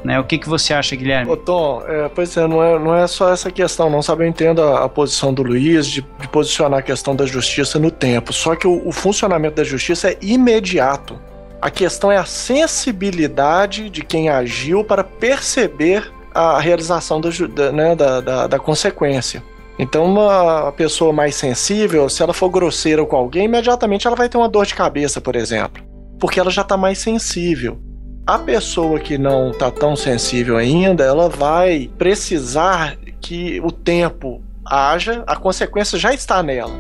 Né? 0.05 0.19
O 0.19 0.25
que, 0.25 0.39
que 0.39 0.49
você 0.49 0.75
acha, 0.75 0.97
Guilherme? 0.97 1.31
Ô, 1.31 1.37
Tom, 1.37 1.83
é, 1.87 2.09
pois 2.09 2.37
é 2.37 2.47
não, 2.47 2.63
é, 2.63 2.79
não 2.79 2.95
é 2.95 3.07
só 3.07 3.33
essa 3.33 3.51
questão, 3.51 3.89
não 3.89 4.03
sabe? 4.03 4.25
Eu 4.25 4.29
entendo 4.29 4.63
a, 4.63 4.85
a 4.85 4.89
posição 4.89 5.33
do 5.33 5.43
Luiz 5.43 5.87
de, 5.87 6.05
de, 6.21 6.29
posicionar 6.29 6.81
a 6.81 6.83
questão 6.83 7.15
da 7.15 7.25
justiça 7.25 7.79
no 7.79 7.91
tempo, 7.91 8.33
só 8.33 8.57
que 8.57 8.67
o, 8.67 8.87
o 8.87 8.93
funcionamento 8.93 9.57
da 9.57 9.65
justiça 9.65 10.11
é 10.11 10.19
imediato. 10.21 11.19
A 11.61 11.71
questão 11.71 12.11
é 12.11 12.17
a 12.17 12.25
sensibilidade 12.25 13.89
de 13.89 14.03
quem 14.03 14.29
agiu 14.29 14.83
para 14.83 15.05
perceber 15.05 16.13
a 16.35 16.59
realização 16.59 17.21
do, 17.21 17.49
da, 17.49 17.71
né, 17.71 17.95
da, 17.95 18.21
da, 18.21 18.47
da 18.49 18.59
consequência. 18.59 19.43
Então, 19.79 20.05
uma 20.05 20.71
pessoa 20.73 21.13
mais 21.13 21.35
sensível, 21.35 22.09
se 22.09 22.23
ela 22.23 22.35
for 22.35 22.51
grosseira 22.51 23.05
com 23.05 23.17
alguém, 23.17 23.47
imediatamente 23.47 24.07
ela 24.07 24.17
vai 24.17 24.29
ter 24.29 24.37
uma 24.37 24.49
dor 24.49 24.67
de 24.67 24.75
cabeça, 24.75 25.21
por 25.21 25.35
exemplo, 25.35 25.83
porque 26.21 26.39
ela 26.39 26.51
já 26.51 26.63
está 26.63 26.77
mais 26.77 26.99
sensível. 26.99 27.81
A 28.27 28.39
pessoa 28.39 29.01
que 29.01 29.19
não 29.19 29.51
está 29.51 29.71
tão 29.71 29.97
sensível 29.97 30.57
ainda, 30.57 31.03
ela 31.03 31.29
vai 31.29 31.91
precisar 31.99 32.97
que 33.21 33.61
o 33.61 33.73
tempo 33.73 34.43
haja, 34.65 35.25
a 35.27 35.35
consequência 35.35 35.99
já 35.99 36.15
está 36.15 36.43
nela. 36.43 36.75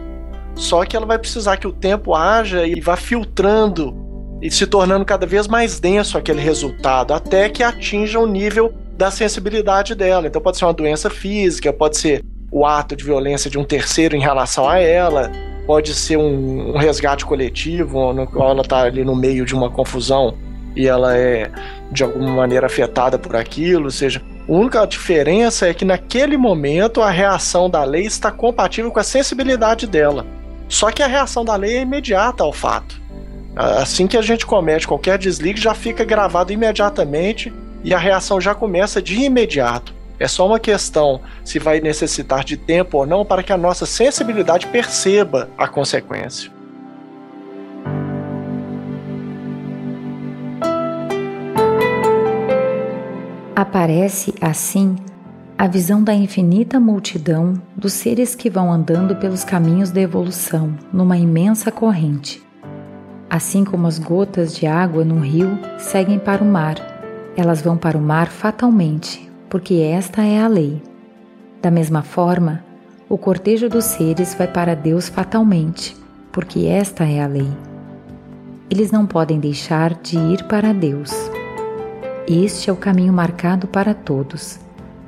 Só 0.54 0.84
que 0.84 0.96
ela 0.96 1.06
vai 1.06 1.18
precisar 1.18 1.56
que 1.56 1.66
o 1.66 1.72
tempo 1.72 2.14
haja 2.14 2.66
e 2.66 2.80
vá 2.80 2.94
filtrando 2.94 3.96
e 4.40 4.50
se 4.50 4.66
tornando 4.66 5.04
cada 5.04 5.26
vez 5.26 5.48
mais 5.48 5.80
denso 5.80 6.18
aquele 6.18 6.40
resultado, 6.40 7.14
até 7.14 7.48
que 7.48 7.62
atinja 7.62 8.18
o 8.18 8.26
nível 8.26 8.72
da 8.96 9.10
sensibilidade 9.10 9.94
dela. 9.94 10.26
Então 10.26 10.42
pode 10.42 10.58
ser 10.58 10.64
uma 10.64 10.74
doença 10.74 11.08
física, 11.08 11.72
pode 11.72 11.96
ser 11.96 12.24
o 12.52 12.66
ato 12.66 12.94
de 12.94 13.02
violência 13.02 13.50
de 13.50 13.58
um 13.58 13.64
terceiro 13.64 14.14
em 14.14 14.20
relação 14.20 14.68
a 14.68 14.78
ela, 14.78 15.32
pode 15.66 15.94
ser 15.94 16.18
um, 16.18 16.74
um 16.74 16.78
resgate 16.78 17.24
coletivo, 17.24 18.12
no 18.12 18.26
qual 18.26 18.50
ela 18.50 18.60
está 18.60 18.82
ali 18.82 19.04
no 19.04 19.16
meio 19.16 19.46
de 19.46 19.54
uma 19.54 19.70
confusão 19.70 20.34
e 20.76 20.86
ela 20.86 21.16
é 21.16 21.50
de 21.90 22.02
alguma 22.02 22.30
maneira 22.30 22.66
afetada 22.66 23.18
por 23.18 23.36
aquilo, 23.36 23.84
ou 23.84 23.90
seja, 23.90 24.22
a 24.48 24.52
única 24.52 24.84
diferença 24.86 25.66
é 25.66 25.74
que 25.74 25.84
naquele 25.84 26.36
momento 26.36 27.00
a 27.00 27.10
reação 27.10 27.70
da 27.70 27.84
lei 27.84 28.04
está 28.04 28.30
compatível 28.30 28.90
com 28.90 29.00
a 29.00 29.04
sensibilidade 29.04 29.86
dela. 29.86 30.26
Só 30.68 30.90
que 30.90 31.02
a 31.02 31.06
reação 31.06 31.44
da 31.44 31.54
lei 31.54 31.76
é 31.76 31.82
imediata 31.82 32.42
ao 32.42 32.52
fato. 32.52 33.00
Assim 33.54 34.06
que 34.06 34.16
a 34.16 34.22
gente 34.22 34.46
comete 34.46 34.88
qualquer 34.88 35.18
desligue, 35.18 35.60
já 35.60 35.74
fica 35.74 36.04
gravado 36.04 36.52
imediatamente 36.52 37.52
e 37.84 37.92
a 37.94 37.98
reação 37.98 38.40
já 38.40 38.54
começa 38.54 39.00
de 39.00 39.20
imediato. 39.20 39.94
É 40.18 40.28
só 40.28 40.46
uma 40.46 40.60
questão 40.60 41.20
se 41.44 41.58
vai 41.58 41.80
necessitar 41.80 42.44
de 42.44 42.56
tempo 42.56 42.98
ou 42.98 43.06
não 43.06 43.24
para 43.24 43.42
que 43.42 43.52
a 43.52 43.58
nossa 43.58 43.86
sensibilidade 43.86 44.66
perceba 44.68 45.48
a 45.58 45.66
consequência. 45.66 46.50
Aparece, 53.54 54.34
assim, 54.40 54.96
a 55.56 55.68
visão 55.68 56.02
da 56.02 56.12
infinita 56.12 56.80
multidão 56.80 57.54
dos 57.76 57.92
seres 57.92 58.34
que 58.34 58.50
vão 58.50 58.72
andando 58.72 59.14
pelos 59.14 59.44
caminhos 59.44 59.90
da 59.90 60.00
evolução 60.00 60.76
numa 60.92 61.16
imensa 61.16 61.70
corrente. 61.70 62.42
Assim 63.30 63.64
como 63.64 63.86
as 63.86 63.98
gotas 63.98 64.54
de 64.56 64.66
água 64.66 65.04
num 65.04 65.20
rio 65.20 65.58
seguem 65.78 66.18
para 66.18 66.42
o 66.42 66.46
mar, 66.46 66.74
elas 67.36 67.62
vão 67.62 67.76
para 67.76 67.96
o 67.96 68.00
mar 68.00 68.26
fatalmente, 68.26 69.31
porque 69.52 69.74
esta 69.74 70.22
é 70.22 70.40
a 70.40 70.48
lei. 70.48 70.80
Da 71.60 71.70
mesma 71.70 72.02
forma, 72.02 72.64
o 73.06 73.18
cortejo 73.18 73.68
dos 73.68 73.84
seres 73.84 74.34
vai 74.34 74.48
para 74.48 74.74
Deus 74.74 75.10
fatalmente, 75.10 75.94
porque 76.32 76.64
esta 76.64 77.04
é 77.04 77.22
a 77.22 77.26
lei. 77.26 77.50
Eles 78.70 78.90
não 78.90 79.06
podem 79.06 79.38
deixar 79.38 79.92
de 79.92 80.16
ir 80.16 80.44
para 80.44 80.72
Deus. 80.72 81.12
Este 82.26 82.70
é 82.70 82.72
o 82.72 82.76
caminho 82.76 83.12
marcado 83.12 83.66
para 83.66 83.92
todos: 83.92 84.58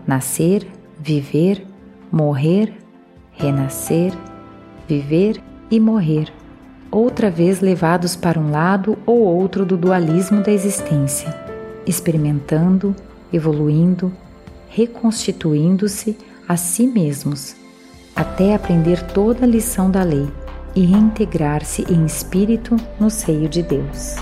nascer, 0.07 0.67
viver, 1.01 1.67
morrer, 2.13 2.75
renascer, 3.33 4.13
viver 4.87 5.41
e 5.71 5.81
morrer, 5.81 6.31
outra 6.91 7.31
vez 7.31 7.63
levados 7.63 8.15
para 8.15 8.39
um 8.39 8.51
lado 8.51 8.99
ou 9.07 9.21
outro 9.21 9.65
do 9.65 9.79
dualismo 9.79 10.43
da 10.43 10.53
existência, 10.53 11.35
experimentando, 11.87 12.95
evoluindo, 13.33 14.13
reconstituindo-se 14.75 16.16
a 16.49 16.57
si 16.57 16.87
mesmos, 16.87 17.55
até 18.14 18.55
aprender 18.55 19.01
toda 19.03 19.45
a 19.45 19.49
lição 19.49 19.89
da 19.91 20.03
lei 20.03 20.29
e 20.75 20.85
reintegrar-se 20.85 21.83
em 21.89 22.05
espírito 22.05 22.77
no 22.99 23.09
seio 23.09 23.49
de 23.49 23.62
Deus. 23.62 24.16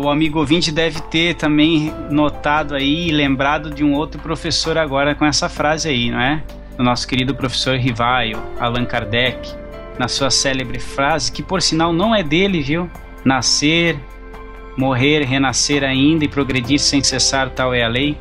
o 0.00 0.08
amigo 0.10 0.38
ouvinte 0.38 0.72
deve 0.72 1.00
ter 1.02 1.34
também 1.34 1.92
notado 2.10 2.74
aí 2.74 3.08
e 3.08 3.12
lembrado 3.12 3.70
de 3.70 3.84
um 3.84 3.94
outro 3.94 4.18
professor 4.20 4.78
agora 4.78 5.14
com 5.14 5.24
essa 5.24 5.48
frase 5.48 5.88
aí, 5.88 6.10
não 6.10 6.20
é? 6.20 6.42
O 6.78 6.82
nosso 6.82 7.06
querido 7.06 7.34
professor 7.34 7.76
Rivaio, 7.76 8.40
Allan 8.58 8.86
Kardec, 8.86 9.52
na 9.98 10.08
sua 10.08 10.30
célebre 10.30 10.78
frase, 10.78 11.30
que 11.30 11.42
por 11.42 11.60
sinal 11.60 11.92
não 11.92 12.14
é 12.14 12.22
dele, 12.22 12.62
viu? 12.62 12.88
Nascer, 13.24 13.98
morrer, 14.76 15.24
renascer 15.24 15.82
ainda 15.84 16.24
e 16.24 16.28
progredir 16.28 16.78
sem 16.78 17.02
cessar, 17.02 17.50
tal 17.50 17.74
é 17.74 17.82
a 17.82 17.88
lei. 17.88 18.16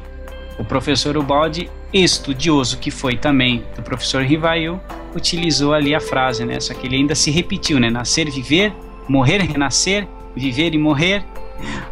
O 0.57 0.63
professor 0.63 1.15
Ubaldi, 1.15 1.69
estudioso 1.93 2.77
que 2.79 2.89
foi 2.89 3.15
também 3.15 3.63
do 3.75 3.83
professor 3.83 4.23
Rivaio, 4.23 4.81
utilizou 5.15 5.73
ali 5.73 5.93
a 5.93 5.99
frase, 5.99 6.43
né? 6.45 6.59
Só 6.59 6.73
que 6.73 6.87
ele 6.87 6.95
ainda 6.95 7.15
se 7.15 7.29
repetiu, 7.31 7.79
né? 7.79 7.89
Nascer, 7.89 8.29
viver, 8.29 8.73
morrer, 9.07 9.41
renascer, 9.41 10.07
viver 10.35 10.73
e 10.73 10.77
morrer, 10.77 11.23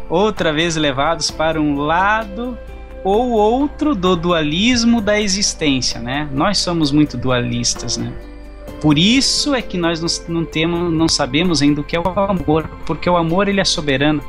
outra 0.08 0.52
vez 0.52 0.76
levados 0.76 1.30
para 1.30 1.60
um 1.60 1.76
lado 1.76 2.58
ou 3.04 3.30
outro 3.30 3.94
do 3.94 4.16
dualismo 4.16 5.00
da 5.00 5.20
existência, 5.20 6.00
né? 6.00 6.28
Nós 6.32 6.58
somos 6.58 6.90
muito 6.90 7.16
dualistas, 7.16 7.96
né? 7.96 8.12
Por 8.80 8.98
isso 8.98 9.54
é 9.54 9.62
que 9.62 9.78
nós 9.78 10.26
não 10.28 10.44
temos, 10.44 10.92
não 10.92 11.08
sabemos 11.08 11.62
ainda 11.62 11.80
o 11.80 11.84
que 11.84 11.96
é 11.96 12.00
o 12.00 12.08
amor, 12.08 12.68
porque 12.84 13.08
o 13.08 13.16
amor 13.16 13.48
ele 13.48 13.60
é 13.60 13.64
soberano. 13.64 14.22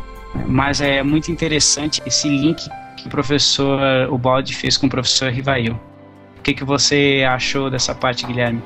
Mas 0.47 0.81
é 0.81 1.01
muito 1.03 1.31
interessante 1.31 2.01
esse 2.05 2.27
link 2.27 2.67
que 2.95 3.07
o 3.07 3.09
professor 3.09 3.79
Ubaldi 4.11 4.53
fez 4.53 4.77
com 4.77 4.87
o 4.87 4.89
professor 4.89 5.31
Rivail. 5.31 5.79
O 6.37 6.41
que, 6.41 6.53
que 6.53 6.63
você 6.63 7.25
achou 7.27 7.69
dessa 7.69 7.93
parte, 7.93 8.25
Guilherme? 8.25 8.61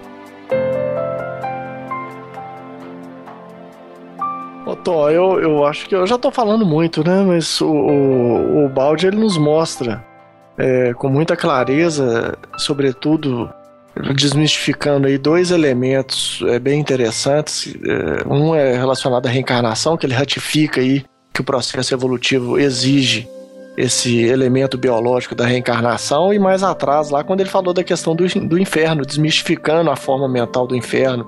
Ô, 4.66 5.10
eu, 5.10 5.40
eu 5.40 5.66
acho 5.66 5.88
que 5.88 5.96
eu 5.96 6.06
já 6.06 6.18
tô 6.18 6.32
falando 6.32 6.66
muito, 6.66 7.04
né? 7.04 7.24
Mas 7.26 7.60
o, 7.62 7.68
o, 7.68 8.66
o 8.66 8.70
Balde 8.70 9.08
ele 9.08 9.18
nos 9.18 9.38
mostra 9.38 10.04
é, 10.58 10.94
com 10.94 11.10
muita 11.10 11.36
clareza, 11.36 12.38
sobretudo 12.58 13.52
desmistificando 14.16 15.08
aí 15.08 15.18
dois 15.18 15.52
elementos 15.52 16.42
é, 16.48 16.60
bem 16.60 16.80
interessantes. 16.80 17.74
É, 17.76 18.28
um 18.28 18.56
é 18.56 18.76
relacionado 18.78 19.26
à 19.28 19.30
reencarnação, 19.30 19.98
que 19.98 20.06
ele 20.06 20.14
ratifica 20.14 20.82
aí 20.82 21.04
que 21.34 21.42
o 21.42 21.44
processo 21.44 21.94
evolutivo 21.94 22.60
exige 22.60 23.28
esse 23.78 24.20
elemento 24.26 24.78
biológico 24.78 25.34
da 25.34 25.46
reencarnação, 25.46 26.34
e 26.34 26.40
mais 26.40 26.62
atrás, 26.62 27.10
lá, 27.10 27.24
quando 27.24 27.40
ele 27.40 27.50
falou 27.50 27.74
da 27.74 27.84
questão 27.84 28.16
do, 28.16 28.28
do 28.28 28.60
inferno, 28.60 29.06
desmistificando 29.06 29.90
a 29.90 29.96
forma 29.96 30.28
mental 30.28 30.68
do 30.68 30.76
inferno 30.76 31.26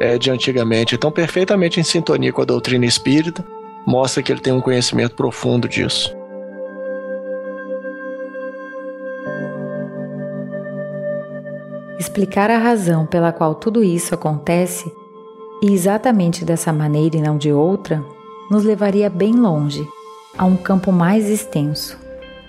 é, 0.00 0.18
de 0.18 0.30
antigamente. 0.30 0.94
Então, 0.94 1.10
perfeitamente 1.10 1.78
em 1.78 1.84
sintonia 1.84 2.32
com 2.32 2.42
a 2.42 2.44
doutrina 2.44 2.84
espírita, 2.84 3.44
mostra 3.86 4.22
que 4.22 4.32
ele 4.32 4.40
tem 4.40 4.52
um 4.52 4.60
conhecimento 4.60 5.14
profundo 5.14 5.68
disso. 5.68 6.14
Explicar 11.98 12.50
a 12.50 12.58
razão 12.58 13.06
pela 13.06 13.32
qual 13.32 13.54
tudo 13.54 13.82
isso 13.82 14.14
acontece, 14.14 14.92
e 15.62 15.72
exatamente 15.72 16.44
dessa 16.44 16.72
maneira 16.72 17.16
e 17.16 17.22
não 17.22 17.38
de 17.38 17.50
outra, 17.52 18.04
nos 18.50 18.64
levaria 18.64 19.08
bem 19.08 19.32
longe, 19.34 19.86
a 20.36 20.44
um 20.44 20.56
campo 20.56 20.92
mais 20.92 21.30
extenso, 21.30 21.98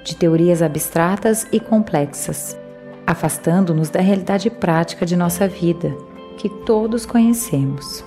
de 0.03 0.15
teorias 0.15 0.61
abstratas 0.61 1.47
e 1.51 1.59
complexas, 1.59 2.57
afastando-nos 3.05 3.89
da 3.89 4.01
realidade 4.01 4.49
prática 4.49 5.05
de 5.05 5.15
nossa 5.15 5.47
vida 5.47 5.95
que 6.37 6.49
todos 6.49 7.05
conhecemos. 7.05 8.03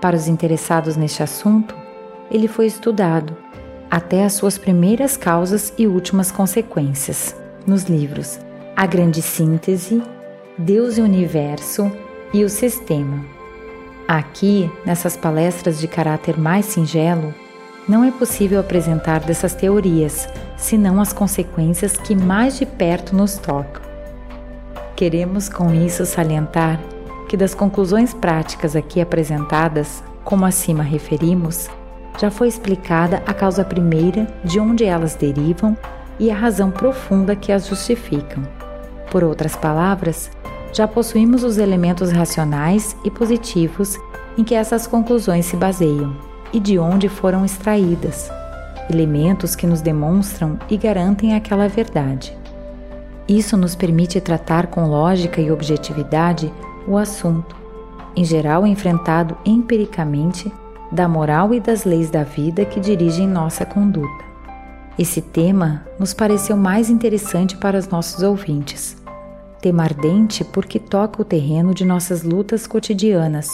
Para 0.00 0.16
os 0.16 0.28
interessados 0.28 0.96
neste 0.96 1.22
assunto, 1.22 1.74
ele 2.30 2.46
foi 2.46 2.66
estudado 2.66 3.36
até 3.90 4.24
as 4.24 4.34
suas 4.34 4.56
primeiras 4.56 5.16
causas 5.16 5.72
e 5.76 5.86
últimas 5.86 6.30
consequências, 6.30 7.34
nos 7.66 7.84
livros 7.84 8.38
A 8.76 8.86
Grande 8.86 9.20
Síntese, 9.20 10.00
Deus 10.58 10.98
e 10.98 11.00
o 11.00 11.04
Universo 11.04 11.88
e 12.34 12.42
o 12.42 12.48
Sistema. 12.48 13.24
Aqui, 14.08 14.68
nessas 14.84 15.16
palestras 15.16 15.78
de 15.78 15.86
caráter 15.86 16.36
mais 16.36 16.66
singelo, 16.66 17.32
não 17.88 18.02
é 18.02 18.10
possível 18.10 18.58
apresentar 18.58 19.20
dessas 19.20 19.54
teorias, 19.54 20.28
senão 20.56 21.00
as 21.00 21.12
consequências 21.12 21.96
que 21.96 22.12
mais 22.12 22.58
de 22.58 22.66
perto 22.66 23.14
nos 23.14 23.38
tocam. 23.38 23.80
Queremos 24.96 25.48
com 25.48 25.72
isso 25.72 26.04
salientar 26.04 26.80
que 27.28 27.36
das 27.36 27.54
conclusões 27.54 28.12
práticas 28.12 28.74
aqui 28.74 29.00
apresentadas, 29.00 30.02
como 30.24 30.44
acima 30.44 30.82
referimos, 30.82 31.70
já 32.20 32.32
foi 32.32 32.48
explicada 32.48 33.22
a 33.24 33.32
causa 33.32 33.64
primeira 33.64 34.26
de 34.42 34.58
onde 34.58 34.84
elas 34.84 35.14
derivam 35.14 35.78
e 36.18 36.32
a 36.32 36.34
razão 36.34 36.68
profunda 36.68 37.36
que 37.36 37.52
as 37.52 37.68
justificam. 37.68 38.57
Por 39.10 39.24
outras 39.24 39.56
palavras, 39.56 40.30
já 40.72 40.86
possuímos 40.86 41.44
os 41.44 41.58
elementos 41.58 42.10
racionais 42.10 42.96
e 43.04 43.10
positivos 43.10 43.96
em 44.36 44.44
que 44.44 44.54
essas 44.54 44.86
conclusões 44.86 45.46
se 45.46 45.56
baseiam 45.56 46.16
e 46.52 46.60
de 46.60 46.78
onde 46.78 47.08
foram 47.08 47.44
extraídas, 47.44 48.30
elementos 48.90 49.54
que 49.54 49.66
nos 49.66 49.80
demonstram 49.80 50.58
e 50.68 50.76
garantem 50.76 51.34
aquela 51.34 51.68
verdade. 51.68 52.36
Isso 53.26 53.56
nos 53.56 53.74
permite 53.74 54.20
tratar 54.20 54.68
com 54.68 54.86
lógica 54.86 55.40
e 55.40 55.50
objetividade 55.50 56.52
o 56.86 56.96
assunto, 56.96 57.54
em 58.16 58.24
geral 58.24 58.66
enfrentado 58.66 59.36
empiricamente, 59.44 60.52
da 60.90 61.06
moral 61.06 61.52
e 61.52 61.60
das 61.60 61.84
leis 61.84 62.10
da 62.10 62.24
vida 62.24 62.64
que 62.64 62.80
dirigem 62.80 63.28
nossa 63.28 63.66
conduta. 63.66 64.24
Esse 64.98 65.20
tema 65.20 65.84
nos 65.98 66.14
pareceu 66.14 66.56
mais 66.56 66.88
interessante 66.88 67.56
para 67.56 67.78
os 67.78 67.88
nossos 67.88 68.22
ouvintes. 68.22 68.96
Tema 69.60 69.82
ardente 69.82 70.44
porque 70.44 70.78
toca 70.78 71.20
o 71.20 71.24
terreno 71.24 71.74
de 71.74 71.84
nossas 71.84 72.22
lutas 72.22 72.66
cotidianas 72.66 73.50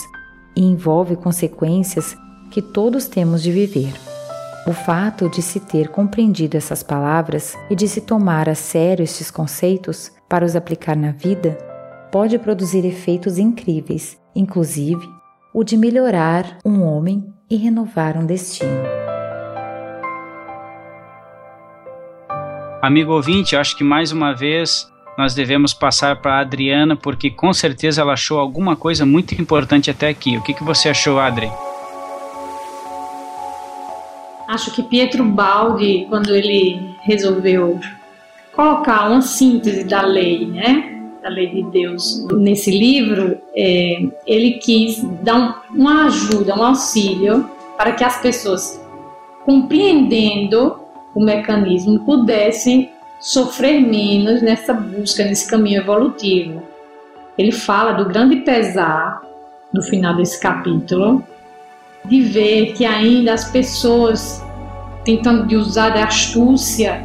e 0.54 0.62
envolve 0.62 1.16
consequências 1.16 2.14
que 2.50 2.60
todos 2.60 3.06
temos 3.06 3.42
de 3.42 3.50
viver. 3.50 3.92
O 4.66 4.72
fato 4.72 5.28
de 5.28 5.40
se 5.40 5.60
ter 5.60 5.88
compreendido 5.88 6.56
essas 6.56 6.82
palavras 6.82 7.56
e 7.70 7.74
de 7.74 7.88
se 7.88 8.02
tomar 8.02 8.48
a 8.48 8.54
sério 8.54 9.02
estes 9.02 9.30
conceitos 9.30 10.12
para 10.28 10.44
os 10.44 10.54
aplicar 10.54 10.96
na 10.96 11.10
vida 11.10 11.56
pode 12.12 12.38
produzir 12.38 12.84
efeitos 12.84 13.38
incríveis, 13.38 14.18
inclusive 14.34 15.06
o 15.54 15.64
de 15.64 15.76
melhorar 15.76 16.58
um 16.64 16.82
homem 16.82 17.24
e 17.50 17.56
renovar 17.56 18.16
um 18.16 18.26
destino. 18.26 18.82
Amigo 22.82 23.12
ouvinte, 23.12 23.56
acho 23.56 23.76
que 23.76 23.82
mais 23.82 24.12
uma 24.12 24.34
vez 24.34 24.86
nós 25.16 25.34
devemos 25.34 25.72
passar 25.72 26.16
para 26.16 26.34
a 26.34 26.40
Adriana, 26.40 26.96
porque 26.96 27.30
com 27.30 27.52
certeza 27.52 28.00
ela 28.00 28.14
achou 28.14 28.38
alguma 28.38 28.74
coisa 28.74 29.06
muito 29.06 29.34
importante 29.40 29.90
até 29.90 30.08
aqui. 30.08 30.36
O 30.36 30.42
que, 30.42 30.54
que 30.54 30.64
você 30.64 30.88
achou, 30.88 31.18
Adri? 31.18 31.50
Acho 34.48 34.72
que 34.72 34.82
Pietro 34.82 35.24
Baldi, 35.24 36.06
quando 36.08 36.34
ele 36.34 36.94
resolveu 37.02 37.80
colocar 38.54 39.08
uma 39.08 39.22
síntese 39.22 39.84
da 39.84 40.02
lei, 40.02 40.46
né, 40.46 41.00
da 41.22 41.28
lei 41.28 41.48
de 41.48 41.62
Deus 41.70 42.26
nesse 42.32 42.70
livro, 42.70 43.38
é, 43.56 44.06
ele 44.26 44.52
quis 44.58 45.02
dar 45.22 45.64
um, 45.72 45.80
uma 45.80 46.06
ajuda, 46.06 46.54
um 46.54 46.62
auxílio 46.62 47.48
para 47.76 47.92
que 47.92 48.04
as 48.04 48.20
pessoas, 48.20 48.80
compreendendo 49.44 50.76
o 51.14 51.24
mecanismo, 51.24 52.04
pudessem 52.04 52.90
sofrer 53.24 53.80
menos 53.80 54.42
nessa 54.42 54.74
busca, 54.74 55.24
nesse 55.24 55.48
caminho 55.48 55.80
evolutivo. 55.80 56.62
Ele 57.38 57.50
fala 57.50 57.92
do 57.92 58.04
grande 58.04 58.36
pesar 58.36 59.22
no 59.72 59.82
final 59.82 60.14
desse 60.14 60.38
capítulo, 60.38 61.24
de 62.04 62.20
ver 62.20 62.74
que 62.74 62.84
ainda 62.84 63.32
as 63.32 63.50
pessoas 63.50 64.44
tentando 65.06 65.46
de 65.46 65.56
usar 65.56 65.88
da 65.94 66.04
astúcia 66.04 67.02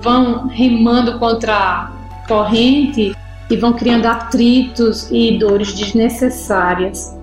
vão 0.00 0.46
remando 0.46 1.18
contra 1.18 1.54
a 1.54 1.92
corrente 2.28 3.12
e 3.50 3.56
vão 3.56 3.72
criando 3.72 4.06
atritos 4.06 5.10
e 5.10 5.36
dores 5.38 5.74
desnecessárias 5.74 7.18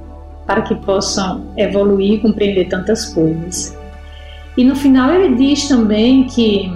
para 0.46 0.62
que 0.64 0.76
possam 0.76 1.46
evoluir 1.56 2.16
e 2.16 2.20
compreender 2.20 2.68
tantas 2.68 3.06
coisas. 3.14 3.78
E 4.58 4.64
no 4.66 4.76
final 4.76 5.10
ele 5.14 5.36
diz 5.36 5.70
também 5.70 6.26
que 6.26 6.70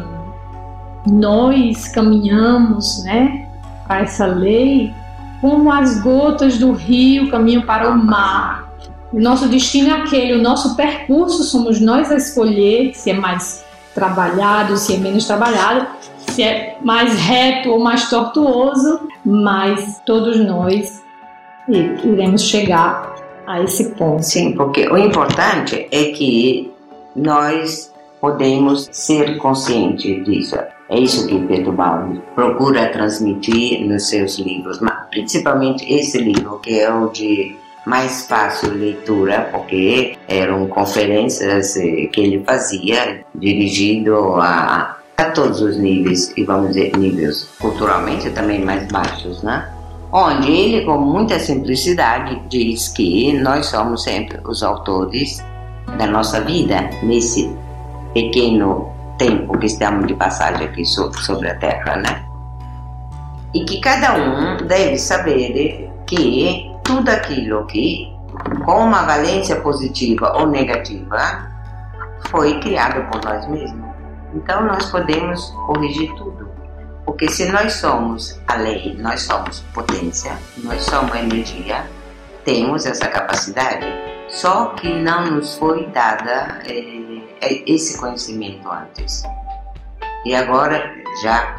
nós 1.09 1.87
caminhamos, 1.87 3.03
né, 3.03 3.47
a 3.87 4.01
essa 4.01 4.25
lei 4.25 4.93
como 5.39 5.71
as 5.71 6.01
gotas 6.01 6.57
do 6.57 6.71
rio 6.71 7.29
caminham 7.29 7.61
para 7.61 7.89
o 7.89 7.97
mar 7.97 8.67
o 9.11 9.19
nosso 9.19 9.47
destino 9.47 9.89
é 9.89 9.93
aquele, 9.93 10.33
o 10.33 10.41
nosso 10.41 10.75
percurso 10.75 11.43
somos 11.43 11.79
nós 11.79 12.11
a 12.11 12.15
escolher 12.15 12.93
se 12.93 13.09
é 13.09 13.13
mais 13.13 13.63
trabalhado, 13.95 14.75
se 14.77 14.95
é 14.95 14.97
menos 14.97 15.25
trabalhado, 15.25 15.87
se 16.17 16.43
é 16.43 16.77
mais 16.83 17.15
reto 17.15 17.69
ou 17.71 17.79
mais 17.79 18.09
tortuoso, 18.09 18.99
mas 19.25 20.01
todos 20.05 20.37
nós 20.37 21.01
iremos 21.69 22.43
chegar 22.43 23.15
a 23.47 23.61
esse 23.61 23.91
ponto. 23.91 24.23
Sim, 24.23 24.53
porque 24.53 24.87
o 24.87 24.97
importante 24.97 25.87
é 25.91 26.11
que 26.11 26.71
nós 27.15 27.93
podemos 28.19 28.89
ser 28.91 29.37
conscientes 29.37 30.23
disso. 30.25 30.57
É 30.89 30.99
isso 30.99 31.27
que 31.27 31.39
Pedro 31.47 31.73
Baldi 31.73 32.21
procura 32.33 32.89
transmitir 32.89 33.85
nos 33.85 34.07
seus 34.07 34.39
livros, 34.39 34.79
principalmente 35.09 35.85
esse 35.91 36.17
livro 36.17 36.59
que 36.59 36.79
é 36.79 36.93
o 36.93 37.09
de 37.09 37.55
mais 37.85 38.27
fácil 38.27 38.73
leitura, 38.73 39.49
porque 39.51 40.17
eram 40.27 40.67
conferências 40.67 41.77
eh, 41.77 42.07
que 42.11 42.19
ele 42.19 42.43
fazia 42.43 43.25
dirigido 43.33 44.35
a, 44.35 44.97
a 45.17 45.25
todos 45.31 45.61
os 45.61 45.77
níveis, 45.77 46.33
e 46.35 46.43
vamos 46.43 46.69
dizer, 46.69 46.95
níveis 46.97 47.49
culturalmente 47.59 48.29
também 48.31 48.63
mais 48.63 48.85
baixos, 48.91 49.41
né? 49.41 49.69
Onde 50.11 50.51
ele, 50.51 50.85
com 50.85 50.97
muita 50.97 51.39
simplicidade, 51.39 52.41
diz 52.49 52.89
que 52.89 53.33
nós 53.33 53.67
somos 53.67 54.03
sempre 54.03 54.39
os 54.45 54.63
autores 54.63 55.43
da 55.97 56.07
nossa 56.07 56.41
vida 56.41 56.89
nesse 57.03 57.49
pequeno 58.17 58.91
tempo 59.19 59.55
que 59.59 59.67
estamos 59.67 60.07
de 60.07 60.15
passagem 60.15 60.65
aqui 60.67 60.83
sobre 60.83 61.49
a 61.49 61.55
Terra, 61.59 61.97
né? 61.97 62.25
E 63.53 63.63
que 63.63 63.79
cada 63.79 64.15
um 64.15 64.57
deve 64.65 64.97
saber 64.97 65.87
que 66.07 66.71
tudo 66.83 67.09
aquilo 67.09 67.65
que, 67.67 68.11
com 68.65 68.85
uma 68.85 69.03
valência 69.03 69.57
positiva 69.57 70.33
ou 70.35 70.47
negativa, 70.47 71.47
foi 72.29 72.59
criado 72.59 73.07
por 73.11 73.23
nós 73.23 73.47
mesmos. 73.47 73.87
Então 74.33 74.65
nós 74.65 74.89
podemos 74.89 75.51
corrigir 75.67 76.11
tudo. 76.15 76.49
Porque 77.05 77.29
se 77.29 77.51
nós 77.51 77.73
somos 77.73 78.39
a 78.47 78.55
lei, 78.55 78.97
nós 78.99 79.21
somos 79.21 79.59
potência, 79.73 80.35
nós 80.63 80.81
somos 80.81 81.15
energia, 81.15 81.85
temos 82.43 82.85
essa 82.85 83.07
capacidade, 83.07 83.85
só 84.27 84.67
que 84.69 84.89
não 85.01 85.31
nos 85.31 85.55
foi 85.55 85.85
dada 85.87 86.59
é, 86.67 86.96
esse 87.41 87.97
conhecimento 87.97 88.67
antes. 88.69 89.23
E 90.25 90.33
agora 90.33 90.93
já 91.21 91.55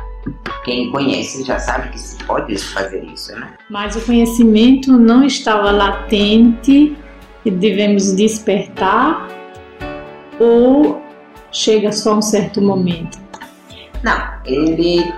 quem 0.65 0.91
conhece 0.91 1.45
já 1.45 1.59
sabe 1.59 1.91
que 1.91 1.99
se 1.99 2.23
pode 2.25 2.57
fazer 2.59 3.05
isso, 3.05 3.33
né? 3.39 3.55
Mas 3.71 3.97
o 3.97 4.01
conhecimento 4.03 4.93
não 4.93 5.25
estava 5.25 5.71
latente 5.71 6.97
e 7.45 7.51
devemos 7.51 8.13
despertar 8.13 9.29
ou 10.39 11.03
chega 11.51 11.93
só 11.93 12.17
um 12.17 12.23
certo 12.23 12.61
momento? 12.61 13.19
Não, 14.03 14.31
ele 14.45 15.13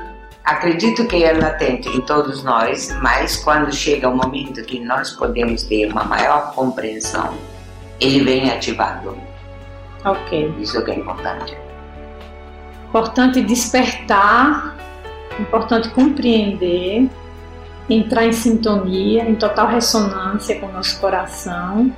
acredito 0.45 1.07
que 1.07 1.23
é 1.23 1.33
latente 1.33 1.89
em 1.89 2.01
todos 2.03 2.43
nós, 2.43 2.97
mas 3.03 3.37
quando 3.37 3.73
chega 3.73 4.09
o 4.09 4.17
momento 4.17 4.63
que 4.63 4.81
nós 4.81 5.11
podemos 5.11 5.63
ter 5.65 5.91
uma 5.91 6.05
maior 6.05 6.55
compreensão, 6.55 7.35
ele 8.01 8.25
vem 8.25 8.51
ativado. 8.51 9.30
Ok. 10.05 10.55
Isso 10.61 10.85
que 10.85 10.91
é 10.91 10.95
importante. 10.97 11.57
Importante 12.89 13.43
despertar 13.43 14.81
importante 15.41 15.89
compreender, 15.91 17.09
entrar 17.89 18.27
em 18.27 18.33
sintonia, 18.33 19.29
em 19.29 19.35
total 19.35 19.69
ressonância 19.69 20.59
com 20.61 20.67
o 20.67 20.73
nosso 20.73 21.01
coração, 21.01 21.93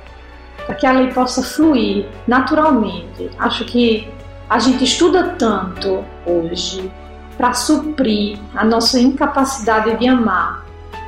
para 0.65 0.75
que 0.75 0.85
a 0.85 0.91
lei 0.91 1.11
possa 1.11 1.43
fluir 1.43 2.07
naturalmente. 2.27 3.29
Acho 3.37 3.65
que 3.65 4.07
a 4.49 4.59
gente 4.59 4.83
estuda 4.83 5.35
tanto 5.37 6.03
hoje 6.25 6.91
para 7.37 7.53
suprir 7.53 8.39
a 8.55 8.63
nossa 8.63 8.99
incapacidade 8.99 9.97
de 9.97 10.07
amar, 10.07 10.65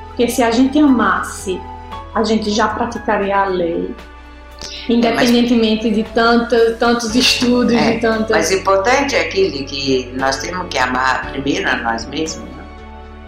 porque 0.07 0.27
se 0.27 0.43
a 0.43 0.51
gente 0.51 0.77
amasse, 0.79 1.61
a 2.13 2.23
gente 2.23 2.49
já 2.49 2.67
praticaria 2.67 3.37
a 3.37 3.45
lei. 3.45 3.93
Independentemente 4.89 5.89
de 5.89 6.03
tantos, 6.03 6.77
tantos 6.79 7.15
estudos, 7.15 7.73
é, 7.73 7.93
de 7.93 8.01
tantas. 8.01 8.29
Mas 8.29 8.51
o 8.51 8.53
importante 8.55 9.15
é 9.15 9.21
aquilo 9.21 9.65
que 9.65 10.11
nós 10.17 10.37
temos 10.37 10.67
que 10.69 10.77
amar 10.77 11.31
primeiro 11.31 11.69
a 11.69 11.77
nós 11.77 12.05
mesmos. 12.05 12.49
Né? 12.49 12.63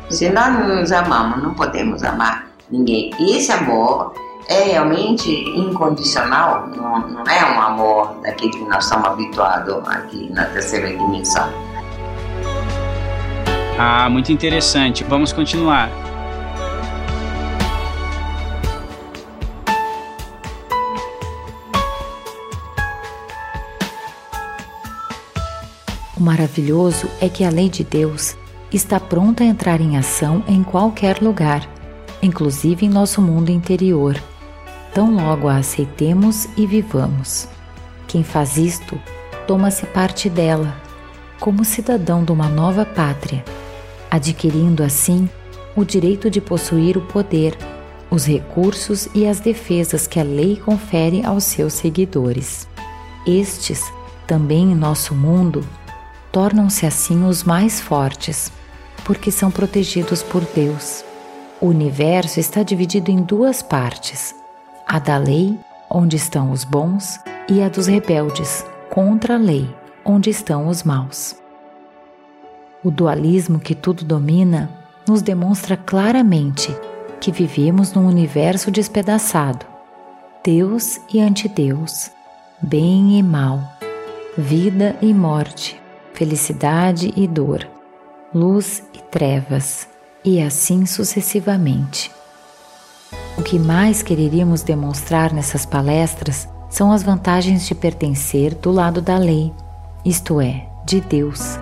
Se 0.09 0.29
nós 0.29 0.53
não 0.53 0.67
nos 0.67 0.91
amamos, 0.91 1.43
não 1.43 1.53
podemos 1.53 2.03
amar 2.03 2.47
ninguém. 2.71 3.11
E 3.19 3.37
esse 3.37 3.51
amor 3.51 4.13
é 4.47 4.63
realmente 4.63 5.29
incondicional, 5.29 6.67
não, 6.67 7.07
não 7.09 7.23
é 7.23 7.57
um 7.57 7.61
amor 7.61 8.15
daquele 8.23 8.51
que 8.51 8.63
nós 8.65 8.85
estamos 8.85 9.07
habituados 9.07 9.87
aqui 9.89 10.29
na 10.31 10.45
terceira 10.45 10.87
dimensão. 10.87 11.49
Ah, 13.77 14.09
muito 14.09 14.31
interessante. 14.31 15.03
Vamos 15.03 15.31
continuar. 15.31 15.89
O 26.17 26.23
maravilhoso 26.23 27.07
é 27.21 27.29
que 27.29 27.43
a 27.43 27.49
lei 27.51 27.69
de 27.69 27.83
Deus 27.83 28.35
está 28.73 28.99
pronta 28.99 29.43
a 29.43 29.47
entrar 29.47 29.79
em 29.79 29.97
ação 29.97 30.43
em 30.47 30.63
qualquer 30.63 31.21
lugar, 31.21 31.69
inclusive 32.23 32.87
em 32.87 32.89
nosso 32.89 33.21
mundo 33.21 33.51
interior, 33.51 34.19
tão 34.95 35.13
logo 35.13 35.47
a 35.47 35.57
aceitemos 35.57 36.47
e 36.57 36.65
vivamos. 36.65 37.47
Quem 38.07 38.23
faz 38.23 38.57
isto 38.57 38.99
toma-se 39.45 39.85
parte 39.85 40.27
dela, 40.27 40.75
como 41.39 41.63
cidadão 41.63 42.23
de 42.23 42.31
uma 42.31 42.49
nova 42.49 42.83
pátria, 42.83 43.45
adquirindo 44.09 44.81
assim 44.81 45.29
o 45.75 45.85
direito 45.85 46.31
de 46.31 46.41
possuir 46.41 46.97
o 46.97 47.01
poder, 47.01 47.55
os 48.09 48.25
recursos 48.25 49.07
e 49.13 49.27
as 49.27 49.39
defesas 49.39 50.07
que 50.07 50.19
a 50.19 50.23
lei 50.23 50.55
confere 50.55 51.23
aos 51.23 51.43
seus 51.43 51.73
seguidores. 51.73 52.67
Estes, 53.23 53.83
também 54.25 54.71
em 54.71 54.75
nosso 54.75 55.13
mundo, 55.13 55.63
tornam-se 56.37 56.85
assim 56.85 57.25
os 57.25 57.43
mais 57.43 57.81
fortes, 57.81 58.51
porque 59.03 59.31
são 59.31 59.49
protegidos 59.49 60.21
por 60.21 60.45
Deus. 60.53 61.03
O 61.59 61.65
universo 61.65 62.39
está 62.39 62.61
dividido 62.61 63.09
em 63.09 63.23
duas 63.23 63.63
partes: 63.63 64.35
a 64.87 64.99
da 64.99 65.17
lei, 65.17 65.57
onde 65.89 66.15
estão 66.15 66.51
os 66.51 66.63
bons, 66.63 67.19
e 67.49 67.59
a 67.59 67.69
dos 67.69 67.87
rebeldes, 67.87 68.63
contra 68.87 69.33
a 69.33 69.37
lei, 69.37 69.67
onde 70.05 70.29
estão 70.29 70.67
os 70.67 70.83
maus. 70.83 71.35
O 72.83 72.91
dualismo 72.91 73.59
que 73.59 73.73
tudo 73.73 74.05
domina 74.05 74.69
nos 75.07 75.23
demonstra 75.23 75.75
claramente 75.75 76.71
que 77.19 77.31
vivemos 77.31 77.93
num 77.93 78.07
universo 78.07 78.69
despedaçado, 78.69 79.65
Deus 80.43 81.01
e 81.11 81.19
antideus, 81.19 82.11
bem 82.61 83.17
e 83.17 83.23
mal, 83.23 83.59
vida 84.37 84.95
e 85.01 85.11
morte, 85.15 85.81
felicidade 86.17 87.13
e 87.15 87.27
dor, 87.27 87.67
luz 88.33 88.81
e 88.91 88.97
trevas, 88.97 89.87
e 90.25 90.41
assim 90.41 90.83
sucessivamente. 90.87 92.11
O 93.37 93.43
que 93.43 93.59
mais 93.59 94.01
quereríamos 94.01 94.63
demonstrar 94.63 95.31
nessas 95.31 95.63
palestras 95.63 96.49
são 96.71 96.91
as 96.91 97.03
vantagens 97.03 97.67
de 97.67 97.75
pertencer 97.75 98.55
do 98.55 98.71
lado 98.71 98.99
da 98.99 99.15
lei, 99.15 99.53
isto 100.03 100.41
é, 100.41 100.67
de 100.83 100.99
Deus, 100.99 101.59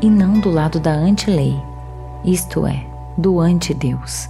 e 0.00 0.08
não 0.08 0.40
do 0.40 0.50
lado 0.50 0.80
da 0.80 0.92
anti-lei, 0.92 1.54
isto 2.24 2.66
é, 2.66 2.86
do 3.16 3.38
anti-Deus. 3.38 4.26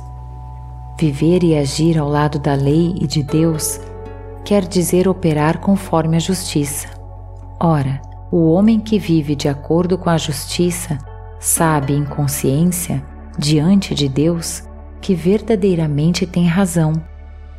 Viver 0.99 1.45
e 1.45 1.57
agir 1.57 1.97
ao 1.97 2.09
lado 2.09 2.41
da 2.41 2.55
lei 2.55 2.97
e 3.01 3.07
de 3.07 3.23
Deus 3.23 3.81
quer 4.45 4.67
dizer 4.67 5.07
operar 5.07 5.59
conforme 5.61 6.17
a 6.17 6.21
justiça. 6.21 6.89
Ora, 7.61 8.08
o 8.31 8.51
homem 8.51 8.79
que 8.79 8.99
vive 8.99 9.35
de 9.35 9.49
acordo 9.49 9.97
com 9.97 10.11
a 10.11 10.19
justiça 10.19 10.99
sabe 11.41 11.95
em 11.95 12.05
consciência, 12.05 13.03
diante 13.39 13.95
de 13.95 14.09
Deus, 14.09 14.63
que 15.01 15.15
verdadeiramente 15.15 16.27
tem 16.27 16.47
razão, 16.47 16.93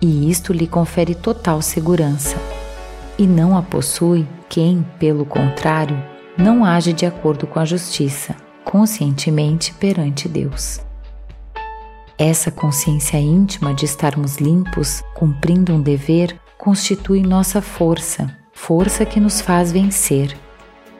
e 0.02 0.30
isto 0.30 0.54
lhe 0.54 0.68
confere 0.68 1.16
total 1.16 1.62
segurança. 1.62 2.38
E 3.18 3.26
não 3.26 3.58
a 3.58 3.62
possui 3.62 4.28
quem, 4.48 4.86
pelo 5.00 5.26
contrário, 5.26 5.98
não 6.38 6.64
age 6.64 6.94
de 6.94 7.06
acordo 7.06 7.48
com 7.48 7.60
a 7.60 7.66
justiça, 7.66 8.36
conscientemente 8.64 9.74
perante 9.74 10.30
Deus. 10.30 10.82
Essa 12.18 12.52
consciência 12.52 13.18
íntima 13.18 13.74
de 13.74 13.86
estarmos 13.86 14.38
limpos, 14.38 15.02
cumprindo 15.16 15.74
um 15.74 15.82
dever, 15.82 16.38
constitui 16.58 17.22
nossa 17.22 17.62
força, 17.62 18.30
força 18.54 19.06
que 19.06 19.20
nos 19.20 19.40
faz 19.40 19.72
vencer. 19.72 20.38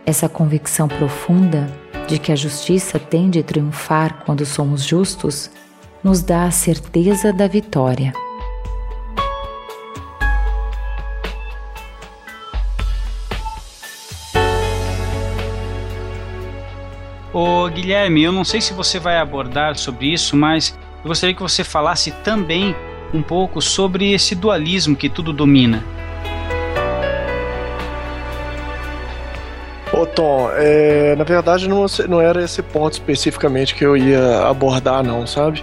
Essa 0.10 0.28
convicção 0.28 0.88
profunda 0.88 1.72
de 2.08 2.18
que 2.18 2.32
a 2.32 2.36
justiça 2.36 2.98
tem 2.98 3.30
de 3.30 3.44
triunfar 3.44 4.24
quando 4.26 4.44
somos 4.44 4.84
justos 4.84 5.52
nos 6.04 6.24
dá 6.24 6.46
a 6.46 6.52
certeza 6.52 7.32
da 7.32 7.48
vitória. 7.48 8.12
Ô 17.32 17.70
Guilherme, 17.70 18.24
eu 18.24 18.32
não 18.32 18.44
sei 18.44 18.62
se 18.62 18.74
você 18.74 18.98
vai 18.98 19.20
abordar 19.20 19.78
sobre 19.78 20.12
isso, 20.12 20.36
mas 20.36 20.76
eu 21.04 21.08
gostaria 21.10 21.36
que 21.36 21.42
você 21.44 21.64
falasse 21.64 22.10
também 22.24 22.76
um 23.14 23.22
pouco 23.22 23.62
sobre 23.62 24.12
esse 24.12 24.34
dualismo 24.34 24.96
que 24.96 25.08
tudo 25.08 25.32
domina. 25.32 25.86
Ô 30.00 30.06
Tom, 30.06 30.50
é, 30.54 31.14
na 31.18 31.26
verdade 31.26 31.68
não, 31.68 31.86
não 32.08 32.22
era 32.22 32.42
esse 32.42 32.62
ponto 32.62 32.94
especificamente 32.94 33.76
que 33.76 33.86
eu 33.86 33.98
ia 33.98 34.48
abordar, 34.48 35.04
não, 35.04 35.28
sabe? 35.28 35.62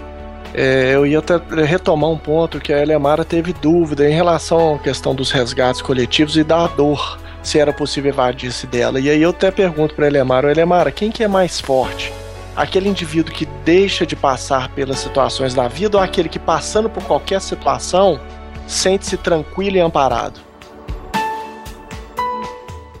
É, 0.53 0.93
eu 0.93 1.07
ia 1.07 1.17
até 1.17 1.41
retomar 1.65 2.11
um 2.11 2.17
ponto 2.19 2.59
que 2.59 2.71
a 2.71 2.79
Elemara 2.79 3.25
teve 3.25 3.51
dúvida 3.51 4.07
em 4.07 4.13
relação 4.13 4.75
à 4.75 4.77
questão 4.77 5.15
dos 5.15 5.31
resgates 5.31 5.81
coletivos 5.81 6.37
e 6.37 6.43
da 6.43 6.67
dor, 6.67 7.17
se 7.41 7.57
era 7.57 7.73
possível 7.73 8.11
evadir-se 8.11 8.67
dela. 8.67 8.99
E 8.99 9.09
aí 9.09 9.23
eu 9.23 9.31
até 9.31 9.49
pergunto 9.49 9.95
para 9.95 10.05
Elemara, 10.05 10.51
Elemara, 10.51 10.91
quem 10.91 11.09
que 11.09 11.23
é 11.23 11.27
mais 11.27 11.59
forte? 11.59 12.13
aquele 12.55 12.89
indivíduo 12.89 13.31
que 13.31 13.45
deixa 13.63 14.03
de 14.03 14.15
passar 14.15 14.69
pelas 14.69 14.97
situações 14.97 15.53
da 15.53 15.67
vida 15.67 15.97
ou 15.97 16.03
aquele 16.03 16.27
que, 16.27 16.39
passando 16.39 16.89
por 16.89 17.03
qualquer 17.03 17.39
situação, 17.39 18.19
sente-se 18.67 19.15
tranquilo 19.15 19.77
e 19.77 19.79
amparado? 19.79 20.46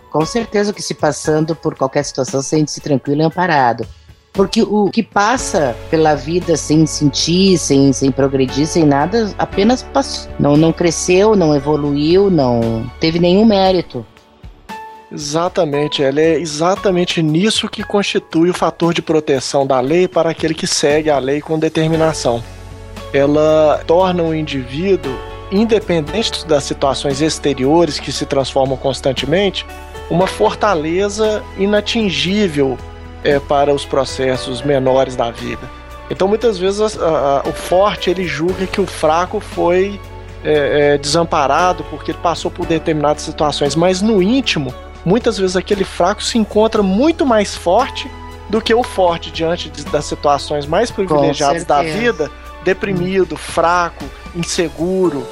Com 0.09 0.25
certeza 0.25 0.73
que 0.73 0.81
se 0.81 0.93
passando 0.93 1.55
por 1.55 1.75
qualquer 1.75 2.03
situação 2.03 2.41
sente-se 2.41 2.81
tranquilo 2.81 3.21
e 3.21 3.25
amparado. 3.25 3.85
Porque 4.33 4.61
o 4.61 4.89
que 4.91 5.01
passa 5.01 5.75
pela 5.89 6.13
vida 6.13 6.55
sem 6.55 6.85
sentir, 6.85 7.57
sem, 7.57 7.91
sem 7.91 8.11
progredir, 8.11 8.67
sem 8.67 8.85
nada, 8.85 9.33
apenas 9.37 9.81
passou. 9.81 10.31
Não, 10.39 10.55
não 10.55 10.71
cresceu, 10.71 11.35
não 11.35 11.55
evoluiu, 11.55 12.29
não 12.29 12.89
teve 12.99 13.17
nenhum 13.17 13.45
mérito. 13.45 14.05
Exatamente, 15.11 16.03
ela 16.03 16.19
é 16.19 16.37
exatamente 16.37 17.23
nisso 17.23 17.69
que 17.69 17.81
constitui 17.81 18.49
o 18.49 18.53
fator 18.53 18.93
de 18.93 19.01
proteção 19.01 19.65
da 19.65 19.79
lei 19.79 20.07
para 20.07 20.31
aquele 20.31 20.53
que 20.53 20.67
segue 20.67 21.09
a 21.09 21.17
lei 21.17 21.39
com 21.39 21.57
determinação. 21.57 22.43
Ela 23.13 23.81
torna 23.87 24.21
o 24.21 24.35
indivíduo, 24.35 25.17
independente 25.49 26.45
das 26.45 26.65
situações 26.65 27.21
exteriores 27.21 27.99
que 27.99 28.11
se 28.11 28.25
transformam 28.25 28.75
constantemente, 28.75 29.65
uma 30.09 30.27
fortaleza 30.27 31.43
inatingível 31.57 32.77
é, 33.23 33.39
para 33.39 33.73
os 33.73 33.85
processos 33.85 34.61
menores 34.61 35.15
da 35.15 35.31
vida. 35.31 35.69
Então, 36.09 36.27
muitas 36.27 36.57
vezes, 36.57 36.97
a, 36.97 37.41
a, 37.45 37.49
o 37.49 37.51
forte 37.51 38.09
ele 38.09 38.25
julga 38.25 38.65
que 38.65 38.79
o 38.79 38.85
fraco 38.85 39.39
foi 39.39 39.99
é, 40.43 40.93
é, 40.93 40.97
desamparado 40.97 41.83
porque 41.89 42.11
ele 42.11 42.19
passou 42.19 42.49
por 42.49 42.65
determinadas 42.65 43.23
situações, 43.23 43.75
mas 43.75 44.01
no 44.01 44.21
íntimo 44.21 44.73
muitas 45.03 45.37
vezes 45.37 45.55
aquele 45.55 45.83
fraco 45.83 46.23
se 46.23 46.37
encontra 46.37 46.83
muito 46.83 47.25
mais 47.25 47.55
forte 47.55 48.09
do 48.49 48.61
que 48.61 48.73
o 48.73 48.83
forte 48.83 49.31
diante 49.31 49.69
de, 49.69 49.83
das 49.85 50.05
situações 50.05 50.65
mais 50.65 50.91
privilegiadas 50.91 51.65
da 51.65 51.81
vida, 51.81 52.31
deprimido, 52.63 53.35
fraco, 53.35 54.05
inseguro. 54.35 55.25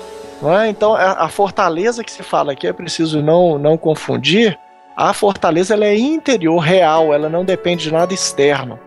É? 0.61 0.67
Então 0.67 0.93
a, 0.95 1.23
a, 1.23 1.29
fortaleza 1.29 2.03
que 2.03 2.11
se 2.11 2.21
fala 2.21 2.51
aqui 2.51 2.67
é 2.67 2.73
preciso 2.73 3.21
não, 3.21 3.57
não 3.57 3.77
confundir. 3.77 4.57
A 4.95 5.13
fortaleza 5.13 5.73
ela 5.73 5.85
é 5.85 5.97
interior, 5.97 6.59
real, 6.59 7.13
ela 7.13 7.27
não 7.27 7.43
depende 7.43 7.83
de 7.83 7.91
nada 7.91 8.13
externo. 8.13 8.79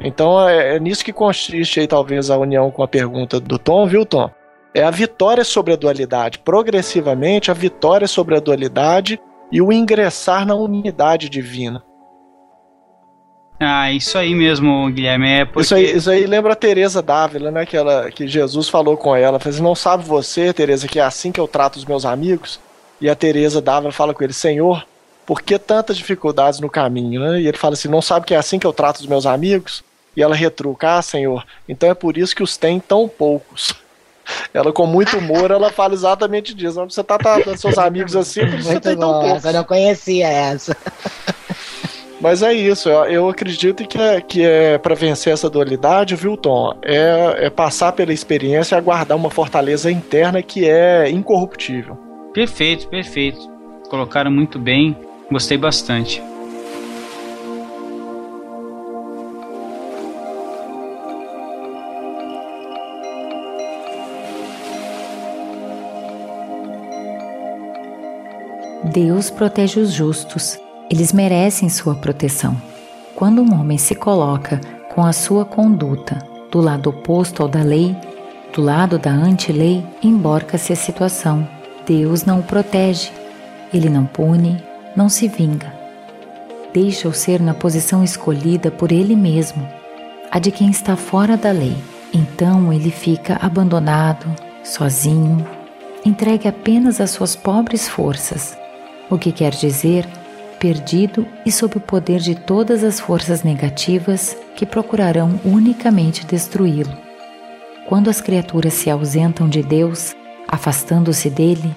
Então 0.00 0.48
é, 0.48 0.76
é 0.76 0.80
nisso 0.80 1.04
que 1.04 1.12
consiste 1.12 1.80
aí 1.80 1.86
talvez 1.86 2.30
a 2.30 2.38
união 2.38 2.70
com 2.70 2.82
a 2.82 2.88
pergunta 2.88 3.40
do 3.40 3.58
Tom, 3.58 3.86
viu 3.86 4.06
Tom? 4.06 4.30
É 4.72 4.84
a 4.84 4.90
vitória 4.90 5.44
sobre 5.44 5.72
a 5.72 5.76
dualidade. 5.76 6.38
Progressivamente, 6.38 7.50
a 7.50 7.54
vitória 7.54 8.06
sobre 8.06 8.36
a 8.36 8.40
dualidade 8.40 9.20
e 9.50 9.60
o 9.60 9.72
ingressar 9.72 10.46
na 10.46 10.54
unidade 10.54 11.28
divina. 11.28 11.82
Ah, 13.58 13.92
isso 13.92 14.16
aí 14.16 14.34
mesmo, 14.34 14.90
Guilherme. 14.90 15.28
É 15.28 15.44
porque... 15.44 15.60
isso, 15.60 15.74
aí, 15.74 15.96
isso 15.96 16.10
aí 16.10 16.26
lembra 16.26 16.54
a 16.54 16.56
Teresa 16.56 17.02
Dávila, 17.02 17.50
né? 17.50 17.66
Que, 17.66 17.76
ela, 17.76 18.10
que 18.10 18.26
Jesus 18.26 18.70
falou 18.70 18.96
com 18.96 19.14
ela. 19.14 19.38
Fez, 19.38 19.56
assim, 19.56 19.64
não 19.64 19.74
sabe 19.74 20.02
você, 20.02 20.50
Teresa, 20.52 20.88
que 20.88 20.98
é 20.98 21.02
assim 21.02 21.30
que 21.30 21.38
eu 21.38 21.46
trato 21.46 21.76
os 21.76 21.84
meus 21.84 22.06
amigos? 22.06 22.58
E 23.00 23.10
a 23.10 23.14
Teresa 23.14 23.60
Dávila 23.60 23.92
fala 23.92 24.14
com 24.14 24.24
ele, 24.24 24.32
Senhor, 24.32 24.86
por 25.30 25.42
que 25.42 25.56
tantas 25.60 25.96
dificuldades 25.96 26.58
no 26.58 26.68
caminho? 26.68 27.20
Né? 27.20 27.42
E 27.42 27.46
ele 27.46 27.56
fala 27.56 27.74
assim, 27.74 27.86
não 27.86 28.02
sabe 28.02 28.26
que 28.26 28.34
é 28.34 28.36
assim 28.36 28.58
que 28.58 28.66
eu 28.66 28.72
trato 28.72 28.98
os 28.98 29.06
meus 29.06 29.26
amigos? 29.26 29.84
E 30.16 30.20
ela 30.24 30.34
retruca, 30.34 30.98
ah, 30.98 31.02
Senhor, 31.02 31.46
então 31.68 31.88
é 31.88 31.94
por 31.94 32.18
isso 32.18 32.34
que 32.34 32.42
os 32.42 32.56
tem 32.56 32.80
tão 32.80 33.08
poucos. 33.08 33.72
Ela, 34.52 34.72
com 34.72 34.86
muito 34.86 35.18
humor, 35.18 35.50
ela 35.50 35.70
fala 35.70 35.94
exatamente 35.94 36.54
disso. 36.54 36.84
Você 36.84 37.02
tá 37.02 37.18
tratando 37.18 37.56
seus 37.56 37.78
amigos 37.78 38.14
assim, 38.14 38.40
por 38.40 38.60
você 38.60 38.78
tem 38.80 38.96
tão 38.96 39.20
pouco. 39.20 39.46
Eu 39.46 39.52
não 39.52 39.64
conhecia 39.64 40.28
essa. 40.28 40.76
Mas 42.20 42.42
é 42.42 42.52
isso, 42.52 42.88
eu 42.88 43.28
acredito 43.28 43.86
que 43.86 43.98
é, 43.98 44.20
que 44.20 44.44
é 44.44 44.78
para 44.78 44.94
vencer 44.94 45.32
essa 45.32 45.48
dualidade, 45.48 46.14
viu, 46.14 46.36
Tom? 46.36 46.76
É, 46.82 47.46
é 47.46 47.50
passar 47.50 47.92
pela 47.92 48.12
experiência 48.12 48.74
e 48.74 48.78
aguardar 48.78 49.16
uma 49.16 49.30
fortaleza 49.30 49.90
interna 49.90 50.42
que 50.42 50.68
é 50.68 51.08
incorruptível. 51.08 51.96
Perfeito, 52.34 52.88
perfeito. 52.88 53.38
Colocaram 53.88 54.30
muito 54.30 54.58
bem, 54.58 54.96
Gostei 55.30 55.56
bastante. 55.56 56.20
Deus 68.92 69.30
protege 69.30 69.78
os 69.78 69.92
justos, 69.92 70.58
eles 70.90 71.12
merecem 71.12 71.68
sua 71.68 71.94
proteção. 71.94 72.60
Quando 73.14 73.40
um 73.40 73.54
homem 73.54 73.78
se 73.78 73.94
coloca 73.94 74.60
com 74.92 75.04
a 75.04 75.12
sua 75.12 75.44
conduta 75.44 76.18
do 76.50 76.60
lado 76.60 76.90
oposto 76.90 77.40
ao 77.40 77.48
da 77.48 77.62
lei, 77.62 77.96
do 78.52 78.60
lado 78.60 78.98
da 78.98 79.12
antilei, 79.12 79.86
emborca-se 80.02 80.72
a 80.72 80.76
situação. 80.76 81.46
Deus 81.86 82.24
não 82.24 82.40
o 82.40 82.42
protege, 82.42 83.12
ele 83.72 83.88
não 83.88 84.06
pune, 84.06 84.60
não 84.96 85.08
se 85.08 85.28
vinga. 85.28 85.72
Deixa-o 86.72 87.12
ser 87.12 87.40
na 87.40 87.54
posição 87.54 88.04
escolhida 88.04 88.70
por 88.70 88.92
ele 88.92 89.16
mesmo, 89.16 89.66
a 90.30 90.38
de 90.38 90.50
quem 90.50 90.70
está 90.70 90.96
fora 90.96 91.36
da 91.36 91.50
lei. 91.50 91.76
Então 92.12 92.72
ele 92.72 92.90
fica 92.90 93.38
abandonado, 93.40 94.26
sozinho, 94.62 95.46
entregue 96.04 96.48
apenas 96.48 97.00
às 97.00 97.10
suas 97.10 97.34
pobres 97.36 97.88
forças, 97.88 98.56
o 99.08 99.18
que 99.18 99.32
quer 99.32 99.52
dizer 99.52 100.06
perdido 100.60 101.26
e 101.44 101.50
sob 101.50 101.78
o 101.78 101.80
poder 101.80 102.20
de 102.20 102.34
todas 102.34 102.84
as 102.84 103.00
forças 103.00 103.42
negativas 103.42 104.36
que 104.54 104.66
procurarão 104.66 105.40
unicamente 105.42 106.26
destruí-lo. 106.26 106.96
Quando 107.88 108.10
as 108.10 108.20
criaturas 108.20 108.74
se 108.74 108.90
ausentam 108.90 109.48
de 109.48 109.62
Deus, 109.62 110.14
afastando-se 110.46 111.30
dele, 111.30 111.74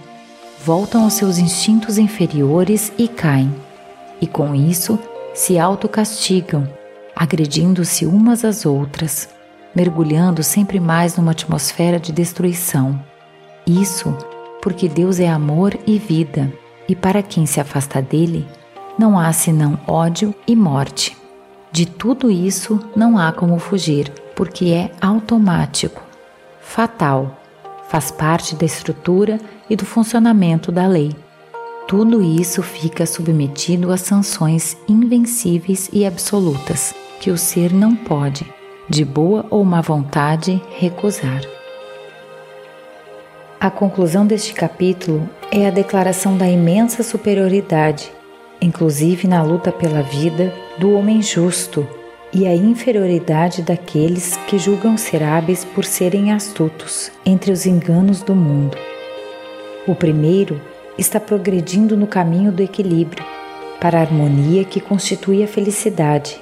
voltam 0.65 1.03
aos 1.03 1.13
seus 1.13 1.37
instintos 1.37 1.97
inferiores 1.97 2.93
e 2.97 3.05
caem, 3.05 3.53
e 4.21 4.25
com 4.25 4.55
isso 4.55 4.97
se 5.33 5.59
autocastigam, 5.59 6.67
agredindo-se 7.13 8.05
umas 8.05 8.45
às 8.45 8.65
outras, 8.65 9.27
mergulhando 9.75 10.41
sempre 10.41 10.79
mais 10.79 11.17
numa 11.17 11.31
atmosfera 11.31 11.99
de 11.99 12.13
destruição. 12.13 12.97
Isso 13.67 14.15
porque 14.61 14.87
Deus 14.87 15.19
é 15.19 15.27
amor 15.27 15.77
e 15.85 15.99
vida, 15.99 16.49
e 16.87 16.95
para 16.95 17.21
quem 17.21 17.45
se 17.45 17.59
afasta 17.59 18.01
dele, 18.01 18.47
não 18.97 19.19
há 19.19 19.33
senão 19.33 19.77
ódio 19.85 20.33
e 20.47 20.55
morte. 20.55 21.17
De 21.73 21.85
tudo 21.85 22.31
isso 22.31 22.79
não 22.95 23.17
há 23.17 23.33
como 23.33 23.59
fugir, 23.59 24.09
porque 24.33 24.67
é 24.67 24.91
automático, 25.01 26.01
fatal, 26.61 27.42
faz 27.93 28.09
parte 28.09 28.55
da 28.55 28.65
estrutura 28.65 29.39
e 29.69 29.75
do 29.75 29.85
funcionamento 29.85 30.71
da 30.71 30.87
lei. 30.87 31.15
Tudo 31.87 32.23
isso 32.23 32.63
fica 32.63 33.05
submetido 33.05 33.91
a 33.91 33.97
sanções 33.97 34.75
invencíveis 34.89 35.91
e 35.93 36.03
absolutas 36.03 36.95
que 37.19 37.29
o 37.29 37.37
ser 37.37 37.71
não 37.71 37.95
pode, 37.95 38.51
de 38.89 39.05
boa 39.05 39.45
ou 39.51 39.63
má 39.63 39.79
vontade, 39.79 40.59
recusar. 40.79 41.43
A 43.59 43.69
conclusão 43.69 44.25
deste 44.25 44.55
capítulo 44.55 45.29
é 45.51 45.67
a 45.67 45.69
declaração 45.69 46.35
da 46.35 46.49
imensa 46.49 47.03
superioridade 47.03 48.11
inclusive 48.63 49.27
na 49.27 49.43
luta 49.43 49.71
pela 49.73 50.01
vida 50.01 50.53
do 50.77 50.93
homem 50.93 51.21
justo 51.21 51.85
e 52.33 52.47
a 52.47 52.55
inferioridade 52.55 53.61
daqueles 53.61 54.35
que 54.47 54.57
julgam 54.57 54.97
ser 54.97 55.21
hábeis 55.21 55.63
por 55.63 55.85
serem 55.85 56.31
astutos 56.31 57.11
entre 57.25 57.51
os 57.51 57.65
enganos 57.65 58.21
do 58.21 58.35
mundo. 58.35 58.77
O 59.87 59.93
primeiro 59.93 60.59
está 60.97 61.19
progredindo 61.19 61.95
no 61.95 62.07
caminho 62.07 62.51
do 62.51 62.63
equilíbrio, 62.63 63.23
para 63.79 63.99
a 63.99 64.01
harmonia 64.01 64.63
que 64.63 64.79
constitui 64.79 65.43
a 65.43 65.47
felicidade. 65.47 66.39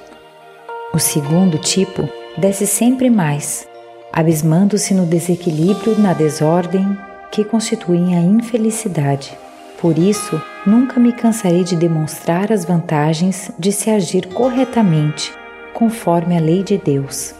O 0.94 0.98
segundo 0.98 1.58
tipo 1.58 2.08
desce 2.36 2.66
sempre 2.66 3.10
mais, 3.10 3.66
abismando-se 4.12 4.94
no 4.94 5.04
desequilíbrio, 5.04 5.98
na 5.98 6.12
desordem 6.12 6.96
que 7.32 7.44
constituem 7.44 8.14
a 8.16 8.20
infelicidade. 8.20 9.36
Por 9.80 9.98
isso, 9.98 10.40
nunca 10.64 11.00
me 11.00 11.12
cansarei 11.12 11.64
de 11.64 11.74
demonstrar 11.74 12.52
as 12.52 12.64
vantagens 12.64 13.50
de 13.58 13.72
se 13.72 13.90
agir 13.90 14.28
corretamente, 14.28 15.32
conforme 15.74 16.36
a 16.36 16.40
lei 16.40 16.62
de 16.62 16.78
Deus. 16.78 17.34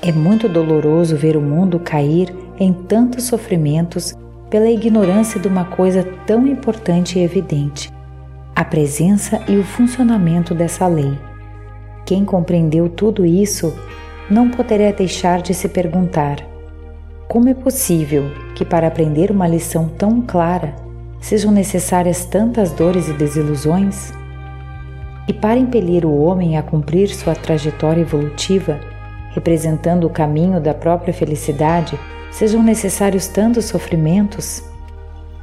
É 0.00 0.12
muito 0.12 0.48
doloroso 0.48 1.16
ver 1.16 1.36
o 1.36 1.40
mundo 1.40 1.80
cair 1.80 2.34
em 2.58 2.72
tantos 2.72 3.24
sofrimentos 3.24 4.14
pela 4.48 4.70
ignorância 4.70 5.40
de 5.40 5.48
uma 5.48 5.64
coisa 5.64 6.02
tão 6.26 6.46
importante 6.46 7.18
e 7.18 7.22
evidente: 7.22 7.92
a 8.54 8.64
presença 8.64 9.42
e 9.48 9.56
o 9.56 9.64
funcionamento 9.64 10.54
dessa 10.54 10.86
lei. 10.86 11.18
Quem 12.04 12.24
compreendeu 12.24 12.88
tudo 12.88 13.26
isso 13.26 13.74
não 14.30 14.50
poderia 14.50 14.92
deixar 14.92 15.42
de 15.42 15.52
se 15.52 15.68
perguntar: 15.68 16.38
como 17.28 17.48
é 17.48 17.54
possível 17.54 18.24
que, 18.54 18.64
para 18.64 18.86
aprender 18.86 19.30
uma 19.30 19.46
lição 19.46 19.88
tão 19.88 20.22
clara, 20.22 20.74
sejam 21.20 21.52
necessárias 21.52 22.24
tantas 22.24 22.72
dores 22.72 23.08
e 23.08 23.12
desilusões? 23.12 24.12
E 25.28 25.32
para 25.34 25.58
impelir 25.58 26.06
o 26.06 26.22
homem 26.22 26.56
a 26.56 26.62
cumprir 26.62 27.08
sua 27.08 27.34
trajetória 27.34 28.00
evolutiva, 28.00 28.80
representando 29.34 30.04
o 30.04 30.10
caminho 30.10 30.58
da 30.58 30.72
própria 30.72 31.12
felicidade, 31.12 32.00
sejam 32.30 32.62
necessários 32.62 33.28
tantos 33.28 33.66
sofrimentos? 33.66 34.64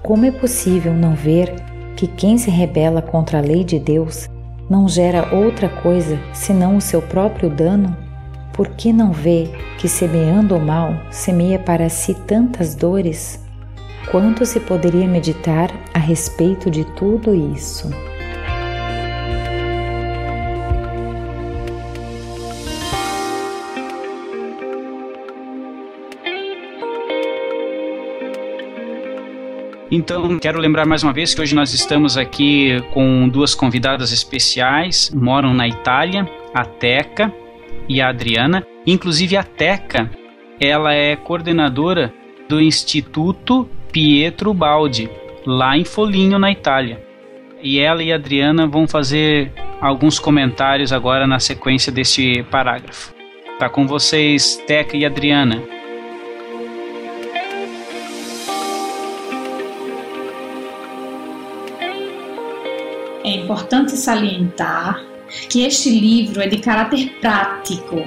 Como 0.01 0.25
é 0.25 0.31
possível 0.31 0.91
não 0.91 1.13
ver 1.13 1.53
que 1.95 2.07
quem 2.07 2.35
se 2.35 2.49
rebela 2.49 2.99
contra 2.99 3.37
a 3.37 3.41
lei 3.41 3.63
de 3.63 3.77
Deus 3.77 4.27
não 4.67 4.89
gera 4.89 5.35
outra 5.35 5.69
coisa 5.69 6.19
senão 6.33 6.77
o 6.77 6.81
seu 6.81 6.99
próprio 6.99 7.47
dano? 7.47 7.95
Por 8.53 8.69
que 8.69 8.91
não 8.91 9.11
vê 9.11 9.49
que, 9.77 9.87
semeando 9.87 10.55
o 10.55 10.59
mal, 10.59 10.95
semeia 11.11 11.59
para 11.59 11.89
si 11.89 12.15
tantas 12.15 12.73
dores? 12.73 13.39
Quanto 14.09 14.45
se 14.47 14.59
poderia 14.59 15.07
meditar 15.07 15.69
a 15.93 15.99
respeito 15.99 16.71
de 16.71 16.85
tudo 16.95 17.35
isso? 17.35 17.91
Então, 29.91 30.39
quero 30.39 30.59
lembrar 30.59 30.85
mais 30.85 31.03
uma 31.03 31.13
vez 31.13 31.35
que 31.35 31.41
hoje 31.41 31.53
nós 31.53 31.73
estamos 31.73 32.17
aqui 32.17 32.81
com 32.91 33.29
duas 33.29 33.53
convidadas 33.53 34.11
especiais, 34.11 35.11
moram 35.13 35.53
na 35.53 35.67
Itália, 35.67 36.27
a 36.53 36.65
Teca 36.65 37.31
e 37.87 38.01
a 38.01 38.09
Adriana. 38.09 38.65
Inclusive 38.85 39.37
a 39.37 39.43
Teca, 39.43 40.09
ela 40.59 40.91
é 40.93 41.15
coordenadora 41.15 42.11
do 42.49 42.59
Instituto 42.59 43.69
Pietro 43.91 44.53
Baldi, 44.53 45.09
lá 45.45 45.77
em 45.77 45.85
Foligno, 45.85 46.39
na 46.39 46.51
Itália. 46.51 47.03
E 47.61 47.79
ela 47.79 48.01
e 48.01 48.11
a 48.11 48.15
Adriana 48.15 48.65
vão 48.65 48.87
fazer 48.87 49.53
alguns 49.79 50.17
comentários 50.17 50.91
agora 50.91 51.27
na 51.27 51.39
sequência 51.39 51.91
deste 51.91 52.43
parágrafo. 52.49 53.13
Tá 53.59 53.69
com 53.69 53.85
vocês, 53.85 54.61
Teca 54.67 54.97
e 54.97 55.05
Adriana. 55.05 55.74
Importante 63.45 63.95
salientar 63.95 65.01
que 65.49 65.61
este 65.61 65.89
livro 65.89 66.41
é 66.41 66.47
de 66.47 66.57
caráter 66.57 67.09
prático 67.21 68.03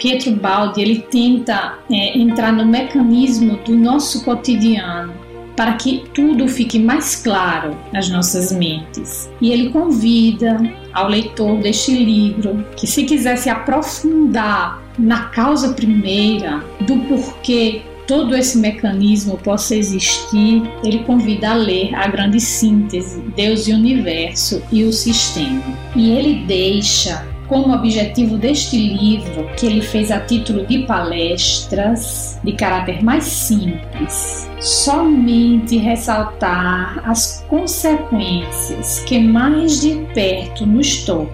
Pietro 0.00 0.32
Baldi 0.32 0.80
ele 0.80 1.00
tenta 1.10 1.78
é, 1.90 2.18
entrar 2.18 2.52
no 2.52 2.64
mecanismo 2.64 3.58
do 3.58 3.76
nosso 3.76 4.24
cotidiano 4.24 5.12
para 5.54 5.74
que 5.74 6.04
tudo 6.14 6.48
fique 6.48 6.78
mais 6.78 7.16
claro 7.16 7.76
nas 7.92 8.08
nossas 8.08 8.50
mentes. 8.50 9.28
E 9.42 9.52
ele 9.52 9.68
convida 9.68 10.58
ao 10.94 11.06
leitor 11.06 11.58
deste 11.58 11.92
livro 11.92 12.64
que, 12.78 12.86
se 12.86 13.04
quiser 13.04 13.36
se 13.36 13.50
aprofundar 13.50 14.82
na 14.98 15.24
causa 15.24 15.74
primeira 15.74 16.64
do 16.80 16.96
porquê 17.00 17.82
todo 18.10 18.34
esse 18.34 18.58
mecanismo 18.58 19.38
possa 19.38 19.76
existir, 19.76 20.64
ele 20.82 21.04
convida 21.04 21.52
a 21.52 21.54
ler 21.54 21.94
a 21.94 22.08
grande 22.08 22.40
síntese 22.40 23.20
Deus 23.36 23.68
e 23.68 23.72
o 23.72 23.76
Universo 23.76 24.60
e 24.72 24.82
o 24.82 24.92
Sistema. 24.92 25.62
E 25.94 26.10
ele 26.10 26.44
deixa 26.44 27.24
como 27.46 27.72
objetivo 27.72 28.36
deste 28.36 28.76
livro, 28.76 29.48
que 29.56 29.64
ele 29.64 29.80
fez 29.80 30.10
a 30.10 30.18
título 30.18 30.66
de 30.66 30.80
palestras 30.86 32.36
de 32.42 32.52
caráter 32.54 33.00
mais 33.00 33.22
simples, 33.22 34.50
somente 34.60 35.76
ressaltar 35.76 37.08
as 37.08 37.44
consequências 37.48 39.04
que 39.06 39.20
mais 39.20 39.80
de 39.80 40.04
perto 40.12 40.66
nos 40.66 41.04
tocam 41.04 41.30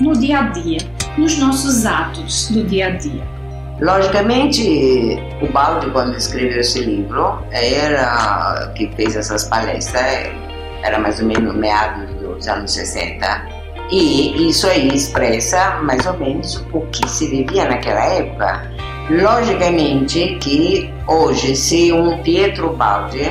no 0.00 0.18
dia 0.18 0.38
a 0.38 0.42
dia, 0.48 0.78
nos 1.18 1.36
nossos 1.36 1.84
atos 1.84 2.50
do 2.50 2.64
dia 2.64 2.86
a 2.86 2.90
dia. 2.92 3.43
Logicamente, 3.80 5.18
o 5.42 5.52
Baldi, 5.52 5.90
quando 5.90 6.16
escreveu 6.16 6.60
esse 6.60 6.80
livro, 6.80 7.42
era 7.50 8.72
que 8.76 8.88
fez 8.94 9.16
essas 9.16 9.44
palestras, 9.44 10.28
era 10.82 10.98
mais 10.98 11.20
ou 11.20 11.26
menos 11.26 11.54
meados 11.56 12.08
dos 12.14 12.46
anos 12.46 12.72
60, 12.72 13.46
e 13.90 14.48
isso 14.48 14.68
aí 14.68 14.88
expressa 14.88 15.80
mais 15.82 16.06
ou 16.06 16.16
menos 16.18 16.64
o 16.72 16.82
que 16.92 17.08
se 17.08 17.28
vivia 17.28 17.64
naquela 17.64 18.04
época. 18.04 18.70
Logicamente 19.10 20.38
que 20.40 20.92
hoje, 21.06 21.56
se 21.56 21.92
um 21.92 22.22
Pietro 22.22 22.74
Baldi 22.74 23.30